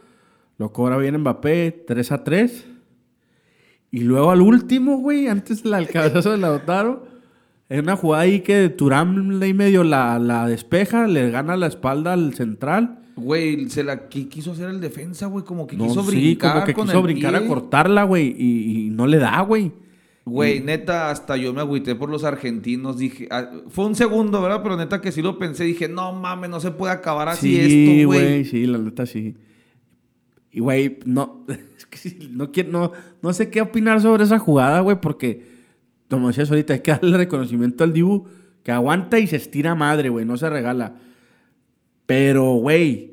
[0.57, 2.67] Lo cobra bien Mbappé, 3 a 3.
[3.91, 7.05] Y luego al último, güey, antes del cabezazo de Lautaro,
[7.69, 12.13] en una jugada ahí que Turán ahí medio la, la despeja, le gana la espalda
[12.13, 13.02] al central.
[13.15, 16.53] Güey, se la qui- quiso hacer el defensa, güey, como que No, quiso sí, brincar
[16.53, 17.45] como que con quiso el brincar pie.
[17.45, 19.71] a cortarla, güey, y, y no le da, güey.
[20.25, 22.97] Güey, neta, hasta yo me agüité por los argentinos.
[22.97, 24.61] Dije, ah, fue un segundo, ¿verdad?
[24.63, 25.65] Pero neta que sí lo pensé.
[25.65, 27.59] Dije, no mames, no se puede acabar así sí,
[27.99, 28.45] esto, güey.
[28.45, 29.35] Sí, la neta sí.
[30.49, 31.45] Y, güey, no,
[31.91, 32.91] sí, no, quiero, no,
[33.21, 35.45] no sé qué opinar sobre esa jugada, güey, porque,
[36.09, 38.25] como decías ahorita, hay que darle reconocimiento al Dibu,
[38.63, 40.95] que aguanta y se estira madre, güey, no se regala.
[42.13, 43.11] Pero, güey,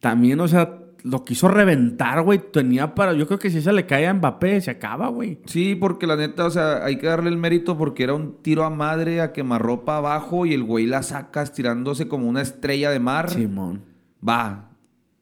[0.00, 3.86] también, o sea, lo quiso reventar, güey, tenía para, yo creo que si se le
[3.86, 5.38] cae a Mbappé, se acaba, güey.
[5.46, 8.64] Sí, porque la neta, o sea, hay que darle el mérito porque era un tiro
[8.64, 13.00] a madre a quemarropa abajo y el güey la saca estirándose como una estrella de
[13.00, 13.30] mar.
[13.30, 13.82] Simón.
[14.26, 14.70] Va,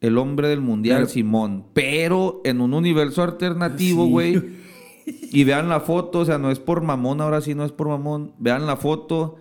[0.01, 1.65] el hombre del mundial, Pero- Simón.
[1.75, 4.11] Pero en un universo alternativo, Sí.
[4.11, 4.43] güey.
[5.07, 7.89] Y vean la foto, o sea, no es por mamón, ahora sí no es por
[7.89, 8.33] mamón.
[8.39, 9.37] Vean la foto.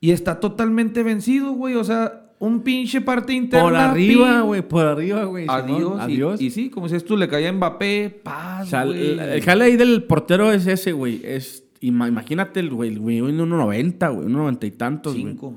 [0.00, 1.74] Y está totalmente vencido, güey.
[1.74, 3.64] O sea, un pinche parte interna.
[3.64, 5.46] Por arriba, güey, por arriba, güey.
[5.48, 5.96] Adiós.
[5.98, 6.40] y- Adiós.
[6.40, 9.12] Y, sí, como si tú le caía a Mbappé, paz, güey.
[9.12, 11.20] el, el jale ahí del portero es ese, güey.
[11.24, 15.26] Es, ima- imagínate el güey, güey, un 1.90, güey, un 90 y tantos, güey.
[15.32, 15.54] Cinco.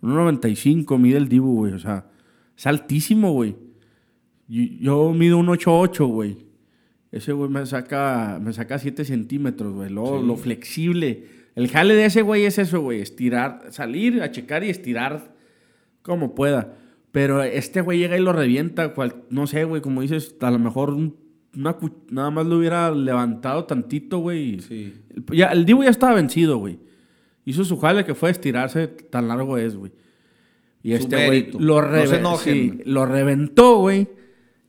[0.00, 1.72] Un 1.95 mide el Dibu, güey.
[1.74, 2.06] O sea,
[2.56, 3.54] es altísimo, güey.
[4.48, 6.36] Yo, yo mido un 8.8, güey.
[7.12, 9.90] Ese güey me saca, me saca 7 centímetros, güey.
[9.90, 11.26] Lo, lo flexible.
[11.54, 13.00] El jale de ese güey es eso, güey.
[13.02, 15.31] Estirar, salir, a checar y estirar
[16.02, 16.74] como pueda.
[17.12, 18.94] Pero este güey llega y lo revienta.
[18.94, 21.20] cual- no sé, güey, como dices, a lo mejor un
[21.54, 21.76] una
[22.08, 24.60] nada más lo hubiera levantado tantito, güey.
[24.60, 24.94] Sí.
[25.14, 26.78] El, ya, el Dibu ya estaba vencido, güey.
[27.44, 29.92] Hizo su jale que fue estirarse, tan largo es, güey.
[30.82, 31.50] Y Su este güey
[31.82, 32.06] reve-
[32.38, 34.08] sí, lo reventó, güey.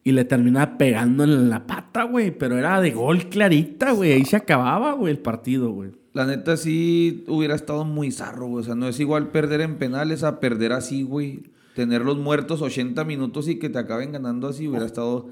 [0.03, 2.31] Y le terminaba pegando en la pata, güey.
[2.37, 4.11] Pero era de gol clarita, güey.
[4.11, 5.91] Ahí se acababa, güey, el partido, güey.
[6.13, 8.61] La neta sí hubiera estado muy zarro, güey.
[8.61, 11.43] O sea, no es igual perder en penales a perder así, güey.
[11.75, 15.27] Tener los muertos 80 minutos y que te acaben ganando así hubiera estado...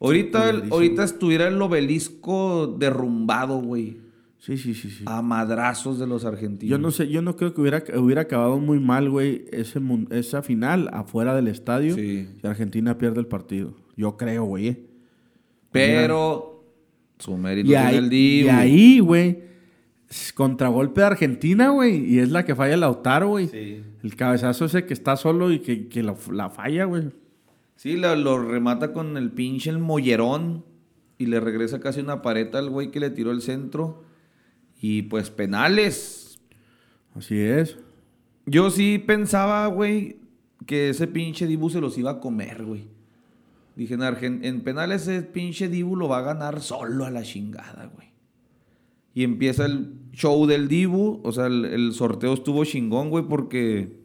[0.00, 3.98] Ahorita, el- ahorita estuviera el obelisco derrumbado, güey.
[4.38, 5.04] Sí, sí, sí, sí.
[5.06, 6.68] A madrazos de los argentinos.
[6.70, 9.80] Yo no sé, yo no creo que hubiera, hubiera acabado muy mal, güey, ese,
[10.10, 12.26] esa final afuera del estadio Sí.
[12.40, 13.74] si Argentina pierde el partido.
[13.96, 14.68] Yo creo, güey.
[14.68, 14.86] eh.
[15.70, 16.64] Pero
[17.18, 18.46] su mérito Y tiene ahí, el Dibu.
[18.46, 19.38] y ahí, güey,
[20.34, 23.48] contragolpe de Argentina, güey, y es la que falla Lautaro, güey.
[23.48, 23.82] Sí.
[24.02, 27.10] El cabezazo ese que está solo y que, que la, la falla, güey.
[27.76, 30.64] Sí, la- lo remata con el pinche el mollerón
[31.18, 34.04] y le regresa casi una pared al güey que le tiró el centro.
[34.80, 36.40] Y pues penales.
[37.14, 37.78] Así es.
[38.46, 40.16] Yo sí pensaba, güey,
[40.66, 42.88] que ese pinche Dibu se los iba a comer, güey.
[43.76, 47.22] Dije, en, Argen- en penales ese pinche Dibu lo va a ganar solo a la
[47.22, 48.08] chingada, güey.
[49.14, 51.20] Y empieza el show del Dibu.
[51.24, 53.96] O sea, el, el sorteo estuvo chingón, güey, porque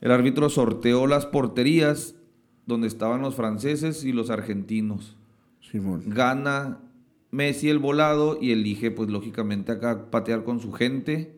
[0.00, 2.16] el árbitro sorteó las porterías
[2.66, 5.16] donde estaban los franceses y los argentinos.
[5.60, 6.04] Simón.
[6.06, 6.80] Gana
[7.30, 11.34] Messi el volado y elige, pues lógicamente, acá patear con su gente.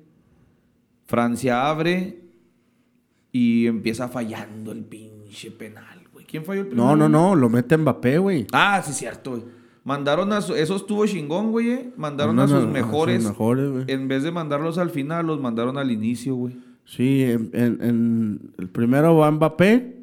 [1.06, 2.24] Francia abre
[3.30, 6.26] y empieza fallando el pinche penal, güey.
[6.26, 6.84] ¿Quién falló el penal?
[6.84, 8.46] No, no, no, lo mete Mbappé, güey.
[8.52, 9.42] Ah, sí, cierto, güey.
[9.84, 11.68] Mandaron a su- Eso estuvo chingón, güey.
[11.70, 11.92] eh.
[11.96, 13.70] Mandaron No, a sus no, a sus mejores.
[13.70, 13.84] güey.
[13.88, 16.56] en vez de mandarlos al final, los mandaron al inicio, güey.
[16.86, 19.96] Sí, en, en- en- el primero va Mbappé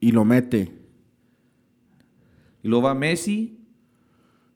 [0.00, 0.72] y lo mete.
[2.62, 3.58] Y luego va Messi.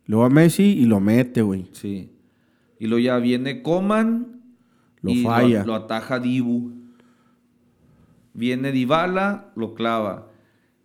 [0.07, 1.67] Luego va Messi y lo mete, güey.
[1.73, 2.11] Sí.
[2.79, 4.43] Y luego ya viene Coman.
[5.03, 5.65] Lo y falla.
[5.65, 6.73] Lo, ataja Dibu.
[8.35, 10.31] Viene Dybala, lo clava.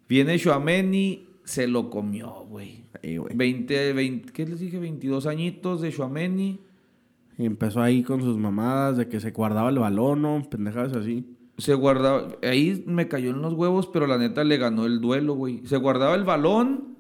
[0.08, 2.81] Viene Shuameni, se lo comió, güey.
[3.02, 3.18] Sí.
[3.18, 4.80] 20, 20, ¿qué les dije?
[4.80, 6.60] 22 añitos de Shuameni.
[7.38, 10.44] Y empezó ahí con sus mamadas de que se guardaba el balón, ¿no?
[10.50, 11.26] Pendejadas así.
[11.58, 15.34] Se guardaba, ahí me cayó en los huevos, pero la neta le ganó el duelo,
[15.34, 15.62] güey.
[15.66, 16.91] Se guardaba el balón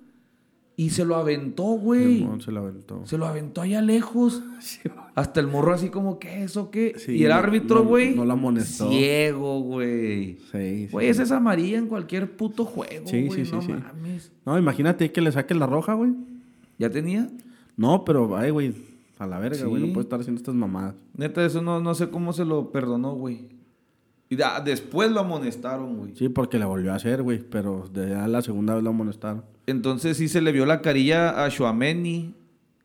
[0.81, 2.27] y se lo aventó, güey.
[2.43, 3.05] Se la aventó.
[3.05, 4.41] Se lo aventó allá lejos.
[5.15, 6.95] Hasta el morro así como, ¿qué eso qué?
[6.97, 8.15] Sí, y el árbitro, güey.
[8.15, 8.89] no lo amonestó.
[8.89, 10.37] Ciego, güey.
[10.51, 10.87] Sí, sí.
[10.91, 13.41] Güey, esa es amarilla en cualquier puto juego, Sí, güey.
[13.41, 13.73] sí, sí, no sí.
[13.73, 14.31] mames.
[14.43, 16.13] No, imagínate que le saque la roja, güey.
[16.79, 17.29] ¿Ya tenía?
[17.77, 18.73] No, pero, ay, güey,
[19.19, 19.83] a la verga, güey.
[19.83, 19.87] Sí.
[19.87, 20.95] No puede estar haciendo estas mamadas.
[21.15, 23.49] Neta, eso no, no sé cómo se lo perdonó, güey.
[24.31, 26.15] Y da- después lo amonestaron, güey.
[26.15, 27.39] Sí, porque le volvió a hacer, güey.
[27.47, 29.43] Pero de ya la segunda vez lo amonestaron.
[29.67, 32.33] Entonces sí se le vio la carilla a Shuameni,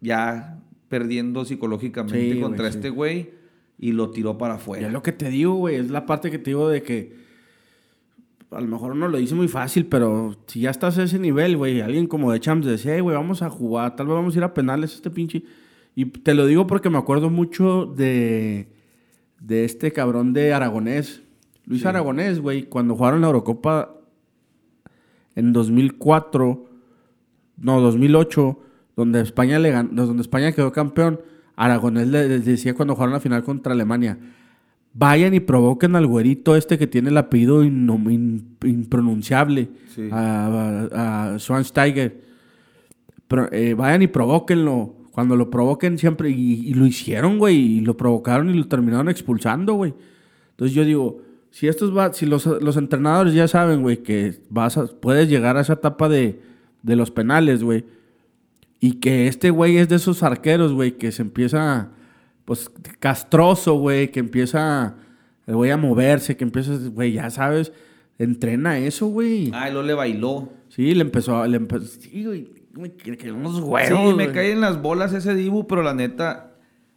[0.01, 0.59] ya
[0.89, 2.78] perdiendo psicológicamente Sí, contra güey, sí.
[2.78, 3.31] este güey,
[3.78, 4.89] y lo tiró para afuera.
[4.89, 5.77] es lo que te digo, güey.
[5.77, 7.14] Es la parte que te digo de que
[8.51, 11.56] a lo mejor uno lo dice muy fácil, pero si ya estás a ese nivel,
[11.56, 14.39] güey, alguien como de Champs decía, "Hey, güey, vamos a jugar, tal vez vamos a
[14.39, 15.43] ir a penales este pinche.
[15.94, 18.68] Y te lo digo porque me acuerdo mucho de,
[19.40, 21.23] de este cabrón de Aragonés.
[21.66, 23.93] Luis Aragonés, güey, cuando jugaron la Eurocopa
[25.34, 26.64] en 2004,
[27.59, 28.59] no, 2008,
[28.97, 31.20] donde España, le gan- donde España quedó campeón,
[31.56, 34.18] Aragonés le le decía cuando jugaron la final contra Alemania,
[34.94, 40.09] vayan y provoquen al güerito este que tiene el apellido in- impronunciable, Sí.
[40.12, 42.20] a, a, a Schweinsteiger.
[43.28, 44.94] Pero, eh, vayan y provóquenlo.
[45.10, 49.09] Cuando lo provoquen siempre, y, y lo hicieron, güey, y lo provocaron y lo terminaron
[49.09, 49.94] expulsando, güey.
[50.51, 51.22] Entonces yo digo,
[51.56, 55.56] si estos va, si los, los entrenadores ya saben, güey, que vas a- puedes llegar
[55.56, 56.38] a esa etapa de,
[56.82, 57.86] de los penales, güey,
[58.78, 61.88] y que este güey es de esos arqueros, güey, que se empieza,
[62.44, 64.96] pues, castroso, güey, que empieza
[65.46, 67.72] el güey a moverse, que empieza, güey, ya sabes,
[68.18, 69.50] entrena eso, güey.
[69.54, 70.50] Ah, luego le bailó.
[70.68, 73.56] Sí, le empezó, a- le empezó, sí, güey, güey, que, unos
[73.86, 76.52] sí, me caen las bolas ese Dibu, pero la neta,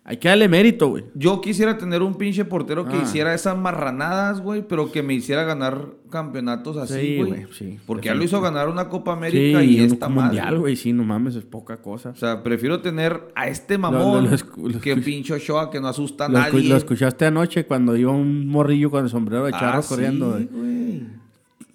[0.10, 1.04] Hay que darle mérito, güey.
[1.14, 3.02] yo quisiera tener un pinche portero que Ah.
[3.04, 7.46] hiciera esas marranadas, güey, pero que me hiciera ganar campeonatos así, Sí, güey.
[7.52, 10.40] sí, Porque ya lo hizo ganar una Copa Sí, América y esta madre.
[10.40, 12.10] mundial, güey, sí, no mames, es poca cosa.
[12.10, 15.88] O sea, prefiero tener a este mamón lo escu- lo que pinche Ochoa que no
[15.88, 16.64] asusta a Lo, nadie.
[16.68, 20.50] lo escuchaste anoche cuando iba un morrillo con el sombrero de charro Ah, corriendo, sí,
[20.52, 21.19] güey.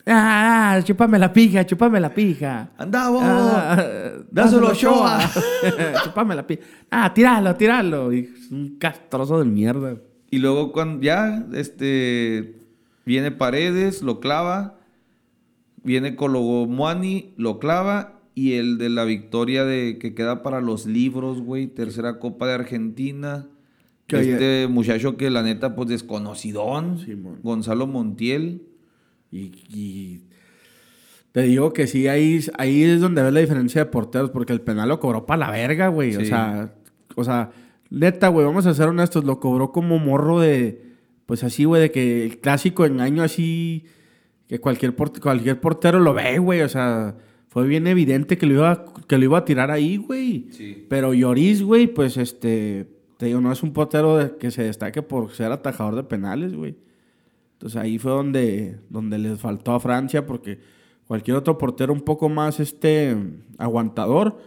[0.06, 2.70] Ah, chúpame la pija, chúpame la pija.
[2.76, 3.22] Anda, vos.
[3.24, 5.20] Ah, dáselo a Ochoa.
[6.04, 6.62] chúpame la pija.
[6.90, 8.12] Ah, tiralo, tiralo.
[8.12, 9.96] Y es un castroso de mierda.
[10.30, 12.56] Y luego cuando ya, este,
[13.06, 14.78] viene Paredes, lo clava.
[15.82, 18.20] Viene Cologomuani, lo clava.
[18.34, 21.66] y el de la victoria de que queda para los libros, güey.
[21.66, 23.46] Tercera Copa de Argentina.
[24.06, 26.98] Que este muchacho que la neta, pues desconocidón.
[27.42, 28.73] Gonzalo Montiel.
[29.36, 30.20] Y, y
[31.32, 34.60] te digo que sí, ahí, ahí es donde ves la diferencia de porteros, porque el
[34.60, 36.14] penal lo cobró para la verga, güey.
[36.16, 36.74] O sea,
[37.16, 37.50] o sea,
[37.90, 40.82] neta, güey, vamos a ser honestos, lo cobró como morro de,
[41.26, 43.84] pues así, güey, de que el clásico engaño así,
[44.46, 46.60] que cualquier, port- cualquier portero lo ve, güey.
[46.60, 47.16] O sea,
[47.48, 50.46] fue bien evidente que lo iba, que lo iba a tirar ahí, güey.
[50.52, 50.86] Sí.
[50.88, 52.86] Pero Lloris, güey, pues este,
[53.16, 56.54] te digo, no es un portero de- que se destaque por ser atajador de penales,
[56.54, 56.76] güey.
[57.64, 60.58] Entonces ahí fue donde, donde les faltó a Francia, porque
[61.06, 63.16] cualquier otro portero un poco más este,
[63.56, 64.38] aguantador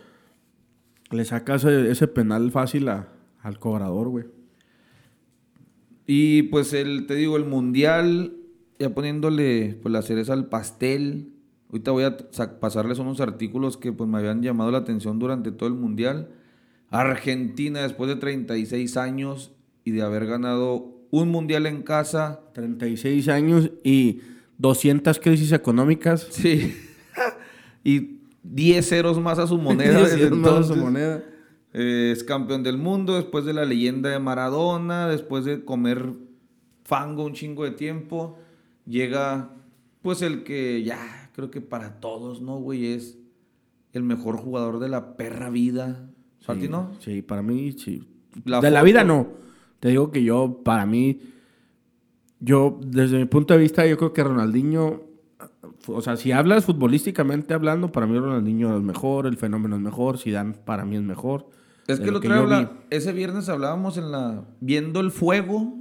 [1.10, 3.08] le saca ese, ese penal fácil a-
[3.42, 4.26] al cobrador, güey.
[6.06, 8.38] Y pues el, te digo, el mundial,
[8.78, 11.34] ya poniéndole pues, la cereza al pastel.
[11.72, 15.52] Ahorita voy a sa- pasarles unos artículos que pues me habían llamado la atención durante
[15.52, 16.30] todo el mundial.
[16.92, 19.54] Argentina, después de 36 años
[19.84, 22.42] y de haber ganado un mundial en casa.
[22.54, 24.22] 36 años y
[24.58, 26.28] 200 crisis económicas.
[26.32, 26.76] Sí.
[27.84, 30.02] y 10 ceros más a su moneda.
[30.02, 31.24] desde Hicieron más a su moneda.
[31.74, 36.14] Eh, es campeón del mundo después de la leyenda de Maradona, después de comer
[36.84, 38.38] fango un chingo de tiempo.
[38.86, 39.52] Llega,
[40.02, 42.94] pues, el que ya creo que para todos, ¿no, güey?
[42.94, 43.18] Es
[43.94, 46.10] el mejor jugador de la perra vida.
[46.46, 46.92] ¿Para ti no?
[47.00, 48.08] Sí, para mí sí.
[48.46, 49.28] La de la vida no.
[49.80, 51.20] Te digo que yo, para mí,
[52.40, 55.04] yo, desde mi punto de vista, yo creo que Ronaldinho,
[55.88, 60.18] o sea, si hablas futbolísticamente hablando, para mí Ronaldinho es mejor, el fenómeno es mejor,
[60.18, 61.48] Zidane para mí es mejor.
[61.88, 64.44] Es que el otro día ese viernes hablábamos en la.
[64.60, 65.76] viendo el fuego.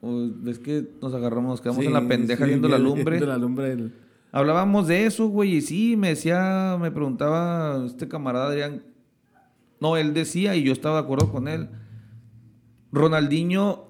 [0.00, 3.04] O ves que nos agarramos, nos quedamos en la pendeja sí, viendo la lumbre.
[3.18, 3.92] viendo la lumbre del-
[4.32, 8.82] Hablábamos de eso, güey, y sí, me decía, me preguntaba este camarada Adrián.
[9.78, 11.68] No, él decía, y yo estaba de acuerdo con él.
[12.92, 13.86] Ronaldinho,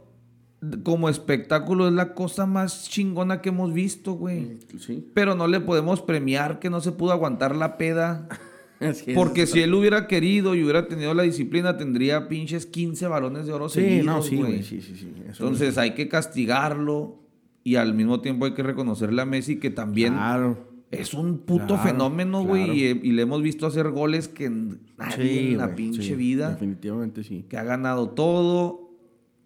[0.84, 4.58] como espectáculo, es la cosa más chingona que hemos visto, güey.
[4.78, 5.06] Sí.
[5.12, 8.28] Pero no le podemos premiar que no se pudo aguantar la peda.
[9.14, 13.52] Porque si él hubiera querido y hubiera tenido la disciplina, tendría pinches 15 balones de
[13.52, 14.50] oro Sí, seguidos, no, sí, güey.
[14.52, 15.12] güey, sí, sí, sí.
[15.28, 17.18] Eso Entonces hay que castigarlo
[17.64, 20.66] y al mismo tiempo hay que reconocerle a Messi que también Claro.
[20.90, 22.64] es un puto Claro, fenómeno, güey.
[22.64, 22.78] claro.
[23.04, 27.46] Y, y le hemos visto hacer goles que nadie en la pinche vida, Definitivamente sí.
[27.48, 28.81] que ha ganado todo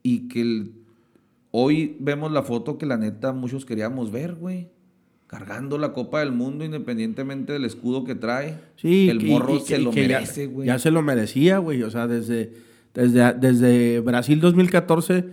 [0.09, 0.73] y que el-
[1.51, 4.69] hoy vemos la foto que la neta muchos queríamos ver, güey.
[5.27, 8.59] Cargando la Copa del Mundo independientemente del escudo que trae.
[8.77, 10.69] Sí, el y- morro y- se y lo que ya- merece, güey.
[10.69, 11.83] Ya, se lo merecía, güey.
[11.83, 12.53] O sea, desde,
[12.95, 15.25] desde, desde Brasil 2014,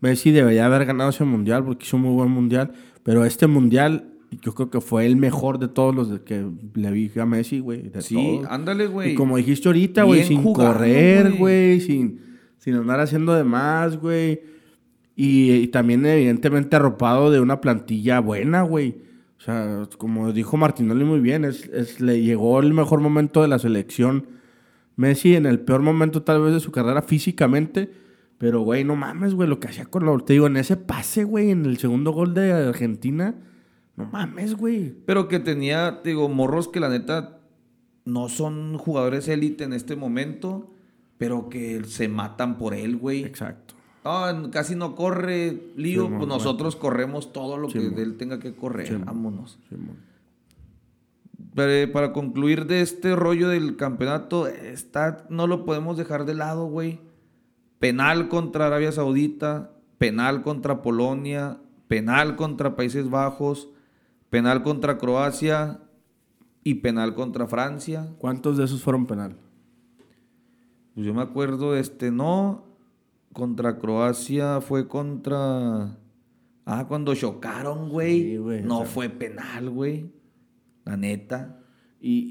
[0.00, 2.72] Messi debería haber ganado ese mundial porque hizo un muy buen mundial.
[3.02, 4.08] Pero este mundial,
[4.40, 7.90] yo creo que fue el mejor de todos los que le vi a Messi, güey.
[8.00, 8.46] Sí, todos.
[8.50, 9.12] ándale, güey.
[9.12, 12.31] Y como dijiste ahorita, güey, sin jugado, correr, güey, sin,
[12.62, 14.40] sin andar haciendo de más, güey.
[15.16, 19.02] Y, también, evidentemente, arropado de una plantilla buena, güey.
[19.36, 23.58] O sea, como dijo Martinelli muy bien, es, le llegó el mejor momento de la
[23.58, 24.28] selección.
[24.94, 27.90] Messi en el peor momento tal vez de su carrera físicamente.
[28.38, 30.20] Pero, güey, no mames, güey, lo que hacía con lo...
[30.20, 33.34] Te digo, en ese pase, güey, en el segundo gol de Argentina.
[33.96, 34.94] No mames, güey.
[35.04, 37.40] Pero que tenía, digo, morros que la neta
[38.04, 40.72] no son jugadores élite en este momento,
[41.22, 43.22] pero que se matan por él, güey.
[43.22, 43.74] Exacto.
[44.02, 48.98] Ah, casi no corre, lío, pues nosotros corremos todo lo que él tenga que correr.
[48.98, 49.56] Vámonos.
[51.54, 56.34] Pero, eh, para concluir de este rollo del campeonato, está, no lo podemos dejar de
[56.34, 56.98] lado, güey.
[57.78, 63.68] Penal contra Arabia Saudita, penal contra Polonia, penal contra Países Bajos,
[64.28, 65.78] penal contra Croacia
[66.64, 68.08] y penal contra Francia.
[68.18, 69.36] ¿Cuántos de esos fueron penal?
[70.94, 72.64] Pues yo me acuerdo, este, no,
[73.32, 75.98] contra Croacia fue contra...
[76.64, 78.22] Ah, cuando chocaron, güey.
[78.22, 80.10] Sí, güey, no o sea- fue penal, güey.
[80.84, 81.58] La neta.
[82.00, 82.28] Y,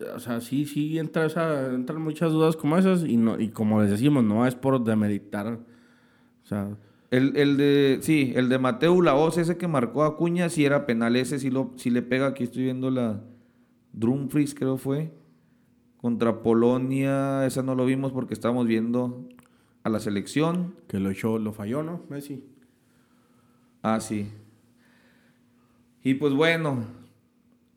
[0.00, 3.48] y, o sea, sí, sí, entra esa- entran muchas dudas como esas y, no, y
[3.48, 5.46] como les decimos, no es por demeritar,
[6.42, 6.76] o sea,
[7.10, 10.86] El, el de, sí, el de Mateo Laos, ese que marcó a Acuña, sí era
[10.86, 13.20] penal, ese sí, lo, sí le pega, aquí estoy viendo la
[13.92, 15.12] Drumfries, creo fue,
[16.00, 19.28] contra Polonia, esa no lo vimos porque estábamos viendo
[19.82, 22.02] a la selección, que lo echó, lo falló, ¿no?
[22.08, 22.42] Messi.
[23.82, 24.28] ah, sí.
[26.02, 26.84] Y pues bueno,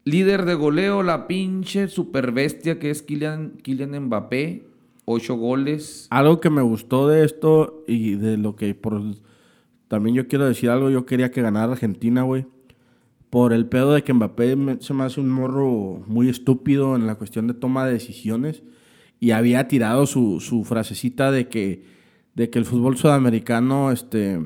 [0.06, 4.68] líder de goleo, la pinche super bestia que es Kylian, Kylian Mbappé,
[5.04, 9.02] ocho goles, Algo que me gustó de esto y de lo que por...
[9.90, 12.46] También yo quiero decir algo, yo quería que ganara Argentina, güey.
[13.34, 17.16] Por el pedo de que Mbappé se me hace un morro muy estúpido en la
[17.16, 18.62] cuestión de toma de decisiones.
[19.20, 21.84] Y había tirado su, su frasecita de que,
[22.36, 24.40] de que el fútbol sudamericano, este,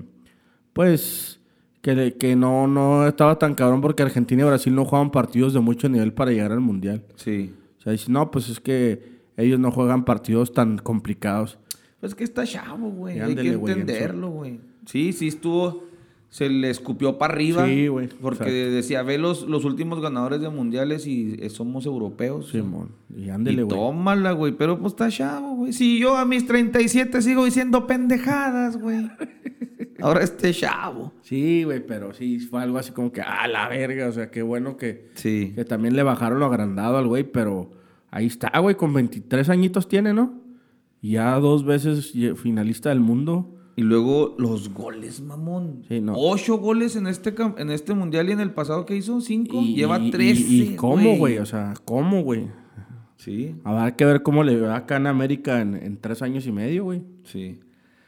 [0.72, 1.41] pues,
[1.81, 5.59] que, que no, no estaba tan cabrón porque Argentina y Brasil no jugaban partidos de
[5.59, 7.03] mucho nivel para llegar al Mundial.
[7.18, 7.53] Sí.
[7.80, 11.59] O sea, dice, no, pues es que ellos no juegan partidos tan complicados.
[11.99, 13.19] Pues que está chavo, güey.
[13.19, 14.61] Hay que entenderlo, güey.
[14.85, 15.86] Sí, sí estuvo.
[16.29, 17.65] Se le escupió para arriba.
[17.65, 18.75] Sí, güey, Porque exacto.
[18.75, 22.49] decía, ve los, los últimos ganadores de mundiales y eh, somos europeos.
[22.51, 22.89] Simón.
[23.15, 23.77] Y Y ándele, güey.
[23.77, 24.51] tómala, güey.
[24.51, 25.73] Pero pues está chavo, güey.
[25.73, 29.09] Si yo a mis 37 sigo diciendo pendejadas, güey.
[30.01, 31.13] Ahora este chavo.
[31.21, 34.07] Sí, güey, pero sí fue algo así como que, ah, la verga.
[34.07, 35.53] O sea, qué bueno que, Sí.
[35.55, 37.71] que también le bajaron lo agrandado al güey, pero
[38.11, 40.33] ahí está, güey, con 23 añitos tiene, ¿no?
[41.01, 43.53] Ya dos veces finalista del mundo.
[43.77, 45.83] Y luego los goles, mamón.
[45.87, 46.13] Sí, no.
[46.17, 49.61] Ocho goles en este, en este mundial y en el pasado que hizo cinco.
[49.61, 50.41] Y, Lleva 13.
[50.41, 52.47] Y, y cómo, güey, o sea, cómo, güey.
[53.17, 53.55] Sí.
[53.63, 56.85] Habrá que ver cómo le va acá en América en, en tres años y medio,
[56.85, 57.03] güey.
[57.23, 57.59] Sí.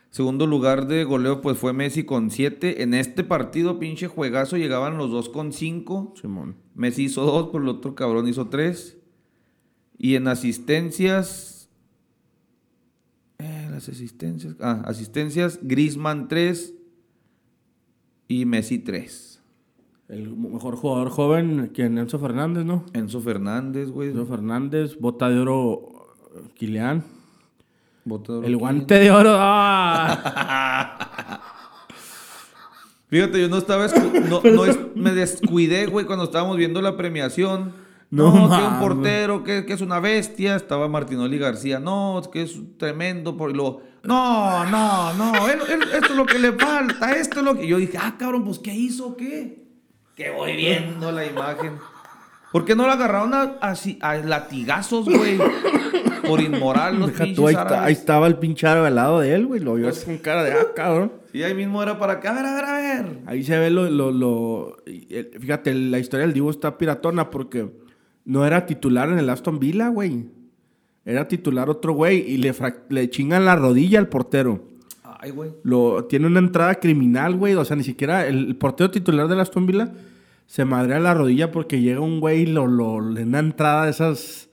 [0.10, 2.82] Segundo lugar de goleo, pues fue Messi con 7.
[2.82, 6.16] En este partido, pinche juegazo, llegaban los dos con 5.
[6.20, 6.56] Simón.
[6.74, 8.98] Messi hizo 2, pero el otro cabrón hizo 3.
[10.00, 11.59] Y en asistencias.
[13.80, 14.56] Las asistencias.
[14.60, 16.74] Ah, asistencias, Grisman 3
[18.28, 19.42] y Messi 3.
[20.10, 22.84] El mejor jugador joven que Enzo Fernández, ¿no?
[22.94, 24.10] Enzo Fernández, güey.
[24.10, 26.08] Enzo Fernández, bota de oro
[26.56, 27.04] Kilian.
[28.06, 29.32] Bota de oro El guante de oro.
[29.34, 31.42] ¡ah!
[33.08, 33.88] Fíjate, yo no estaba.
[33.88, 37.74] no es- me descuidé, güey, cuando estábamos viendo la premiación.
[38.12, 40.56] No No, que un portero, que, que es una bestia.
[40.56, 41.80] Estaba Martinoli García.
[41.80, 43.38] No, que es tremendo.
[43.38, 43.56] Por...
[43.56, 45.48] luego, no, no, no.
[45.48, 47.12] él- él- esto es lo que le falta.
[47.12, 47.68] Esto es lo que.
[47.68, 49.64] Yo dije, ah, cabrón, pues ¿qué hizo qué?
[50.16, 51.74] Que voy viendo la imagen.
[52.52, 55.38] ¿Por qué no lo agarraron a, así- a latigazos, güey?
[56.28, 59.46] Por inmoral, los Deja tú, ahí, ahí estaba el pinche árabe al lado de él,
[59.46, 59.60] güey.
[59.62, 61.12] Lo vio así con cara de, ah, cabrón.
[61.32, 62.32] Y ahí mismo era para acá.
[62.32, 63.20] A ver, a ver, a ver.
[63.28, 64.78] Ahí se ve lo, lo, lo-
[65.40, 67.70] Fíjate, la historia del Divo está piratona porque
[68.30, 70.28] no era titular en el Aston Villa, güey.
[71.04, 72.54] Era titular otro güey y le,
[72.90, 74.68] le chingan la rodilla al portero.
[75.04, 75.50] Ay, güey.
[75.64, 77.56] Lo, tiene una entrada criminal, güey.
[77.56, 79.92] O sea, ni siquiera el, el portero titular del Aston Villa
[80.46, 83.86] se madrea la rodilla porque llega un güey y lo, lo, le da una entrada
[83.86, 84.50] de esas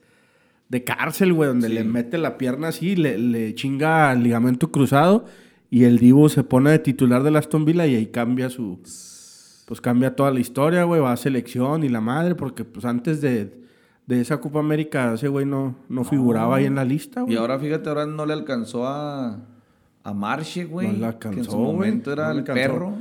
[0.69, 1.73] de cárcel, güey, donde Sí.
[1.75, 5.25] le mete la pierna así, le, le chinga el ligamento cruzado
[5.69, 8.79] y el Divo se pone de titular del Aston Villa y ahí cambia su...
[9.67, 13.19] Pues cambia toda la historia, güey, va a selección y la madre, porque pues antes
[13.21, 13.66] de,
[14.07, 17.33] de esa Copa América ese güey no, no figuraba ahí en la lista, güey.
[17.35, 19.39] Y ahora, fíjate, ahora no le alcanzó a,
[20.03, 20.87] a Marche, güey.
[20.87, 21.65] No le que alcanzó, en su güey.
[21.73, 22.61] momento era No el alcanzó.
[22.61, 22.93] perro.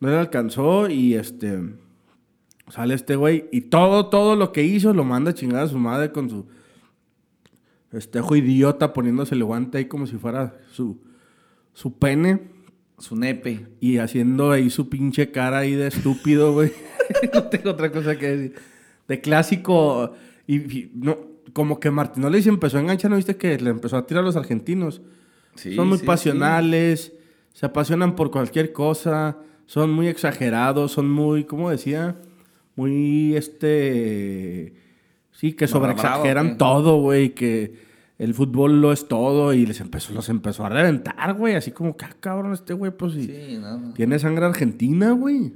[0.00, 1.60] No le alcanzó y este.
[2.68, 5.76] Sale este güey y todo, todo lo que hizo lo manda a chingar a su
[5.78, 6.46] madre con su
[7.92, 10.98] estejo idiota poniéndose el guante ahí como si fuera su,
[11.74, 12.40] su pene
[12.98, 13.66] Su nepe.
[13.80, 16.72] y haciendo ahí su pinche cara ahí de estúpido, güey.
[17.34, 18.54] no tengo otra cosa que decir.
[19.06, 20.12] De clásico.
[20.46, 21.16] Y, y no,
[21.52, 21.90] como que
[22.42, 23.36] se empezó a enganchar, ¿no viste?
[23.36, 25.02] Que le empezó a tirar a los argentinos.
[25.54, 27.12] Sí, son muy sí, pasionales,
[27.52, 32.16] se apasionan por cualquier cosa, son muy exagerados, son muy, ¿cómo decía?
[32.76, 34.74] Muy, este...
[35.30, 37.74] Sí, que sobreexageran todo, güey, que
[38.18, 41.96] el fútbol lo es todo y les empezó, los empezó a reventar, güey, así como
[41.96, 43.26] que, ah, cabrón, este güey, pues sí.
[43.26, 43.92] Sí, nada.
[43.94, 45.52] Tiene sangre argentina, güey.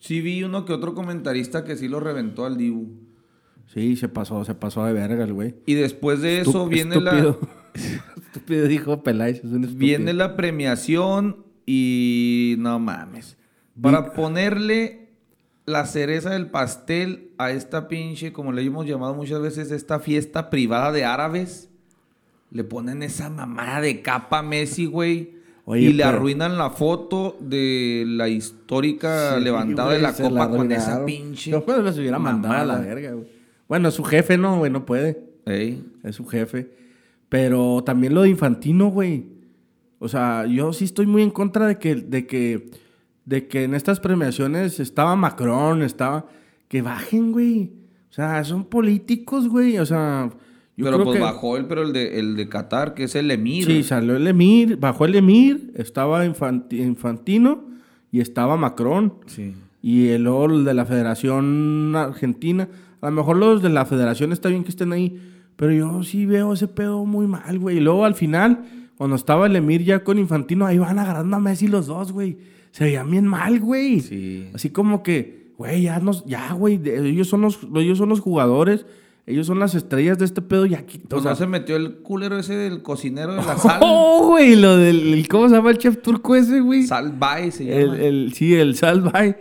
[0.00, 3.11] Sí vi uno que otro comentarista que sí lo reventó al Dibu.
[3.72, 5.54] Sí, se pasó, se pasó de verga el güey.
[5.66, 7.38] Y después de eso viene estúpido.
[7.40, 7.80] la,
[8.26, 9.78] estúpido dijo Peláez, es un estúpido.
[9.78, 13.36] viene la premiación y no mames.
[13.80, 15.08] Para ponerle
[15.64, 20.50] la cereza del pastel a esta pinche, como le hemos llamado muchas veces, esta fiesta
[20.50, 21.70] privada de árabes,
[22.50, 25.40] le ponen esa mamada de capa a Messi, güey.
[25.64, 30.12] Oye, y le pero- arruinan la foto de la histórica Sí, levantada güey, de la
[30.12, 31.52] copa con esa pinche.
[31.52, 33.41] Yo pues les hubiera mandado a la verga, güey.
[33.72, 35.24] Bueno, su jefe no, güey, no puede.
[35.46, 35.82] Ey.
[36.02, 36.68] Es su jefe.
[37.30, 39.24] Pero también lo de Infantino, güey.
[39.98, 42.68] O sea, yo sí estoy muy en contra de que, de que,
[43.24, 46.26] de que en estas premiaciones estaba Macron, estaba...
[46.68, 47.72] Que bajen, güey.
[48.10, 49.78] O sea, son políticos, güey.
[49.78, 50.28] O sea,
[50.76, 51.24] yo pero creo pues que...
[51.24, 53.64] bajó él, pero el de, el de Qatar, que es el Emir.
[53.64, 57.64] Sí, salió el Emir, bajó el Emir, estaba Infanti- Infantino
[58.10, 59.14] y estaba Macron.
[59.24, 59.54] Sí.
[59.80, 62.68] Y el el de la Federación Argentina.
[63.02, 65.20] A lo mejor los de la Federación está bien que estén ahí.
[65.56, 67.76] Pero yo sí veo ese pedo muy mal, güey.
[67.76, 68.64] Y luego al final,
[68.96, 72.38] cuando estaba el Emir ya con Infantino, ahí van agarrando a Messi los dos, güey.
[72.70, 74.00] Se veían bien mal, güey.
[74.00, 74.46] Sí.
[74.54, 78.84] Así como que güey, ya, nos, ya, güey, ellos son, los, ellos son los jugadores,
[79.26, 80.98] ellos son las estrellas de este pedo y aquí...
[81.04, 83.78] o Pues sea, no se metió el culero ese del cocinero de la sal.
[83.82, 84.56] ¡Oh, güey!
[84.56, 85.12] Lo del...
[85.12, 86.82] el- ¿Cómo se llama el chef turco ese, güey?
[86.84, 87.98] Sal Bay se El, llama.
[88.02, 89.36] el- sí, el Salvay.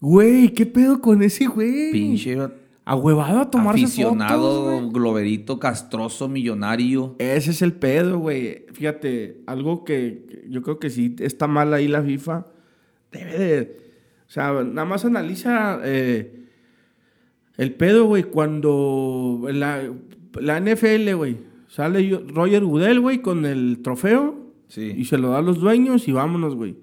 [0.00, 1.92] Güey, ¿qué pedo con ese güey?
[1.92, 2.38] Pinche
[2.84, 4.92] Ahuevado a tomarse aficionado, fotos, güey.
[4.92, 7.14] globerito, castroso, millonario.
[7.18, 8.66] Ese es el pedo, güey.
[8.72, 12.46] Fíjate, algo que, yo creo que sí está mal ahí la FIFA.
[13.12, 13.82] Debe de...
[14.26, 16.46] O sea, nada más analiza eh,
[17.58, 19.82] el pedo, güey, cuando la,
[20.40, 21.36] la NFL, güey,
[21.68, 24.94] sale Roger Goodell, güey, con el trofeo Sí.
[24.96, 26.76] y se lo da a los dueños y vámonos, güey.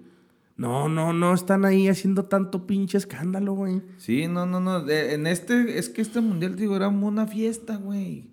[0.59, 3.81] No, no, no están ahí haciendo tanto pinche escándalo, güey.
[3.97, 4.81] Sí, no, no, no.
[4.83, 8.29] de- en este, es que este mundial, digo, era una fiesta, güey.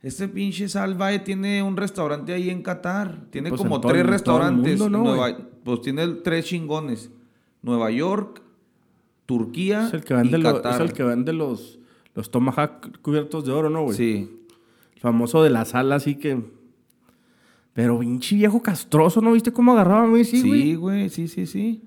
[0.00, 3.26] Este pinche Salvae tiene un restaurante ahí en Qatar.
[3.30, 4.78] Tiene Pues como todo tres restaurantes.
[4.78, 7.10] mundo, ¿no, Nueva- pues tiene tres chingones.
[7.62, 8.42] Nueva York,
[9.26, 10.74] Turquía Es el que y vende, lo- Qatar.
[10.74, 11.78] es el que vende los,
[12.14, 13.96] los tomahawk cubiertos de oro, ¿no, güey?
[13.96, 14.38] Sí.
[14.94, 16.42] El famoso de la sala, así que.
[17.72, 20.62] Pero pinche viejo castroso, ¿no viste cómo agarraba a Messi, güey?
[20.62, 21.82] Sí, güey, sí, sí, sí.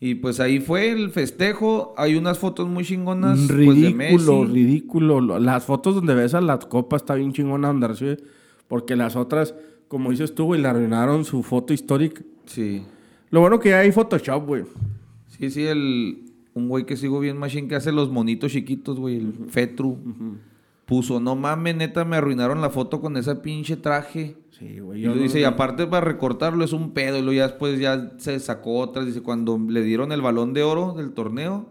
[0.00, 1.94] Y pues ahí fue el festejo.
[1.96, 4.52] Hay unas fotos muy chingonas pues, de ridículo, Messi.
[4.52, 5.20] ridículo.
[5.20, 8.18] Lo- Las fotos donde ves a la copa está bien chingona donde recibe.
[8.68, 9.54] Porque las otras,
[9.88, 12.22] como dices tú, güey, le arruinaron su foto histórica.
[12.46, 12.82] Sí.
[13.30, 14.64] Lo bueno que ya hay Photoshop, güey.
[15.38, 16.18] Sí, sí, el,
[16.54, 19.96] un güey que sigo bien machine que hace los monitos chiquitos, güey, el Fetru.
[20.92, 24.36] Puso, no mames, neta, me arruinaron la foto con ese pinche traje.
[24.50, 24.98] Sí, güey.
[25.00, 27.16] Y yo lo no- dice, y aparte para recortarlo es un pedo.
[27.18, 29.04] Y luego ya después ya se sacó otra.
[29.04, 31.70] Dice, cuando le dieron el balón de oro del torneo,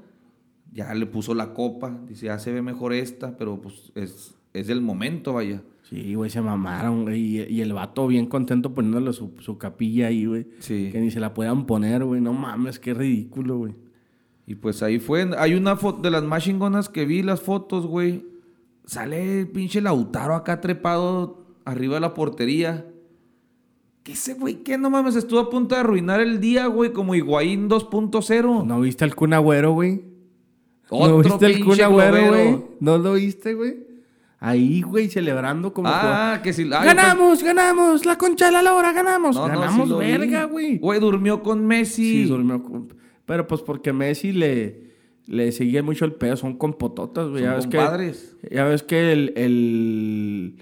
[0.73, 1.99] ya le puso la copa.
[2.07, 5.61] Dice, ya se ve mejor esta, pero pues es, es del momento, vaya.
[5.83, 7.19] Sí, güey, se mamaron, güey.
[7.19, 10.47] Y, y el vato bien contento poniéndole su, su capilla ahí, güey.
[10.59, 10.89] Sí.
[10.91, 12.21] Que ni se la puedan poner, güey.
[12.21, 13.75] No mames, qué ridículo, güey.
[14.47, 15.29] Y pues ahí fue.
[15.37, 18.30] Hay una foto de las más chingonas que vi, las fotos, güey.
[18.91, 22.85] Sale el pinche Lautaro acá trepado arriba de la portería.
[24.03, 24.63] ¿Qué ese güey?
[24.63, 25.15] ¿Qué no mames?
[25.15, 28.65] Estuvo a punto de arruinar el día, güey, como Higuaín 2.0.
[28.65, 30.03] ¿No viste al Kun Agüero, güey?
[30.91, 32.65] ¿No viste al Kun Agüero, güey?
[32.81, 33.77] ¿No lo viste, güey?
[34.41, 35.87] Ahí, güey, celebrando como...
[35.89, 36.67] Ah, que si.
[36.67, 38.05] ¡Ganamos, ganamos!
[38.05, 39.37] ¡La concha de la lora, ganamos!
[39.37, 39.99] No, no, ¡Ganamos, sí vi.
[40.01, 40.77] verga, güey!
[40.79, 42.23] Güey, durmió con Messi.
[42.23, 42.93] Sí, durmió con-
[43.25, 44.90] Pero pues porque Messi le,
[45.31, 47.41] le sigue mucho el pedo, son compototas, güey.
[47.43, 47.77] Son ya ves que-
[48.55, 50.55] ya ves que el, el,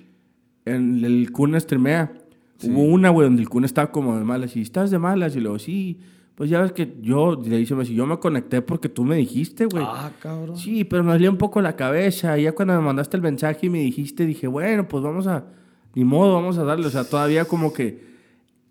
[0.66, 2.14] el, el Kun streamea.
[2.64, 4.56] Hubo una, güey, donde el Kun estaba como de malas.
[4.56, 5.36] Y estás de malas.
[5.36, 5.98] Y luego, sí,
[6.36, 9.66] pues ya ves que yo, le dice Messi, yo me conecté porque tú me dijiste,
[9.66, 9.84] güey.
[9.88, 10.56] Ah, cabrón.
[10.58, 12.38] Sí, pero me dolía un poco la cabeza.
[12.38, 15.46] Y ya cuando me mandaste el mensaje y me dijiste, dije, bueno, pues vamos a.
[15.96, 16.86] Ni modo, vamos a darle.
[16.86, 18.08] O sea, todavía como que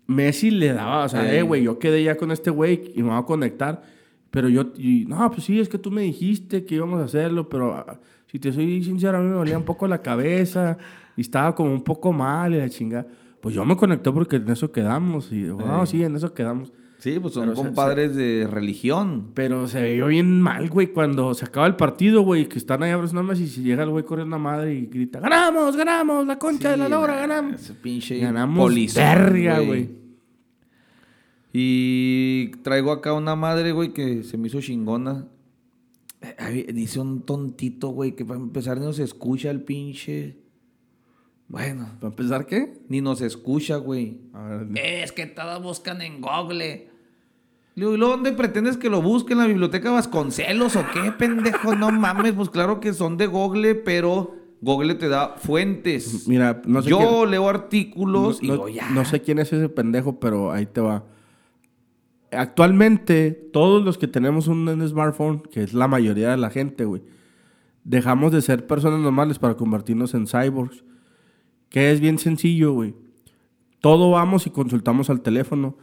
[0.07, 3.09] Messi le daba, o sea, eh, güey, yo quedé ya con este güey y me
[3.09, 3.83] voy a conectar.
[4.31, 7.49] Pero yo, y, no, pues sí, es que tú me dijiste que íbamos a hacerlo,
[7.49, 10.77] pero ah, si te soy sincero, a mí me dolía un poco la cabeza
[11.17, 13.07] y estaba como un poco mal y la chingada.
[13.41, 15.31] Pues yo me conecté porque en eso quedamos.
[15.31, 15.87] Y, no, Ey.
[15.87, 16.71] sí, en eso quedamos.
[16.99, 19.31] Sí, pues son Pero se- compadres de religión.
[19.33, 22.91] Pero se vio bien mal, güey, cuando se acaba el partido, güey, que están ahí
[22.91, 26.27] abrazando más y si llega el güey corriendo a madre y grita, ¡ganamos, ganamos!
[26.27, 27.53] ¡La concha de la lora, ganamos!
[27.61, 29.89] Ese pinche Ganamos polizón, verga, güey.
[31.51, 35.27] Y traigo acá una madre, güey, que se me hizo chingona.
[36.37, 40.37] Ay, Dice un tontito, güey, que para empezar ni nos escucha el pinche.
[41.47, 42.73] Bueno, ¿Para empezar qué?
[42.89, 44.19] ni nos escucha, güey.
[44.33, 46.87] A ver, Es que todos buscan en Google.
[47.75, 49.33] ¿y luego dónde pretendes que lo busque?
[49.33, 51.75] ¿En la biblioteca Vasconcelos o qué, pendejo?
[51.75, 56.27] No mames, pues claro que son de Google, pero Google te da fuentes.
[56.27, 58.89] Mira, no sé Yo quién- leo artículos y no, luego ya.
[58.91, 61.05] no sé quién es ese pendejo, pero ahí te va.
[62.31, 67.01] Actualmente, todos los que tenemos un, smartphone, que es la mayoría de la gente, güey,
[67.83, 70.83] dejamos de ser personas normales para convertirnos en cyborgs.
[71.69, 72.95] Que es bien sencillo, güey.
[73.79, 75.77] Todo vamos y consultamos al teléfono.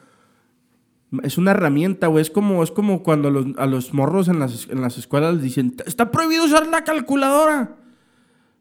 [1.23, 2.23] Es una herramienta, güey.
[2.23, 5.75] Es como, es como cuando a los, morros en las, en las escuelas les dicen,
[5.87, 7.77] está prohibido usar la calculadora.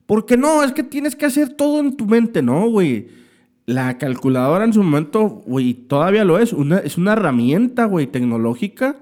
[0.06, 3.25] Porque no, es que tienes que hacer todo en tu mente, ¿no, güey?
[3.66, 6.54] La calculadora en su momento, güey, todavía lo es.
[6.54, 8.98] Una, es una herramienta, güey, tecnológica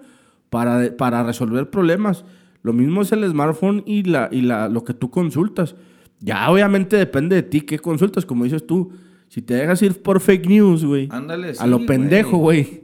[0.49, 2.23] para, para resolver problemas.
[2.61, 5.75] Lo mismo es el smartphone y, la, y la, lo que tú consultas.
[6.21, 8.93] Ya obviamente depende de ti qué consultas, como dices tú.
[9.27, 11.09] Si te dejas ir por fake news, güey.
[11.11, 12.63] Ándale, A lo pendejo, güey.
[12.63, 12.83] güey.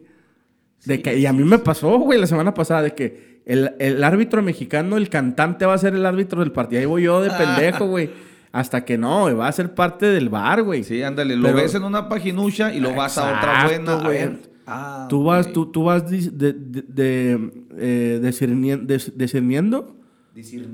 [0.83, 4.03] De que, y a mí me pasó, güey, la semana pasada, de que el, el
[4.03, 6.81] árbitro mexicano, el cantante va a ser el árbitro del partido.
[6.81, 8.09] Ahí voy yo de pendejo, güey.
[8.51, 10.83] Hasta que no, va a ser parte del bar, güey.
[10.83, 13.95] Sí, ándale, lo Pero- ves en una paginucha y lo vas a otra buena.
[14.03, 14.49] Güey.
[14.65, 16.53] Ah, Tú vas, tú, tú vas de, de,
[16.87, 19.95] de, eh, discerniendo,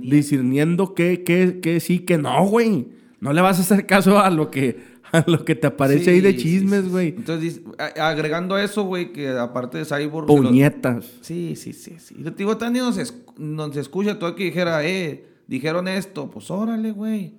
[0.02, 2.88] discerniendo que, que, que sí, que no, güey.
[3.19, 4.77] No le vas a hacer caso a lo que,
[5.11, 7.10] a lo que te aparece ahí de Sí, sí, chismes, sí, güey.
[7.11, 7.15] sí.
[7.18, 10.27] Entonces, dice- a- agregando a eso, güey, que aparte de Cyborg...
[10.27, 11.06] que los- Puñetas.
[11.22, 12.15] Sí, sí, sí, sí.
[12.19, 16.30] Yo te digo, también nos, esc- nos escucha todo que dijera, eh, dijeron esto.
[16.30, 17.34] Pues órale, güey.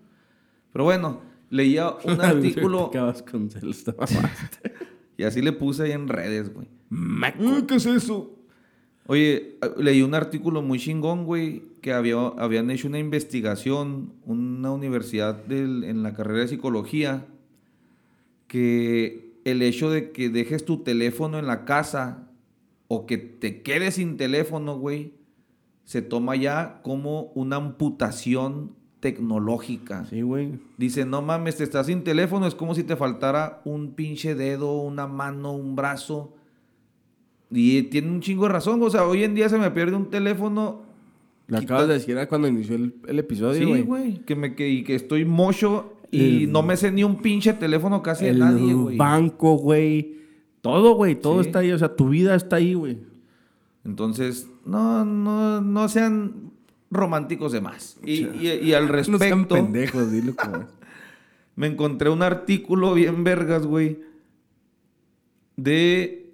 [0.76, 2.90] Pero bueno, leía un artículo
[5.16, 6.66] y así le puse ahí en redes, güey.
[6.90, 7.22] Mm,
[7.66, 8.36] ¿Qué es eso?
[9.06, 14.70] Oye, eh, leí un artículo muy chingón, güey, que había, habían hecho una investigación, una
[14.70, 17.26] universidad del- en la carrera de psicología,
[18.46, 22.28] que el hecho de que dejes tu teléfono en la casa
[22.88, 25.14] o que te quedes sin teléfono, güey,
[25.84, 28.72] se toma ya como una amputación
[29.12, 30.04] tecnológica.
[30.06, 30.58] Sí, güey.
[30.76, 34.80] Dice, no mames, te estás sin teléfono, es como si te faltara un pinche dedo,
[34.82, 36.32] una mano, un brazo.
[37.50, 40.10] Y tiene un chingo de razón, o sea, hoy en día se me pierde un
[40.10, 40.82] teléfono.
[41.46, 44.18] Lo Quita- acabas de decir ah, cuando inició el, el episodio, Sí, güey.
[44.24, 47.52] que, me, que, y que estoy mocho y El- no me sé ni un pinche
[47.52, 48.96] teléfono casi de el nadie, güey.
[48.96, 50.16] banco, güey.
[50.60, 51.14] Todo, güey.
[51.14, 51.48] Todo Sí.
[51.48, 51.70] está ahí.
[51.70, 52.98] O sea, tu vida está ahí, güey.
[53.84, 56.45] Entonces, no, no, no sean
[56.90, 57.98] románticos de más.
[58.04, 60.66] Y, y- y al No respecto, pendejos, dilo como es.
[61.56, 64.00] me encontré un artículo bien vergas, güey,
[65.56, 66.32] de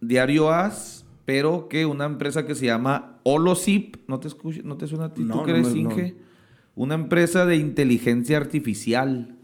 [0.00, 4.86] Diario As, pero que una empresa que se llama Holosip, ¿no te, escucha, no te
[4.86, 5.22] suena a ti?
[5.22, 5.76] No, ¿Tú que no no.
[5.76, 6.16] Inge?
[6.74, 9.36] Una empresa de inteligencia artificial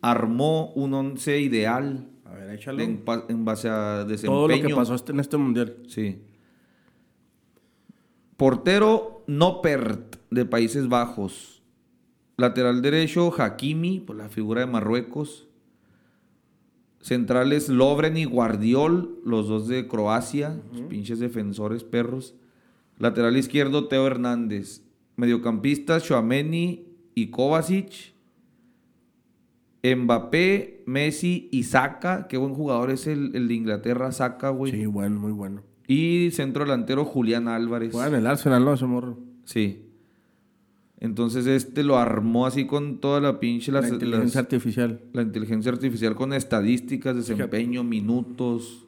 [0.00, 2.80] armó un once ideal A ver, échalo.
[2.82, 4.38] en, en base a desempeño.
[4.38, 5.76] Todo lo que pasó en este mundial.
[5.88, 6.22] Sí.
[8.36, 11.62] Portero Noppert de Países Bajos.
[12.36, 15.48] Lateral derecho Hakimi, por la figura de Marruecos.
[17.00, 22.34] Centrales Lovren y Guardiol, los dos de Croacia, los pinches defensores perros.
[22.98, 24.82] Lateral izquierdo Teo Hernández.
[25.16, 28.14] Mediocampistas Chouameni y Kovacic.
[29.84, 32.28] Mbappé, Messi y Saka.
[32.28, 34.72] Qué buen jugador es el, el de Inglaterra, Saka, güey.
[34.72, 35.62] Sí, bueno, muy bueno.
[35.88, 37.92] Y centro delantero Julián Álvarez.
[37.92, 38.74] Juega en el Arsenal, ¿no?
[38.74, 39.18] Ese morro.
[39.44, 39.82] Sí.
[41.00, 43.72] Entonces este lo armó así con toda la pinche...
[43.72, 45.00] La las- inteligencia las- artificial.
[45.12, 48.86] la inteligencia artificial con estadísticas, desempeño, minutos.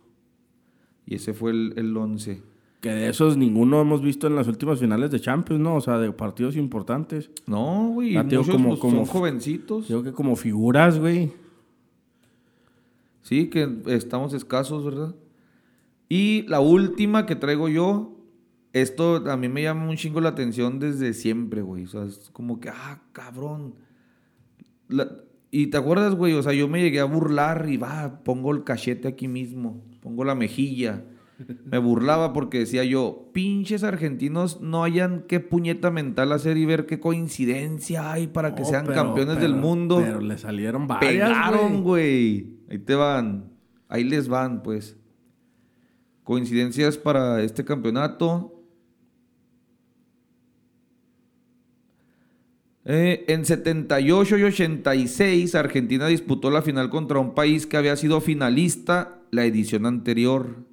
[1.07, 2.41] Y ese fue el, el 11.
[2.81, 5.75] Que de esos ninguno hemos visto en las últimas finales de Champions, ¿no?
[5.75, 7.31] O sea, de partidos importantes.
[7.47, 8.11] No, güey.
[8.11, 9.89] digo, Muchos como- pues, como- son jovencitos.
[9.89, 11.33] Yo que como figuras, güey.
[13.23, 15.15] Sí, que estamos escasos, ¿verdad?
[16.15, 18.21] Y la última que traigo yo,
[18.73, 21.83] esto a mí me llama un chingo la atención desde siempre, güey.
[21.85, 23.75] O sea, es como que, ah, cabrón.
[24.89, 25.11] La-
[25.51, 28.63] y te acuerdas, güey, o sea, yo me llegué a burlar y va, pongo el
[28.63, 31.05] cachete aquí mismo, pongo la mejilla.
[31.65, 36.87] Me burlaba porque decía yo, pinches argentinos no hayan qué puñeta mental hacer y ver
[36.87, 40.01] qué coincidencia hay para que sean pero- campeones del mundo.
[40.01, 42.55] Pero le salieron varias, Pegaron, güey.
[42.71, 43.51] Ahí te van.
[43.89, 44.97] Ahí les van, pues.
[46.25, 48.51] Coincidencias para este campeonato.
[52.87, 58.21] Eh, en 78 y 86, Argentina disputó la final contra un país que había sido
[58.21, 60.65] finalista la edición anterior.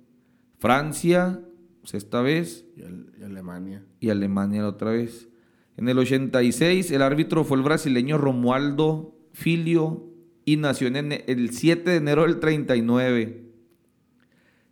[0.58, 1.40] Francia,
[1.82, 3.86] pues esta vez, Y, y Alemania.
[4.00, 5.30] y Alemania la otra vez.
[5.78, 10.06] En el 86, el árbitro fue el brasileño Romualdo Filio
[10.44, 13.51] y nació en el 7 de enero del 39.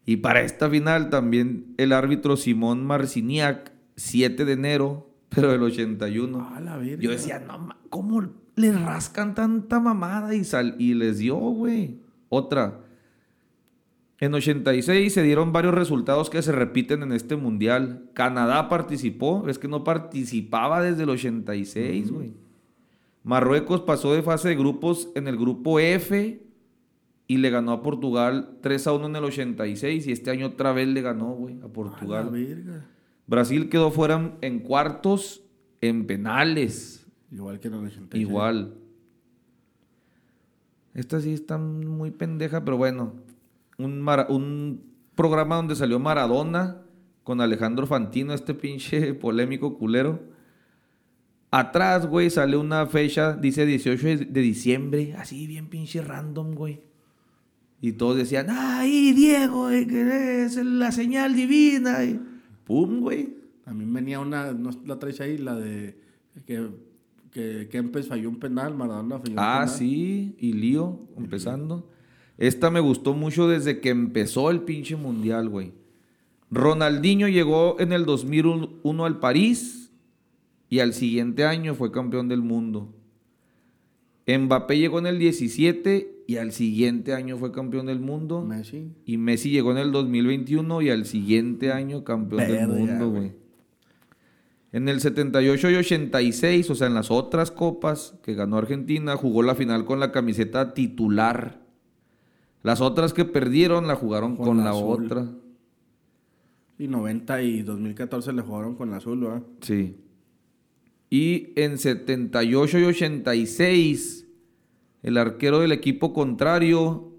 [0.10, 6.50] Y para esta final también el árbitro Simón Marciniak, 7 de enero, pero del 81.
[6.52, 6.84] A la.
[6.84, 10.34] Yo decía, no, ¿cómo le rascan tanta mamada?
[10.34, 12.00] Y, sal y les dio, güey.
[12.28, 12.80] Otra.
[14.18, 18.10] En 86 se dieron varios resultados que se repiten en este mundial.
[18.16, 22.34] Canadá participó, es que no participaba desde el 86, güey.
[23.22, 26.49] Marruecos pasó de fase de grupos en el grupo F
[27.30, 30.74] y le ganó a Portugal 3 a 1 en el 86 y este año otra
[30.74, 32.30] vez le ganó, güey, a A la Portugal.
[32.32, 32.86] verga.
[33.28, 35.44] Brasil quedó fuera en cuartos
[35.80, 37.06] en penales.
[37.32, 38.20] Igual que en el 86.
[38.28, 38.74] Igual.
[40.94, 43.14] Esta sí está muy pendeja, pero bueno.
[43.78, 44.82] Un, mara- un
[45.16, 46.82] programa donde salió Maradona
[47.24, 50.20] con Alejandro Fantino, este pinche polémico culero.
[51.52, 56.82] Atrás, güey, sale una fecha, dice 18 de de diciembre, así bien pinche random, güey.
[57.82, 62.04] Y todos decían, ¡ay, Diego, eh, es la señal divina!
[62.04, 62.20] Y
[62.66, 63.36] ¡Pum, güey!
[63.64, 65.38] También venía una, ¿no la traes ahí?
[65.38, 65.98] La de
[66.46, 66.68] que,
[67.32, 69.70] que Kempes falló un penal, Maradona falló un Ah, penal.
[69.70, 71.90] sí, y lío, empezando.
[72.38, 75.72] Esta me gustó mucho desde que empezó el pinche mundial, güey.
[76.52, 79.92] Ronaldinho llegó en el 2001 al París
[80.70, 82.94] y al siguiente año fue campeón del mundo.
[84.28, 88.44] Mbappé llegó en el 17 y al siguiente año fue campeón del mundo.
[88.44, 88.92] Messi.
[89.04, 93.32] Y Messi llegó en el 2021 y al siguiente año campeón del mundo, güey.
[94.72, 99.42] En el 78 y 86, o sea, en las otras copas que ganó Argentina, jugó
[99.42, 101.62] la final con la camiseta titular.
[102.62, 105.32] Las otras que perdieron la jugaron con, Con la otra.
[106.78, 109.42] Y 90 y 2014 le jugaron con la azul, ¿verdad?
[109.62, 109.98] Sí.
[111.10, 114.28] Y en 78 y 86,
[115.04, 117.12] el arquero del equipo contrario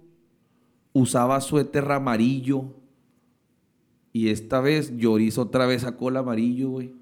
[0.92, 2.64] usaba suéter amarillo.
[4.12, 6.92] Y esta vez Lloris otra vez sacó el amarillo, güey.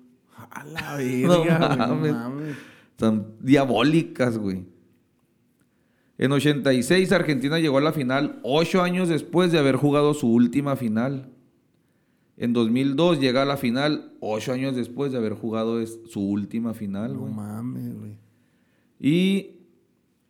[0.51, 2.13] A la No verga, no mames.
[2.13, 2.57] mames.
[2.91, 4.65] Están diabólicas, güey.
[6.19, 10.75] En 86, Argentina llegó a la final ocho años después de haber jugado su última
[10.77, 11.31] final.
[12.37, 17.15] En 2002 llega a la final ocho años después de haber jugado su última final,
[17.15, 17.33] No güey.
[17.35, 18.17] mames, güey.
[19.01, 19.57] Y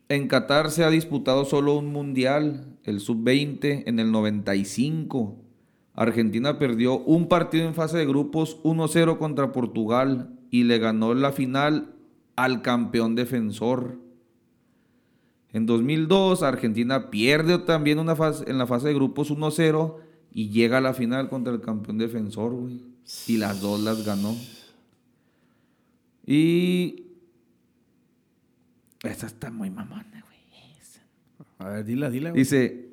[0.09, 5.37] en Qatar se ha disputado solo un mundial, el sub-20, en el 95.
[5.93, 11.31] Argentina perdió un partido en fase de grupos 1-0 contra Portugal y le ganó la
[11.31, 11.93] final
[12.35, 13.99] al campeón defensor.
[15.53, 19.95] En 2002, Argentina pierde también una fase, en la fase de grupos 1-0
[20.31, 22.81] y llega a la final contra el campeón defensor, güey.
[23.27, 24.35] Y las dos las ganó.
[26.25, 27.08] Y
[29.03, 30.39] esta está muy mamona, güey.
[31.59, 32.39] A ver, dila, dila, güey.
[32.41, 32.89] Dice,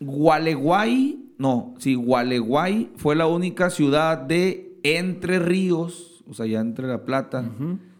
[0.00, 6.86] Gualeguay, no, sí, Gualeguay fue la única ciudad de Entre Ríos, o sea, ya entre
[6.88, 7.48] La Plata,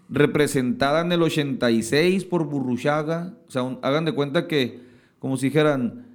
[0.09, 3.35] representada en el 86 por Burruchaga.
[3.47, 4.81] O sea, un- hagan de cuenta que,
[5.19, 6.07] como si dijeran,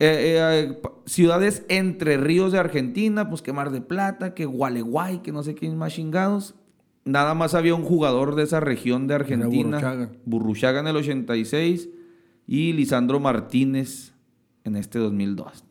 [0.00, 0.36] eh,
[0.70, 5.30] eh, pa- ciudades entre ríos de Argentina, pues que Mar de Plata, que Gualeguay, que
[5.32, 6.54] no sé quién más chingados.
[7.04, 10.10] Nada más había un jugador de esa región de Argentina, Burruchaga.
[10.24, 11.88] Burruchaga en el 86
[12.46, 14.12] y Lisandro Martínez
[14.64, 15.64] en este 2002.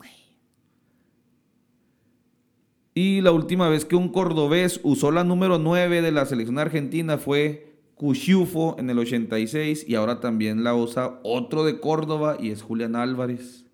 [2.96, 7.18] Y la última vez que un cordobés usó la número 9 de la selección argentina
[7.18, 12.62] fue Cuchiufo en el 86 y ahora también la usa otro de Córdoba y es
[12.62, 13.66] Julián Álvarez.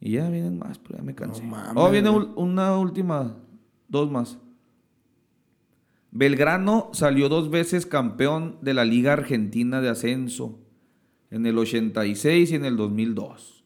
[0.00, 1.42] Y ya vienen más, pero ya me cansé.
[1.44, 3.36] No oh, viene una última,
[3.88, 4.38] dos más.
[6.10, 10.58] Belgrano salió dos veces campeón de la Liga Argentina de Ascenso,
[11.30, 13.64] en el 86 y en el 2002.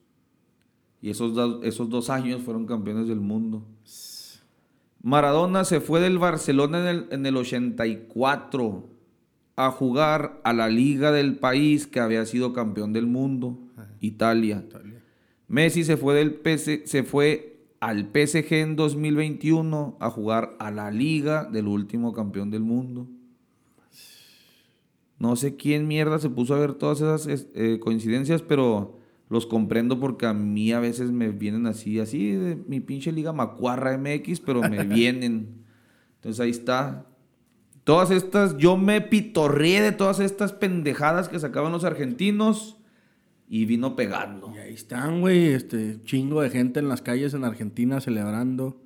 [1.01, 3.65] Y esos, do- esos dos años fueron campeones del mundo.
[5.03, 8.89] Maradona se fue del Barcelona en el, en el 84
[9.57, 13.59] a jugar a la liga del país que había sido campeón del mundo,
[14.01, 14.57] Italia.
[15.49, 17.52] Messi se fue, del PS se fue
[17.83, 23.09] al PSG en 2021 a jugar a la liga del último campeón del mundo.
[25.19, 28.99] No sé quién mierda se puso a ver todas esas es- eh, coincidencias, pero
[29.29, 33.33] los comprendo porque a mí a veces me vienen así, así de mi pinche liga
[33.33, 35.65] macuarra MX, pero me vienen.
[36.17, 37.07] Entonces ahí está.
[37.83, 42.77] Todas estas, yo me pitorreé de todas estas pendejadas que sacaban los argentinos
[43.55, 44.51] y vino pegando.
[44.55, 48.81] Y ahí están, güey, este chingo de gente en las calles en Argentina celebrando,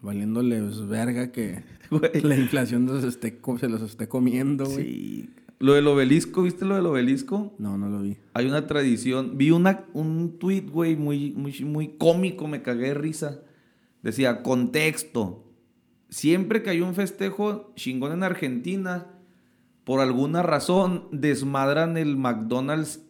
[0.00, 1.62] valiéndoles verga que
[2.24, 4.84] la inflación los esté co- se los esté comiendo, güey.
[4.84, 5.30] Sí.
[5.60, 7.54] Lo del obelisco, ¿viste lo del obelisco?
[7.60, 8.16] No, no lo vi.
[8.34, 9.38] Hay una tradición.
[9.38, 13.42] Vi una, un tweet, güey, muy, muy, muy cómico, me cagué de risa.
[14.02, 15.44] Decía, contexto.
[16.08, 19.06] Siempre que hay un festejo chingón en Argentina,
[19.84, 23.00] por alguna razón desmadran el McDonald's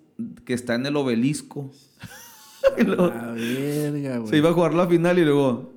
[0.44, 1.70] que está en el obelisco.
[2.78, 4.31] Y luego- A verga, güey.
[4.31, 5.73] se iba a jugar la final y luego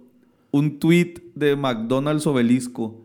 [0.52, 3.02] un tweet de McDonald's obelisco.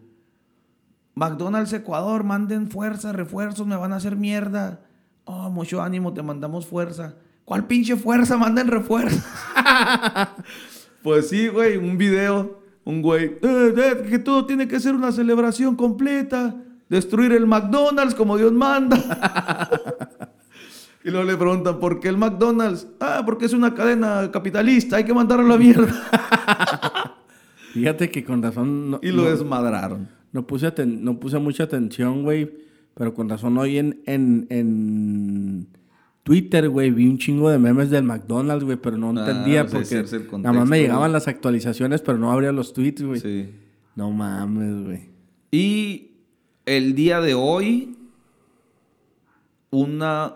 [1.14, 4.80] McDonald's Ecuador, manden fuerza, refuerzos, me van a hacer mierda.
[5.24, 7.14] Oh, mucho ánimo, te mandamos fuerza.
[7.44, 8.36] ¿Cuál pinche fuerza?
[8.36, 9.18] Manden refuerzo.
[11.02, 15.10] pues sí, güey, un video, un güey, "Eh, eh, que todo tiene que ser una
[15.10, 16.54] celebración completa,
[16.88, 18.98] destruir el McDonald's como Dios manda.
[21.04, 22.86] y luego le preguntan, ¿por qué el McDonald's?
[23.00, 25.94] Ah, porque es una cadena capitalista, hay que mandarlo a la mierda.
[27.72, 30.08] Fíjate que con razón no, y lo no- desmadraron.
[30.32, 32.50] no puse aten- no puse mucha atención, güey,
[32.94, 35.68] pero con razón hoy en en, en
[36.24, 39.70] Twitter, güey, vi un chingo de memes del McDonald's, güey, pero no Ah, entendía ese
[40.20, 43.20] porque nada más me llegaban las actualizaciones, pero no abría los tweets, güey.
[43.20, 43.50] Sí.
[43.96, 45.00] No mames, güey.
[45.50, 46.10] Y
[46.66, 47.96] el día de hoy,
[49.70, 50.34] una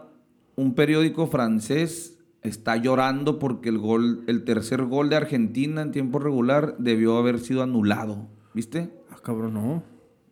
[0.56, 6.18] un periódico francés está llorando porque el gol, el tercer gol de Argentina en tiempo
[6.18, 8.28] regular debió haber sido anulado.
[8.52, 8.90] ¿Viste?
[9.10, 9.82] Ah, cabrón, no.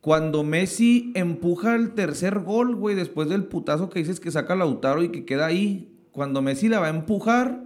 [0.01, 5.03] Cuando Messi empuja el tercer gol, güey, después del putazo que dices que saca Lautaro
[5.03, 7.65] y que queda ahí, cuando Messi la va a empujar,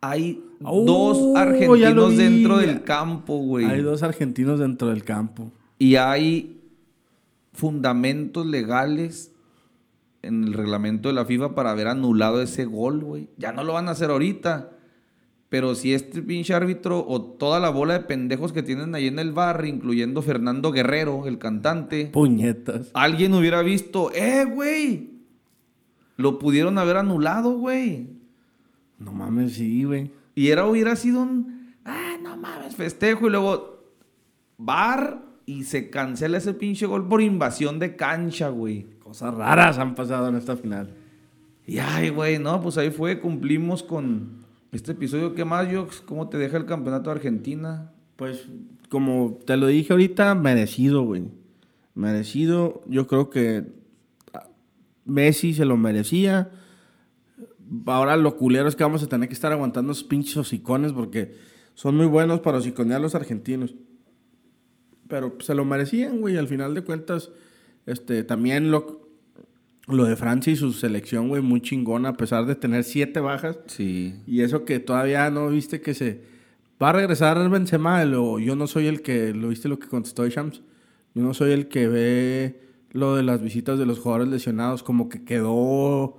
[0.00, 3.64] hay Oh, dos argentinos dentro del campo, güey.
[3.64, 5.52] Hay dos argentinos dentro del campo.
[5.78, 6.60] Y hay
[7.54, 9.32] fundamentos legales
[10.22, 13.28] en el reglamento de la FIFA para haber anulado ese gol, güey.
[13.36, 14.70] Ya no lo van a hacer ahorita.
[15.48, 19.18] Pero si este pinche árbitro o toda la bola de pendejos que tienen ahí en
[19.18, 22.90] el bar, incluyendo Fernando Guerrero, el cantante, Puñetas.
[22.94, 25.10] alguien hubiera visto, ¡eh, güey!
[26.16, 28.10] Lo pudieron haber anulado, güey.
[28.98, 30.12] No mames, sí, güey.
[30.36, 33.26] Y era, hubiera sido un, ah, no mames, festejo.
[33.26, 33.82] Y luego,
[34.56, 38.86] bar y se cancela ese pinche gol por invasión de cancha, güey.
[39.10, 40.94] Cosas raras han pasado en esta final.
[41.66, 45.34] Y ay, güey, no, pues ahí fue, cumplimos con este episodio.
[45.34, 46.00] ¿Qué más, Jox?
[46.00, 47.90] ¿Cómo te deja el campeonato de Argentina?
[48.14, 48.46] Pues,
[48.88, 51.24] como te lo dije ahorita, merecido, güey.
[51.96, 52.82] Merecido.
[52.86, 53.64] Yo creo que
[54.32, 54.46] ah,
[55.06, 56.52] Messi se lo merecía.
[57.86, 61.34] Ahora lo culero es que vamos a tener que estar aguantando esos pinches hocicones porque
[61.74, 63.74] son muy buenos para hociconear a los argentinos.
[65.08, 66.36] Pero se lo merecían, güey.
[66.36, 67.30] Al final de cuentas,
[67.86, 68.99] este, también lo,
[69.92, 73.58] lo de Francia y su selección, güey, muy chingona, a pesar de tener siete bajas.
[73.66, 74.14] Sí.
[74.26, 76.22] Y eso que todavía no viste que se...
[76.82, 79.34] Va a regresar Benzema, lo, yo no soy el que...
[79.34, 80.62] ¿Lo viste lo que contestó Shams?
[81.14, 82.60] Yo no soy el que ve
[82.92, 86.16] lo de las visitas de los jugadores lesionados, como que quedó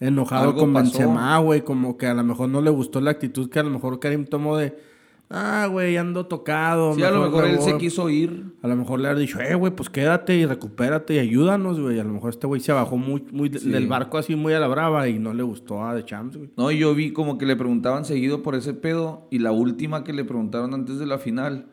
[0.00, 0.98] enojado con pasó.
[0.98, 3.70] Benzema, güey, como que a lo mejor no le gustó la actitud que a lo
[3.70, 4.89] mejor Karim tomó de...
[5.32, 6.92] Ah, güey, ando tocado.
[6.94, 7.80] Sí, a lo mejor me él se voy".
[7.80, 8.52] quiso ir.
[8.62, 12.00] A lo mejor le ha dicho, eh, güey, pues quédate y recupérate y ayúdanos, güey.
[12.00, 13.70] A lo mejor este güey se bajó muy, muy Sí.
[13.70, 16.50] del barco así muy a la brava y no le gustó a The Champs, güey.
[16.56, 19.28] No, yo vi como que le preguntaban seguido por ese pedo.
[19.30, 21.66] Y la última que le preguntaron antes de la final,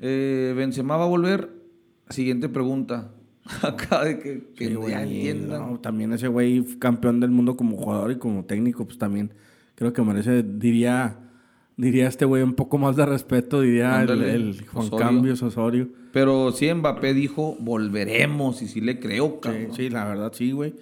[0.00, 1.50] eh, ¿Benzema va a volver?
[2.08, 3.12] Siguiente pregunta.
[3.62, 5.70] Acá de que, que Sí, ya güey, entiendan.
[5.74, 9.32] no, también ese güey campeón del mundo como jugador y como técnico, pues también
[9.76, 11.16] creo que merece, diría,
[11.78, 15.06] diría este güey un poco más de respeto, diría el, el Juan Osorio.
[15.06, 15.88] Cambios Osorio.
[16.12, 18.60] Pero sí, Mbappé dijo, volveremos.
[18.60, 19.72] Y sí le creo, cabrón.
[19.74, 20.74] sí, la verdad sí, güey.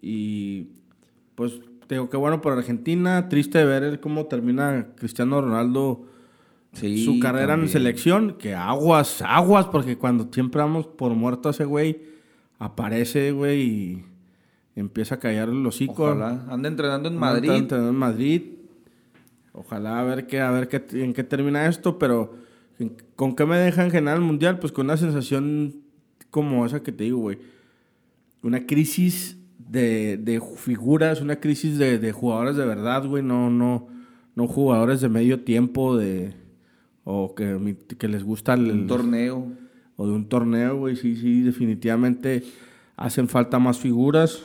[0.00, 0.68] Y
[1.34, 1.54] pues
[1.88, 6.06] te digo que bueno por Argentina, triste ver cómo termina Cristiano Ronaldo
[6.72, 11.52] Sí, su carrera en selección, que aguas, aguas, porque cuando siempre damos por muerto a
[11.52, 12.02] ese güey,
[12.58, 14.04] aparece, güey, y
[14.76, 16.04] empieza a callar el hocico.
[16.04, 16.44] Ojalá.
[16.48, 17.50] Anda entrenando en Anda Madrid.
[17.50, 18.42] entrenando en Madrid.
[19.58, 22.36] Ojalá a ver qué, a ver qué, en qué termina esto, pero
[23.16, 24.60] ¿con qué me deja en general el mundial?
[24.60, 25.82] Pues con una sensación
[26.30, 27.38] como esa que te digo, güey.
[28.40, 33.24] Una crisis de, de figuras, una crisis de, de jugadores de verdad, güey.
[33.24, 33.88] No, no,
[34.36, 36.34] no jugadores de medio tiempo de
[37.02, 39.50] o que, que les gusta el, Un torneo.
[39.96, 40.94] o de un torneo, güey.
[40.94, 42.44] Sí, sí, definitivamente
[42.96, 44.40] hacen falta más figuras.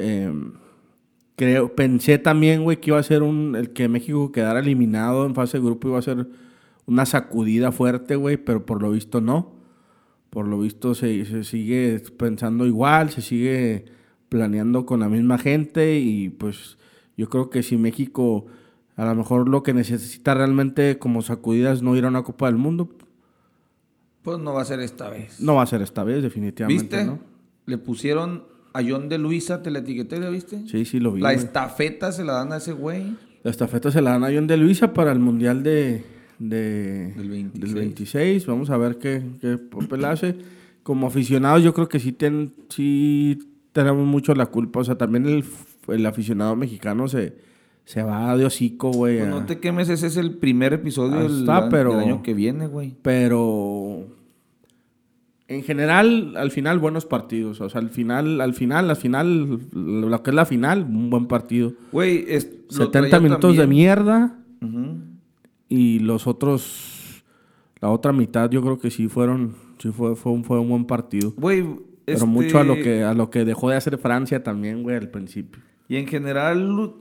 [0.00, 0.32] Eh,
[1.36, 5.34] creo, pensé también, güey, que iba a ser un, el que México quedara eliminado en
[5.34, 6.26] fase de grupo iba a ser
[6.86, 9.52] una sacudida fuerte, güey, pero por lo visto no.
[10.30, 13.84] Por lo visto se, se sigue pensando igual, se sigue
[14.28, 16.78] planeando con la misma gente y pues
[17.18, 18.46] yo creo que si México
[18.96, 22.46] a lo mejor lo que necesita realmente como sacudida es no ir a una Copa
[22.46, 22.88] del Mundo,
[24.22, 25.38] Pues no va a ser esta vez.
[25.40, 27.04] no va a ser esta vez, definitivamente, ¿Viste?
[27.04, 27.18] ¿no?
[27.66, 28.44] Le pusieron
[28.74, 30.66] a John de Luisa, te la etiqueté, ¿la viste?
[30.66, 31.20] Sí, sí, lo vi.
[31.20, 31.44] La güey.
[31.44, 33.16] estafeta se la dan a ese güey.
[33.42, 36.04] La estafeta se la dan a John de Luisa para el Mundial de,
[36.38, 37.60] de- Del 26.
[37.60, 38.46] del 26.
[38.46, 40.36] Vamos a ver qué, qué papel hace.
[40.82, 43.38] Como aficionados yo creo que sí, ten- sí
[43.72, 44.80] tenemos mucho la culpa.
[44.80, 45.44] O sea, también el,
[45.88, 47.34] el aficionado mexicano se,
[47.84, 49.18] se va de hocico, güey.
[49.18, 51.28] Pues no te quemes, ese es el primer episodio
[51.70, 52.96] pero- del año que viene, güey.
[53.02, 54.11] Pero
[55.54, 57.60] en general, al final, buenos partidos.
[57.60, 61.26] O sea, al final, al final, al final, lo que es la final, un buen
[61.26, 61.74] partido.
[61.92, 64.38] Güey, es, lo 70 traía minutos de mierda.
[65.68, 67.24] Y los otros,
[67.80, 70.84] la otra mitad, yo creo que sí fueron, sí fue, fue, un, fue un buen
[70.86, 71.32] partido.
[71.36, 71.62] Güey,
[72.04, 74.96] Pero este, mucho a lo que a lo que dejó de hacer Francia también, güey,
[74.96, 75.62] al principio.
[75.88, 76.94] Y en general,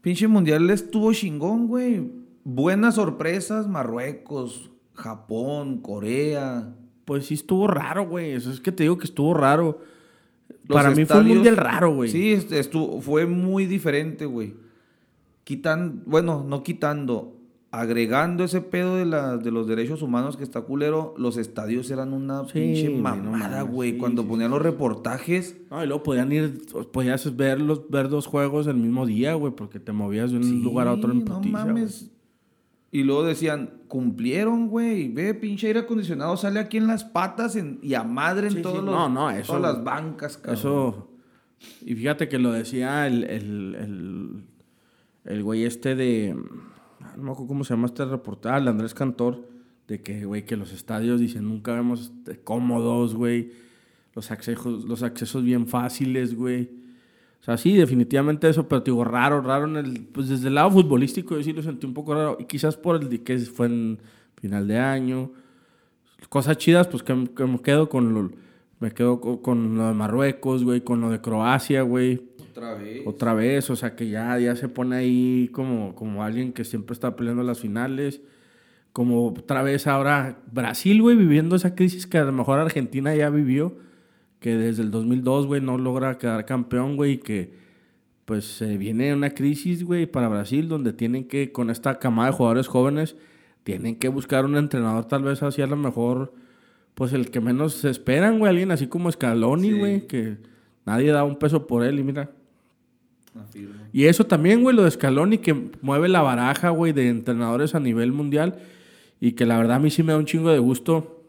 [0.00, 2.10] pinche mundial estuvo chingón, güey.
[2.44, 6.74] Buenas sorpresas, Marruecos, Japón, Corea.
[7.08, 8.32] Pues sí estuvo raro, güey.
[8.32, 9.80] Eso es que te digo que estuvo raro.
[10.66, 12.10] Los Para mí fue un estadios- mundial raro, güey.
[12.10, 14.54] Sí, estuvo, fue muy diferente, güey.
[15.44, 17.34] Quitan, bueno, no quitando.
[17.70, 22.14] agregando ese pedo de, la, de los derechos humanos que está culero, los estadios eran
[22.14, 23.92] una pinche güey, no mamada, güey.
[23.92, 25.54] sí, Cuando sí, ponían los reportajes.
[25.70, 26.62] No, y luego podían ir,
[26.92, 30.44] podías ver, los, ver dos juegos el mismo día, güey, porque te movías de un
[30.44, 32.10] Sí, lugar a otro en no putiza, mames.
[32.90, 35.08] Y luego decían, cumplieron, güey.
[35.08, 38.56] Ve, pinche aire acondicionado sale aquí en las patas en- y a madre en Sí,
[38.58, 40.54] sí, todos los, no, no, eso- todas las bancas, cabrón.
[40.54, 41.08] Eso.
[41.84, 44.42] Y fíjate que lo decía el, el, el,
[45.24, 46.34] el güey este de.
[47.02, 49.46] ah, No me acuerdo cómo se llama este reportaje, el Andrés Cantor.
[49.86, 53.52] De que, güey, que los estadios dicen nunca vemos este, cómodos, güey.
[54.14, 56.70] Los accesos, los accesos bien fáciles, güey.
[57.48, 60.00] Sea, sí, definitivamente eso, pero te digo, raro, raro en el.
[60.12, 62.36] Pues desde el lado futbolístico, yo sí lo sentí un poco raro.
[62.38, 63.98] Y quizás por el de que fue en
[64.38, 65.30] final de año.
[66.28, 68.30] Cosas chidas, pues que, que me quedo con lo,
[68.80, 72.22] me quedo co- con, lo de Marruecos, güey, con lo de Croacia, güey.
[72.50, 73.02] Otra vez.
[73.06, 76.92] Otra vez, o sea que ya, ya se pone ahí como, como alguien que siempre
[76.92, 78.20] está peleando las finales.
[78.92, 83.30] Como otra vez ahora Brasil, güey, viviendo esa crisis que a lo mejor Argentina ya
[83.30, 83.76] vivió.
[84.40, 87.12] Que desde el 2002, güey, no logra quedar campeón, güey.
[87.12, 87.68] Y que
[88.24, 92.36] pues se viene una crisis, güey, para Brasil donde tienen que, con esta camada de
[92.36, 93.16] jugadores jóvenes,
[93.64, 96.34] tienen que buscar un entrenador tal vez así a lo mejor,
[96.94, 98.50] pues el que menos se esperan, güey.
[98.50, 99.78] Alguien así como Scaloni, Sí.
[99.78, 100.36] güey, que
[100.84, 102.30] nadie da un peso por él y mira.
[103.92, 107.80] Y eso también, güey, lo de Scaloni, que mueve la baraja, güey, de entrenadores a
[107.80, 108.58] nivel mundial.
[109.20, 111.22] Y que la verdad a mí sí me da un chingo de gusto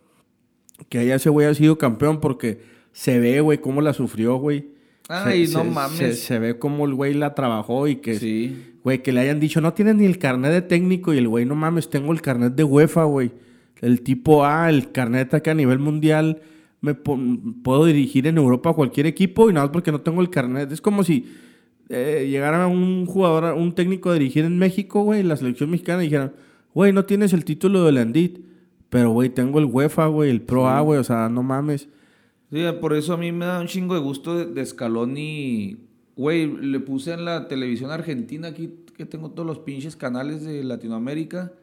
[0.90, 4.68] que haya ese güey haya sido campeón porque se ve, güey, cómo la sufrió, güey.
[5.08, 5.98] Ay, Se- no se- mames.
[5.98, 8.58] Se, se ve cómo el güey la trabajó y que, Sí.
[8.84, 11.14] güey, que le hayan dicho, no tienes ni el carnet de técnico.
[11.14, 13.32] Y el güey, no mames, tengo el carnet de UEFA, güey.
[13.82, 16.42] El tipo A, el carnet acá a nivel mundial.
[16.82, 20.30] Me puedo dirigir en Europa a cualquier equipo y nada más porque no tengo el
[20.30, 20.72] carnet.
[20.72, 21.26] Es como si
[21.90, 26.06] eh, llegara un jugador, un técnico a dirigir en México, güey, la selección mexicana y
[26.06, 26.34] dijeran,
[26.74, 28.40] güey, no tienes el título del Endit,
[28.90, 31.90] pero, güey, tengo el UEFA, güey, el Pro A, güey, o sea, no mames.
[32.52, 35.78] Sí, por eso a mí me da un chingo de gusto de, de Scaloni.
[36.16, 40.64] Güey, le puse en la televisión argentina aquí que tengo todos los pinches canales de
[40.64, 41.54] Latinoamérica.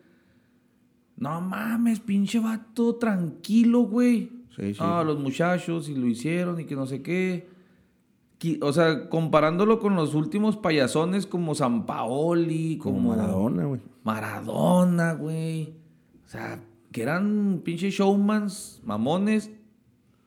[1.17, 4.31] No mames, pinche vato, tranquilo, güey.
[4.57, 4.81] Sí, sí.
[4.81, 7.49] Ah, los muchachos y lo hicieron y que no sé qué.
[8.61, 13.81] O sea, comparándolo con los últimos payasones como San Paoli, como, Como Maradona, güey.
[14.05, 15.75] Maradona, güey.
[16.25, 19.51] O sea, que eran pinches showmans, mamones.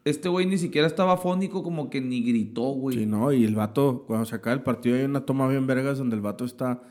[0.05, 2.97] Este güey ni siquiera estaba fónico, como que ni gritó, güey.
[2.97, 5.97] Sí, no, y el vato, cuando se acaba el partido, hay una toma bien vergas
[5.97, 6.81] donde el vato está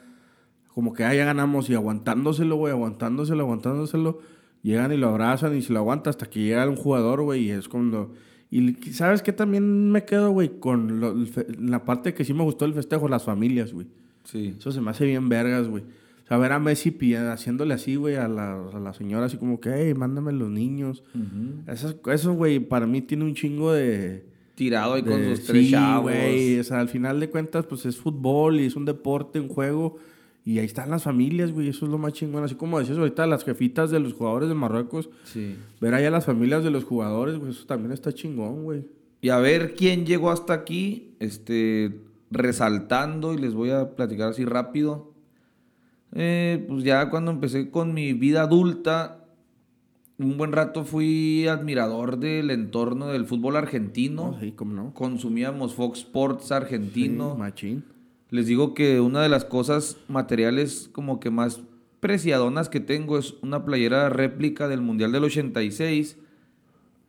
[0.74, 4.20] como que ah, ya ganamos y aguantándoselo, güey, aguantándoselo, aguantándoselo.
[4.62, 7.50] Llegan y lo abrazan y se lo aguanta hasta que llega un jugador, güey, y
[7.50, 8.12] es cuando.
[8.50, 11.14] Y sabes que también me quedo, güey, con lo-
[11.60, 13.86] la parte que sí me gustó del festejo, las familias, güey.
[14.24, 14.54] Sí.
[14.58, 15.84] Eso se me hace bien vergas, güey.
[16.28, 19.60] O sea, ver a Messi haciéndole así, güey, a la, a la señora, así como
[19.60, 21.02] que, hey, mándame los niños.
[21.66, 24.26] Esas- Eso, güey, para mí tiene un chingo de.
[24.54, 26.02] Tirado ahí con sus tres sí, chavos.
[26.02, 26.58] güey.
[26.58, 29.96] O sea, al final de cuentas, pues es fútbol y es un deporte, un juego.
[30.44, 31.68] Y ahí están las familias, güey.
[31.68, 32.42] Eso es lo más chingón.
[32.44, 35.08] Así como decías ahorita, las jefitas de los jugadores de Marruecos.
[35.24, 35.56] Sí.
[35.80, 37.52] Ver allá las familias de los jugadores, güey.
[37.52, 38.84] Eso también está chingón, güey.
[39.20, 42.00] Y a ver quién llegó hasta aquí, este,
[42.30, 45.07] resaltando, y les voy a platicar así rápido.
[46.12, 49.24] Eh, pues ya cuando empecé con mi vida adulta,
[50.18, 54.36] un buen rato fui admirador del entorno del fútbol argentino.
[54.40, 54.94] Sí, cómo no.
[54.94, 57.32] Consumíamos Fox Sports argentino.
[57.32, 57.84] Sí, machín.
[58.30, 61.62] Les digo que una de las cosas materiales como que más
[62.00, 66.18] preciadonas que tengo es una playera réplica del Mundial del 86,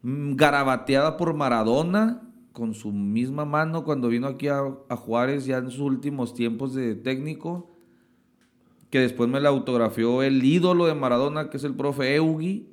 [0.04, 2.22] mm, garabateada por Maradona
[2.54, 6.74] con su misma mano cuando vino aquí a, a Juárez ya en sus últimos tiempos
[6.74, 7.70] de técnico,
[8.90, 12.68] que después me la autografió el ídolo de Maradona, que es el profe Eugi.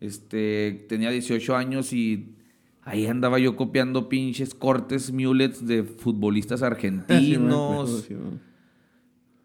[0.00, 2.36] Este, tenía 18 años y
[2.82, 8.04] ahí andaba yo copiando pinches cortes mulets de futbolistas argentinos.
[8.06, 8.46] Sí, güey.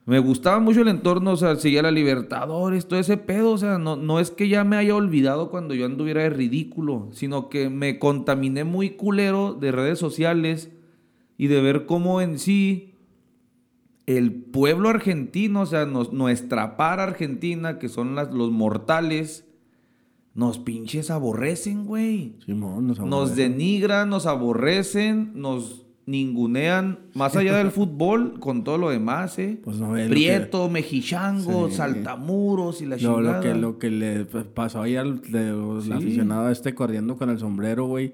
[0.06, 3.78] Me gustaba mucho el entorno, o sea, seguía la Libertadores, todo ese pedo, o sea,
[3.78, 7.70] no, no es que ya me haya olvidado cuando yo anduviera de ridículo, sino que
[7.70, 10.72] me contaminé muy culero de redes sociales
[11.38, 12.91] y de ver cómo en sí
[14.18, 19.46] el pueblo argentino, o sea, nos- nuestra par argentina, que son las, los mortales,
[20.34, 22.36] nos pinches aborrecen, güey.
[22.46, 28.90] Simón, nos Nos denigran, nos aborrecen, nos ningunean, más allá del fútbol, con todo lo
[28.90, 29.60] demás, ¿eh?
[29.64, 31.76] Pues no, Prieto, mejichango, Sí.
[31.76, 33.36] saltamuros y la Lo, chingada.
[33.38, 35.92] lo que, lo que le pasó ahí al de- Sí.
[35.92, 38.14] aficionado este corriendo con el sombrero, güey.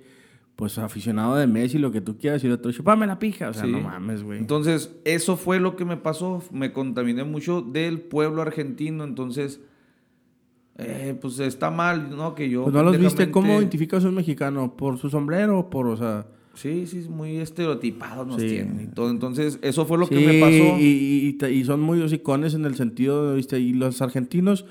[0.57, 3.49] Pues aficionado de Messi, lo que tú quieras, y otro, chupame la pija.
[3.49, 3.71] O sea, Sí.
[3.71, 4.39] no mames, güey.
[4.39, 6.43] Entonces, eso fue lo que me pasó.
[6.51, 9.03] Me contaminé mucho del pueblo argentino.
[9.03, 9.61] Entonces,
[10.79, 12.35] eh, pues está mal, ¿no?
[12.35, 12.63] Que yo.
[12.63, 14.75] Pues no los viste, ¿cómo identificas a un mexicano?
[14.75, 16.25] ¿Por su sombrero o por, o sea...
[16.55, 18.47] Sí, sí, muy estereotipados nos Sí.
[18.49, 19.11] tienen y todo.
[19.11, 20.79] Entonces, eso fue lo que me pasó.
[20.79, 23.59] Y, y son muy hocicones en el sentido, ¿viste?
[23.59, 24.65] Y los argentinos,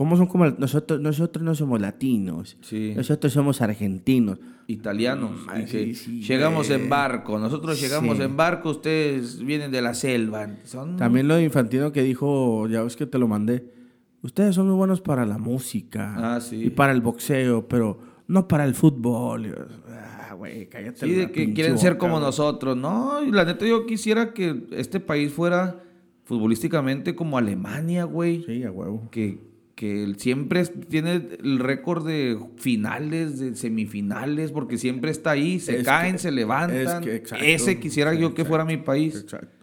[0.00, 0.98] ¿cómo son como nosotros?
[0.98, 2.56] Nosotros no somos latinos.
[2.62, 2.94] Sí.
[2.96, 4.38] Nosotros somos argentinos.
[4.66, 5.32] Italianos.
[5.32, 7.38] Mm, y que sí, sí, llegamos en barco.
[7.38, 10.56] Nosotros llegamos en barco, ustedes vienen de la selva.
[10.64, 10.96] Son...
[10.96, 13.74] También lo de Infantino que dijo, ya ves que te lo mandé.
[14.22, 16.14] Ustedes son muy buenos para la música.
[16.16, 16.64] Ah, sí.
[16.64, 19.54] Y para el boxeo, pero no para el fútbol.
[19.86, 21.06] Ah, güey, cállate.
[21.06, 22.74] Sí, de que quieren ser como nosotros.
[22.74, 25.84] No, y la neta yo quisiera que este país fuera
[26.24, 28.44] futbolísticamente como Alemania, güey.
[28.44, 29.10] Sí, a huevo.
[29.10, 29.49] Que,
[29.80, 35.84] que siempre tiene el récord de finales, de semifinales, porque siempre está ahí, se Es
[35.86, 36.76] caen, que- se levantan.
[36.76, 37.42] es que- exacto.
[37.46, 39.16] Ese quisiera yo que fuera mi país.
[39.22, 39.56] Exacto.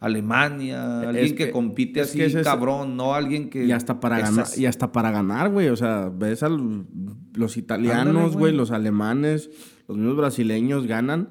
[0.00, 3.64] Alemania, Es alguien que, que- compite así es- cabrón, no alguien que...
[3.64, 5.68] Y hasta para ganar, y hasta para ganar, güey.
[5.68, 8.52] O sea, ves a los, italianos, güey, güey.
[8.56, 9.48] los alemanes,
[9.86, 11.28] los mismos brasileños ganan.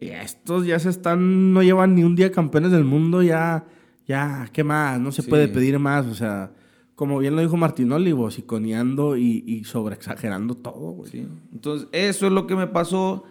[0.00, 3.66] Y estos ya se están, no llevan ni un día campeones del mundo, ya,
[4.06, 4.98] ya, ¿qué más?
[4.98, 5.28] No se Sí.
[5.28, 6.06] puede pedir más.
[6.06, 6.52] O sea,
[6.98, 11.08] como bien lo dijo Martinoli, vociconeando y, y sobreexagerando todo, güey.
[11.12, 11.26] Sí.
[11.52, 13.22] Entonces, eso es lo que me pasó.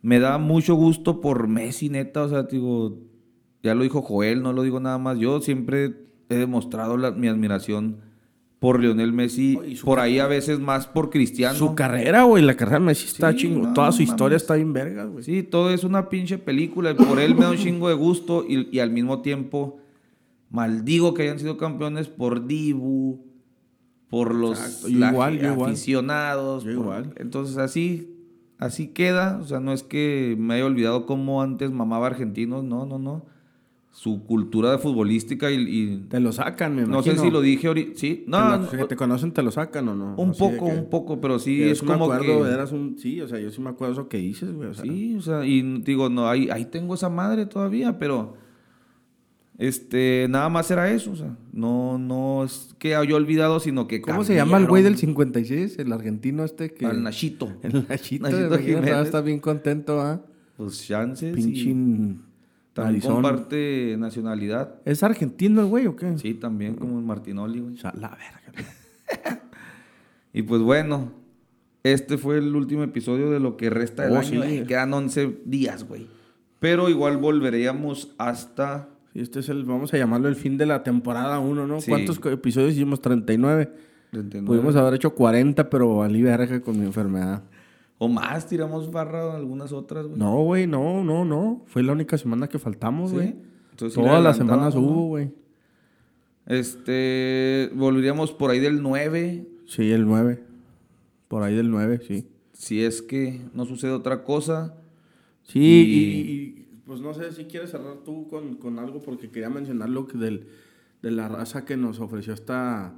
[0.00, 2.22] Me da mucho gusto por Messi, neta.
[2.22, 2.98] O sea, digo,
[3.64, 5.18] ya lo dijo Joel, no lo digo nada más.
[5.18, 5.96] Yo siempre
[6.28, 7.96] he demostrado la- mi admiración
[8.60, 9.58] por Lionel Messi.
[9.58, 11.58] Oh, por ahí a veces más por Cristiano.
[11.58, 13.66] Su carrera, güey, la carrera de Messi está Sí, chingo.
[13.66, 15.24] no, Toda su historia está bien verga, güey.
[15.24, 16.94] Sí, todo es una pinche película.
[16.94, 18.44] Por él me da un chingo de gusto.
[18.48, 19.79] Y, y al mismo tiempo,
[20.50, 23.24] maldigo que hayan sido campeones por Dibu,
[24.08, 25.70] por los igual, yo igual.
[25.70, 26.64] aficionados.
[26.64, 27.14] Yo por- igual.
[27.16, 28.12] Entonces, así,
[28.58, 29.38] así queda.
[29.40, 32.64] O sea, no es que me haya olvidado cómo antes mamaba argentinos.
[32.64, 33.24] No, no, no.
[33.92, 35.56] Su cultura de futbolística y.
[35.56, 37.22] y- Te lo sacan, me no sé imagino.
[37.24, 37.92] si lo dije ahorita.
[37.98, 40.14] Sí, Te no, lo- que te conocen, te lo sacan o no.
[40.16, 42.50] un Así poco, que- un poco, pero sí es sí me como acuerdo, que.
[42.52, 42.96] eras un...
[42.98, 44.68] Sí, o sea, yo sí me acuerdo eso que dices, güey.
[44.68, 48.34] O sea, Sí, o sea, y digo, no, ahí, ahí tengo esa madre todavía, pero
[49.60, 54.00] este, nada más era eso, o sea, no, no es que haya olvidado, sino que
[54.00, 55.78] ¿Cómo se llama el güey del cambiaron 56?
[55.78, 56.86] El argentino este que...
[56.86, 57.52] Al Nachito.
[57.62, 59.06] El Nachito, Nachito Jiménez.
[59.06, 60.22] está bien contento, ¿ah?
[60.56, 61.34] Pues chances.
[61.36, 61.74] Pinche y
[62.72, 64.76] también comparte nacionalidad.
[64.84, 66.16] ¿Es argentino el güey o qué?
[66.18, 67.74] Sí, también como el Martinoli, güey.
[67.74, 69.40] O sea, la verga.
[70.32, 71.12] Y pues bueno,
[71.82, 74.42] este fue el último episodio de lo que resta del Oh, año.
[74.44, 74.58] sí.
[74.58, 76.06] eh, Quedan 11 días, güey.
[76.60, 79.64] Pero igual volveríamos hasta Sí, este es el...
[79.64, 81.80] Vamos a llamarlo el fin de la temporada 1, ¿no?
[81.80, 81.90] Sí.
[81.90, 83.00] ¿Cuántos episodios hicimos?
[83.00, 83.72] 39.
[84.12, 84.46] 39.
[84.46, 87.42] Pudimos haber hecho 40, pero valí verga con mi enfermedad.
[87.98, 90.18] O más, tiramos barra algunas otras, güey.
[90.18, 91.62] No, güey, no, no, no.
[91.66, 93.28] Fue la única semana que faltamos, güey.
[93.76, 94.80] Sí Todas las semanas ¿no?
[94.82, 95.30] hubo, güey.
[96.46, 100.42] Este, volveríamos por ahí del 9, Sí, el 9.
[101.28, 102.26] Por ahí del 9, sí.
[102.52, 104.74] si es que no sucede otra cosa.
[105.44, 106.59] Sí, Y- y, y,
[106.90, 110.18] pues no sé si quieres cerrar tú con, con algo porque quería mencionar lo que
[110.18, 110.48] del,
[111.02, 112.94] de la raza que nos ofreció hasta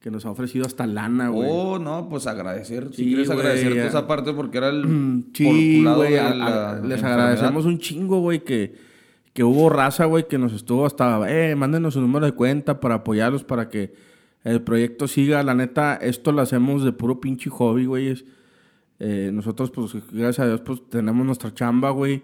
[0.00, 1.46] que nos ha ofrecido hasta lana, güey.
[1.52, 2.88] Oh, no, pues agradecer.
[2.92, 4.80] Si Sí, quieres güey, agradecer esa parte porque era el
[5.26, 7.04] por Sí, güey, les enfermedad.
[7.04, 8.74] agradecemos un chingo, güey, que,
[9.34, 12.94] que hubo raza, güey, que nos estuvo hasta, eh, mándenos su número de cuenta para
[12.94, 13.92] apoyarlos, para que
[14.42, 15.42] el proyecto siga.
[15.42, 18.24] La neta, esto lo hacemos de puro pinche hobby, güey.
[19.00, 22.22] Eh, nosotros, pues, gracias a Dios, pues, tenemos nuestra chamba, güey.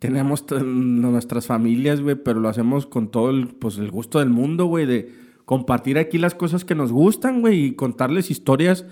[0.00, 4.64] Tenemos nuestras familias, güey, pero lo hacemos con todo el, pues, el gusto del mundo,
[4.64, 5.12] güey, de
[5.44, 8.86] compartir aquí las cosas que nos gustan, güey, y contarles historias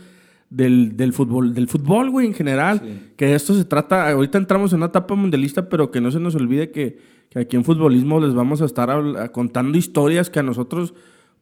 [0.50, 2.82] del, del fútbol, del fútbol, güey, en general.
[3.16, 6.34] Que esto se trata, ahorita entramos en una etapa mundialista, pero que no se nos
[6.34, 6.98] olvide que,
[7.30, 10.92] que aquí en futbolismo les vamos a estar contando historias que a nosotros,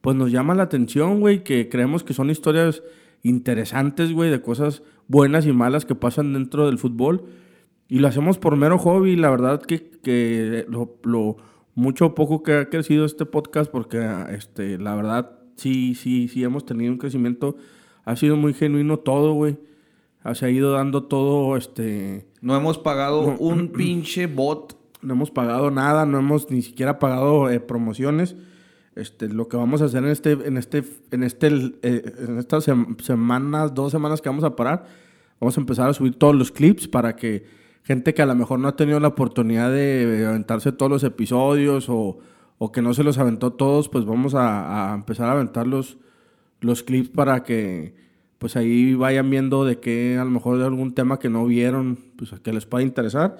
[0.00, 2.84] pues, nos llaman la atención, güey, que creemos que son historias
[3.24, 7.24] interesantes, güey, de cosas buenas y malas que pasan dentro del fútbol.
[7.88, 9.16] Y lo hacemos por mero hobby.
[9.16, 11.36] La verdad que, que lo, lo
[11.74, 16.42] mucho o poco que ha crecido este podcast, porque este, la verdad sí, sí, sí
[16.42, 17.56] hemos tenido un crecimiento.
[18.04, 19.58] Ha sido muy genuino todo, güey.
[20.34, 22.26] Se ha ido dando todo, este...
[22.40, 23.36] No hemos pagado No.
[23.38, 24.76] un pinche bot.
[25.02, 28.34] No hemos pagado nada, no hemos ni siquiera pagado eh, promociones.
[28.96, 30.82] Este, lo que vamos a hacer en este, en este,
[31.12, 31.46] en este,
[31.82, 34.86] eh, en estas sem- semanas, dos semanas que vamos a parar,
[35.38, 37.44] vamos a empezar a subir todos los clips para que
[37.86, 41.88] gente que a lo mejor no ha tenido la oportunidad de aventarse todos los episodios
[41.88, 42.18] o,
[42.58, 45.96] o que no se los aventó todos, pues vamos a, empezar a aventar los,
[46.60, 47.94] los clips para que
[48.38, 51.98] pues ahí vayan viendo de qué, a lo mejor de algún tema que no vieron,
[52.16, 53.36] pues que les pueda interesar.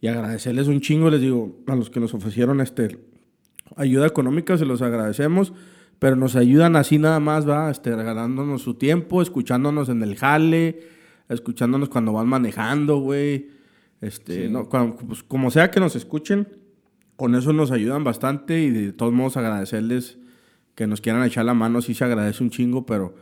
[0.00, 2.98] Y agradecerles un chingo, les digo, a los que nos ofrecieron este,
[3.76, 5.52] ayuda económica, se los agradecemos,
[5.98, 10.80] pero nos ayudan así nada más, va, este, regalándonos su tiempo, escuchándonos en el jale,
[11.28, 13.59] escuchándonos cuando van manejando, güey.
[14.00, 16.48] Este, no, cuando- pues, como sea que nos escuchen,
[17.16, 20.18] con eso nos ayudan bastante y de todos modos agradecerles
[20.74, 23.14] que nos quieran echar la mano, sí se agradece un chingo, pero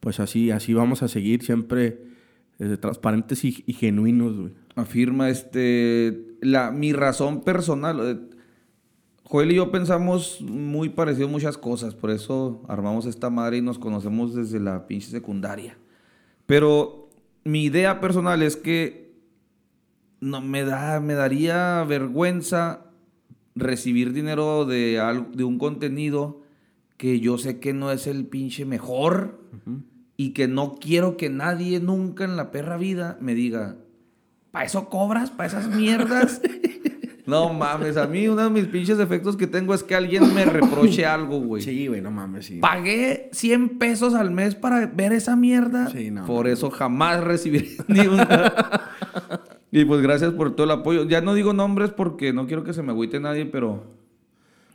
[0.00, 2.02] pues así, así vamos a seguir siempre
[2.58, 4.52] eh, transparentes y, y genuinos, güey.
[4.76, 6.36] Afirma este.
[6.40, 8.00] La, mi razón personal.
[8.02, 8.36] eh,
[9.24, 13.78] Joel y yo pensamos muy parecido muchas cosas, por eso armamos esta madre y nos
[13.78, 15.78] conocemos desde la pinche secundaria.
[16.46, 17.08] Pero
[17.44, 19.03] mi idea personal es que
[20.24, 22.86] no me da, me daría vergüenza
[23.54, 25.00] recibir dinero de,
[25.34, 26.40] de un contenido
[26.96, 29.38] que yo sé que no es el pinche mejor
[30.16, 33.76] y que no quiero que nadie nunca en la perra vida me diga,
[34.50, 35.30] ¿para eso cobras?
[35.30, 36.40] ¿Para esas mierdas?
[37.26, 40.46] no mames, a mí uno de mis pinches efectos que tengo es que alguien me
[40.46, 41.62] reproche algo, güey.
[41.62, 42.60] Sí, güey, no mames, sí.
[42.60, 45.90] Pagué 100 pesos al mes para ver esa mierda.
[45.90, 48.54] Sí, no, por eso jamás recibiré ni una.
[49.80, 51.04] Y pues gracias por todo el apoyo.
[51.04, 53.84] Ya no digo nombres porque no quiero que se me agüite nadie, pero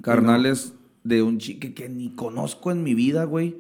[0.01, 0.73] carnales
[1.03, 3.57] de un chique que ni conozco en mi vida, güey.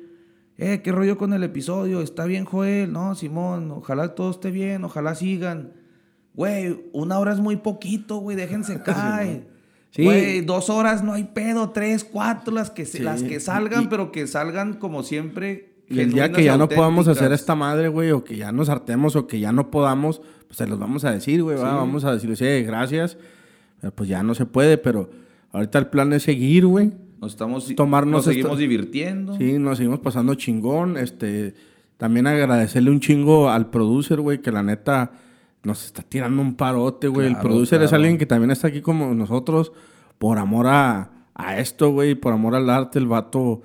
[0.57, 2.01] Eh, ¿qué rollo con el episodio?
[2.01, 2.91] ¿Está bien, Joel?
[2.91, 5.71] No, Simón, ojalá todo esté bien, ojalá sigan.
[6.33, 9.47] Güey, una hora es muy poquito, güey, déjense caer.
[9.91, 10.03] Sí.
[10.03, 13.03] Güey, dos horas no hay pedo, tres, cuatro, las que, se- Sí.
[13.03, 15.68] las que salgan, Y- pero que salgan como siempre.
[15.89, 18.69] Y el día que ya no podamos hacer esta madre, güey, o que ya nos
[18.69, 22.13] hartemos o que ya no podamos, pues se los vamos a decir, güey, vamos a
[22.13, 23.17] decirles, eh, gracias,
[23.95, 25.09] pues ya no se puede, pero
[25.51, 26.91] ahorita el plan es seguir, güey.
[27.19, 29.35] Nos estamos Tomarnos nos seguimos divirtiendo.
[29.37, 31.53] Sí, nos seguimos pasando chingón, este,
[31.97, 35.11] también agradecerle un chingo al producer, güey, que la neta
[35.63, 37.27] nos está tirando un parote, güey.
[37.27, 39.73] el Claro, producer es alguien que también está aquí como nosotros
[40.17, 43.63] por amor a, a esto, güey, por amor al arte, el vato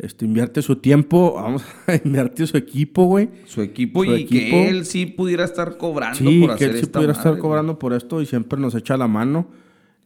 [0.00, 3.28] este, invierte su tiempo, vamos a invertir su equipo, güey.
[3.46, 4.50] Su equipo Su y equipo.
[4.56, 7.38] que él sí pudiera estar cobrando Sí, por que hacer él sí esta pudiera estar
[7.38, 9.46] cobrando por esto y siempre nos echa la mano.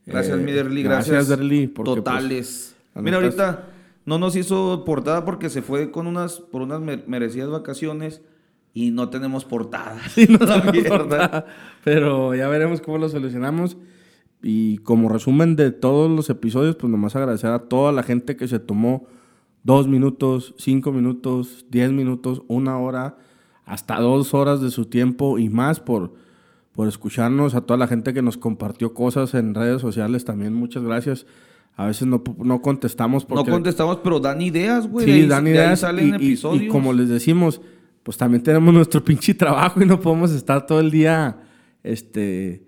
[0.06, 0.82] Gracias, Eh, mi Derly.
[0.82, 1.66] Gracias, Gracias, Derly.
[1.68, 2.76] porque, pues, Totales.
[2.96, 3.68] Mira, ahorita
[4.04, 8.20] no nos hizo portada porque se fue con unas, por unas mer- merecidas vacaciones
[8.74, 9.98] y no tenemos portada.
[10.40, 11.46] La mierda.
[11.84, 13.76] Pero ya veremos cómo lo solucionamos.
[14.42, 18.46] Y como resumen de todos los episodios, pues nomás agradecer a toda la gente que
[18.46, 19.06] se tomó
[19.64, 23.16] dos minutos, cinco minutos, diez minutos, una hora,
[23.64, 26.14] hasta dos horas de su tiempo y más por,
[26.72, 27.54] por escucharnos.
[27.56, 31.26] A toda la gente que nos compartió cosas en redes sociales también, muchas gracias.
[31.76, 33.50] A veces no, no contestamos No porque...
[33.50, 35.06] contestamos, pero dan ideas, güey.
[35.06, 36.62] Sí, ahí- dan ideas salen y, y- episodios.
[36.64, 37.60] y como les decimos,
[38.04, 41.40] pues también tenemos nuestro pinche trabajo y no podemos estar todo el día,
[41.82, 42.64] este,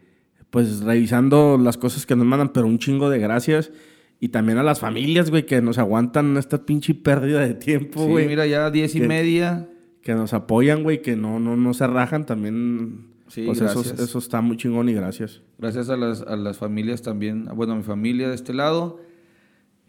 [0.51, 3.71] pues revisando las cosas que nos mandan, pero un chingo de gracias.
[4.19, 8.09] Y también a las familias, güey, que nos aguantan esta pinche pérdida de tiempo, Sí,
[8.11, 8.27] güey.
[8.27, 9.69] mira, ya diez y Que- media.
[10.03, 13.09] Que nos apoyan, güey, que no, no, no se rajan también.
[13.27, 13.99] Sí, pues eso, gracias.
[13.99, 15.43] eso está muy chingón y gracias.
[15.59, 17.47] Gracias a las, a las familias también.
[17.57, 19.01] Bueno, a mi familia de este lado.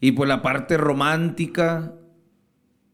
[0.01, 1.93] Y pues la parte romántica.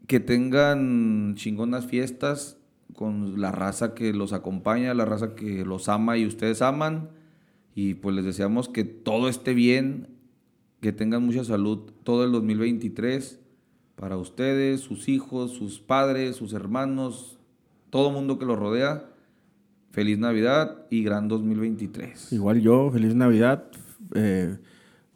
[0.06, 2.58] Que tengan chingonas fiestas
[2.92, 7.08] con la raza que los acompaña, la raza que los ama y ustedes aman.
[7.74, 10.08] Y pues les deseamos que todo esté bien,
[10.84, 13.40] que tengan mucha salud todo el 2023
[13.96, 17.38] para ustedes, sus hijos, sus padres, sus hermanos,
[17.88, 19.06] todo mundo que los rodea.
[19.92, 22.34] Feliz Navidad y gran 2023.
[22.34, 23.64] Igual yo, feliz Navidad.
[24.14, 24.58] eh,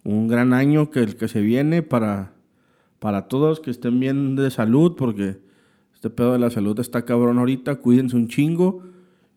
[0.04, 2.32] un gran año que el que se viene para,
[2.98, 5.36] para todos, que estén bien de salud, porque
[5.92, 7.76] este pedo de la salud está cabrón ahorita.
[7.76, 8.84] Cuídense un chingo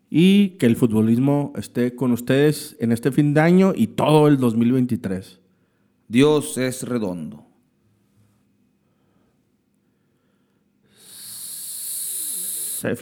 [0.08, 4.38] y que el futbolismo esté con ustedes en este fin de año y todo el
[4.38, 5.41] 2023.
[6.12, 7.46] Dios es redondo.
[12.82, 12.94] Se.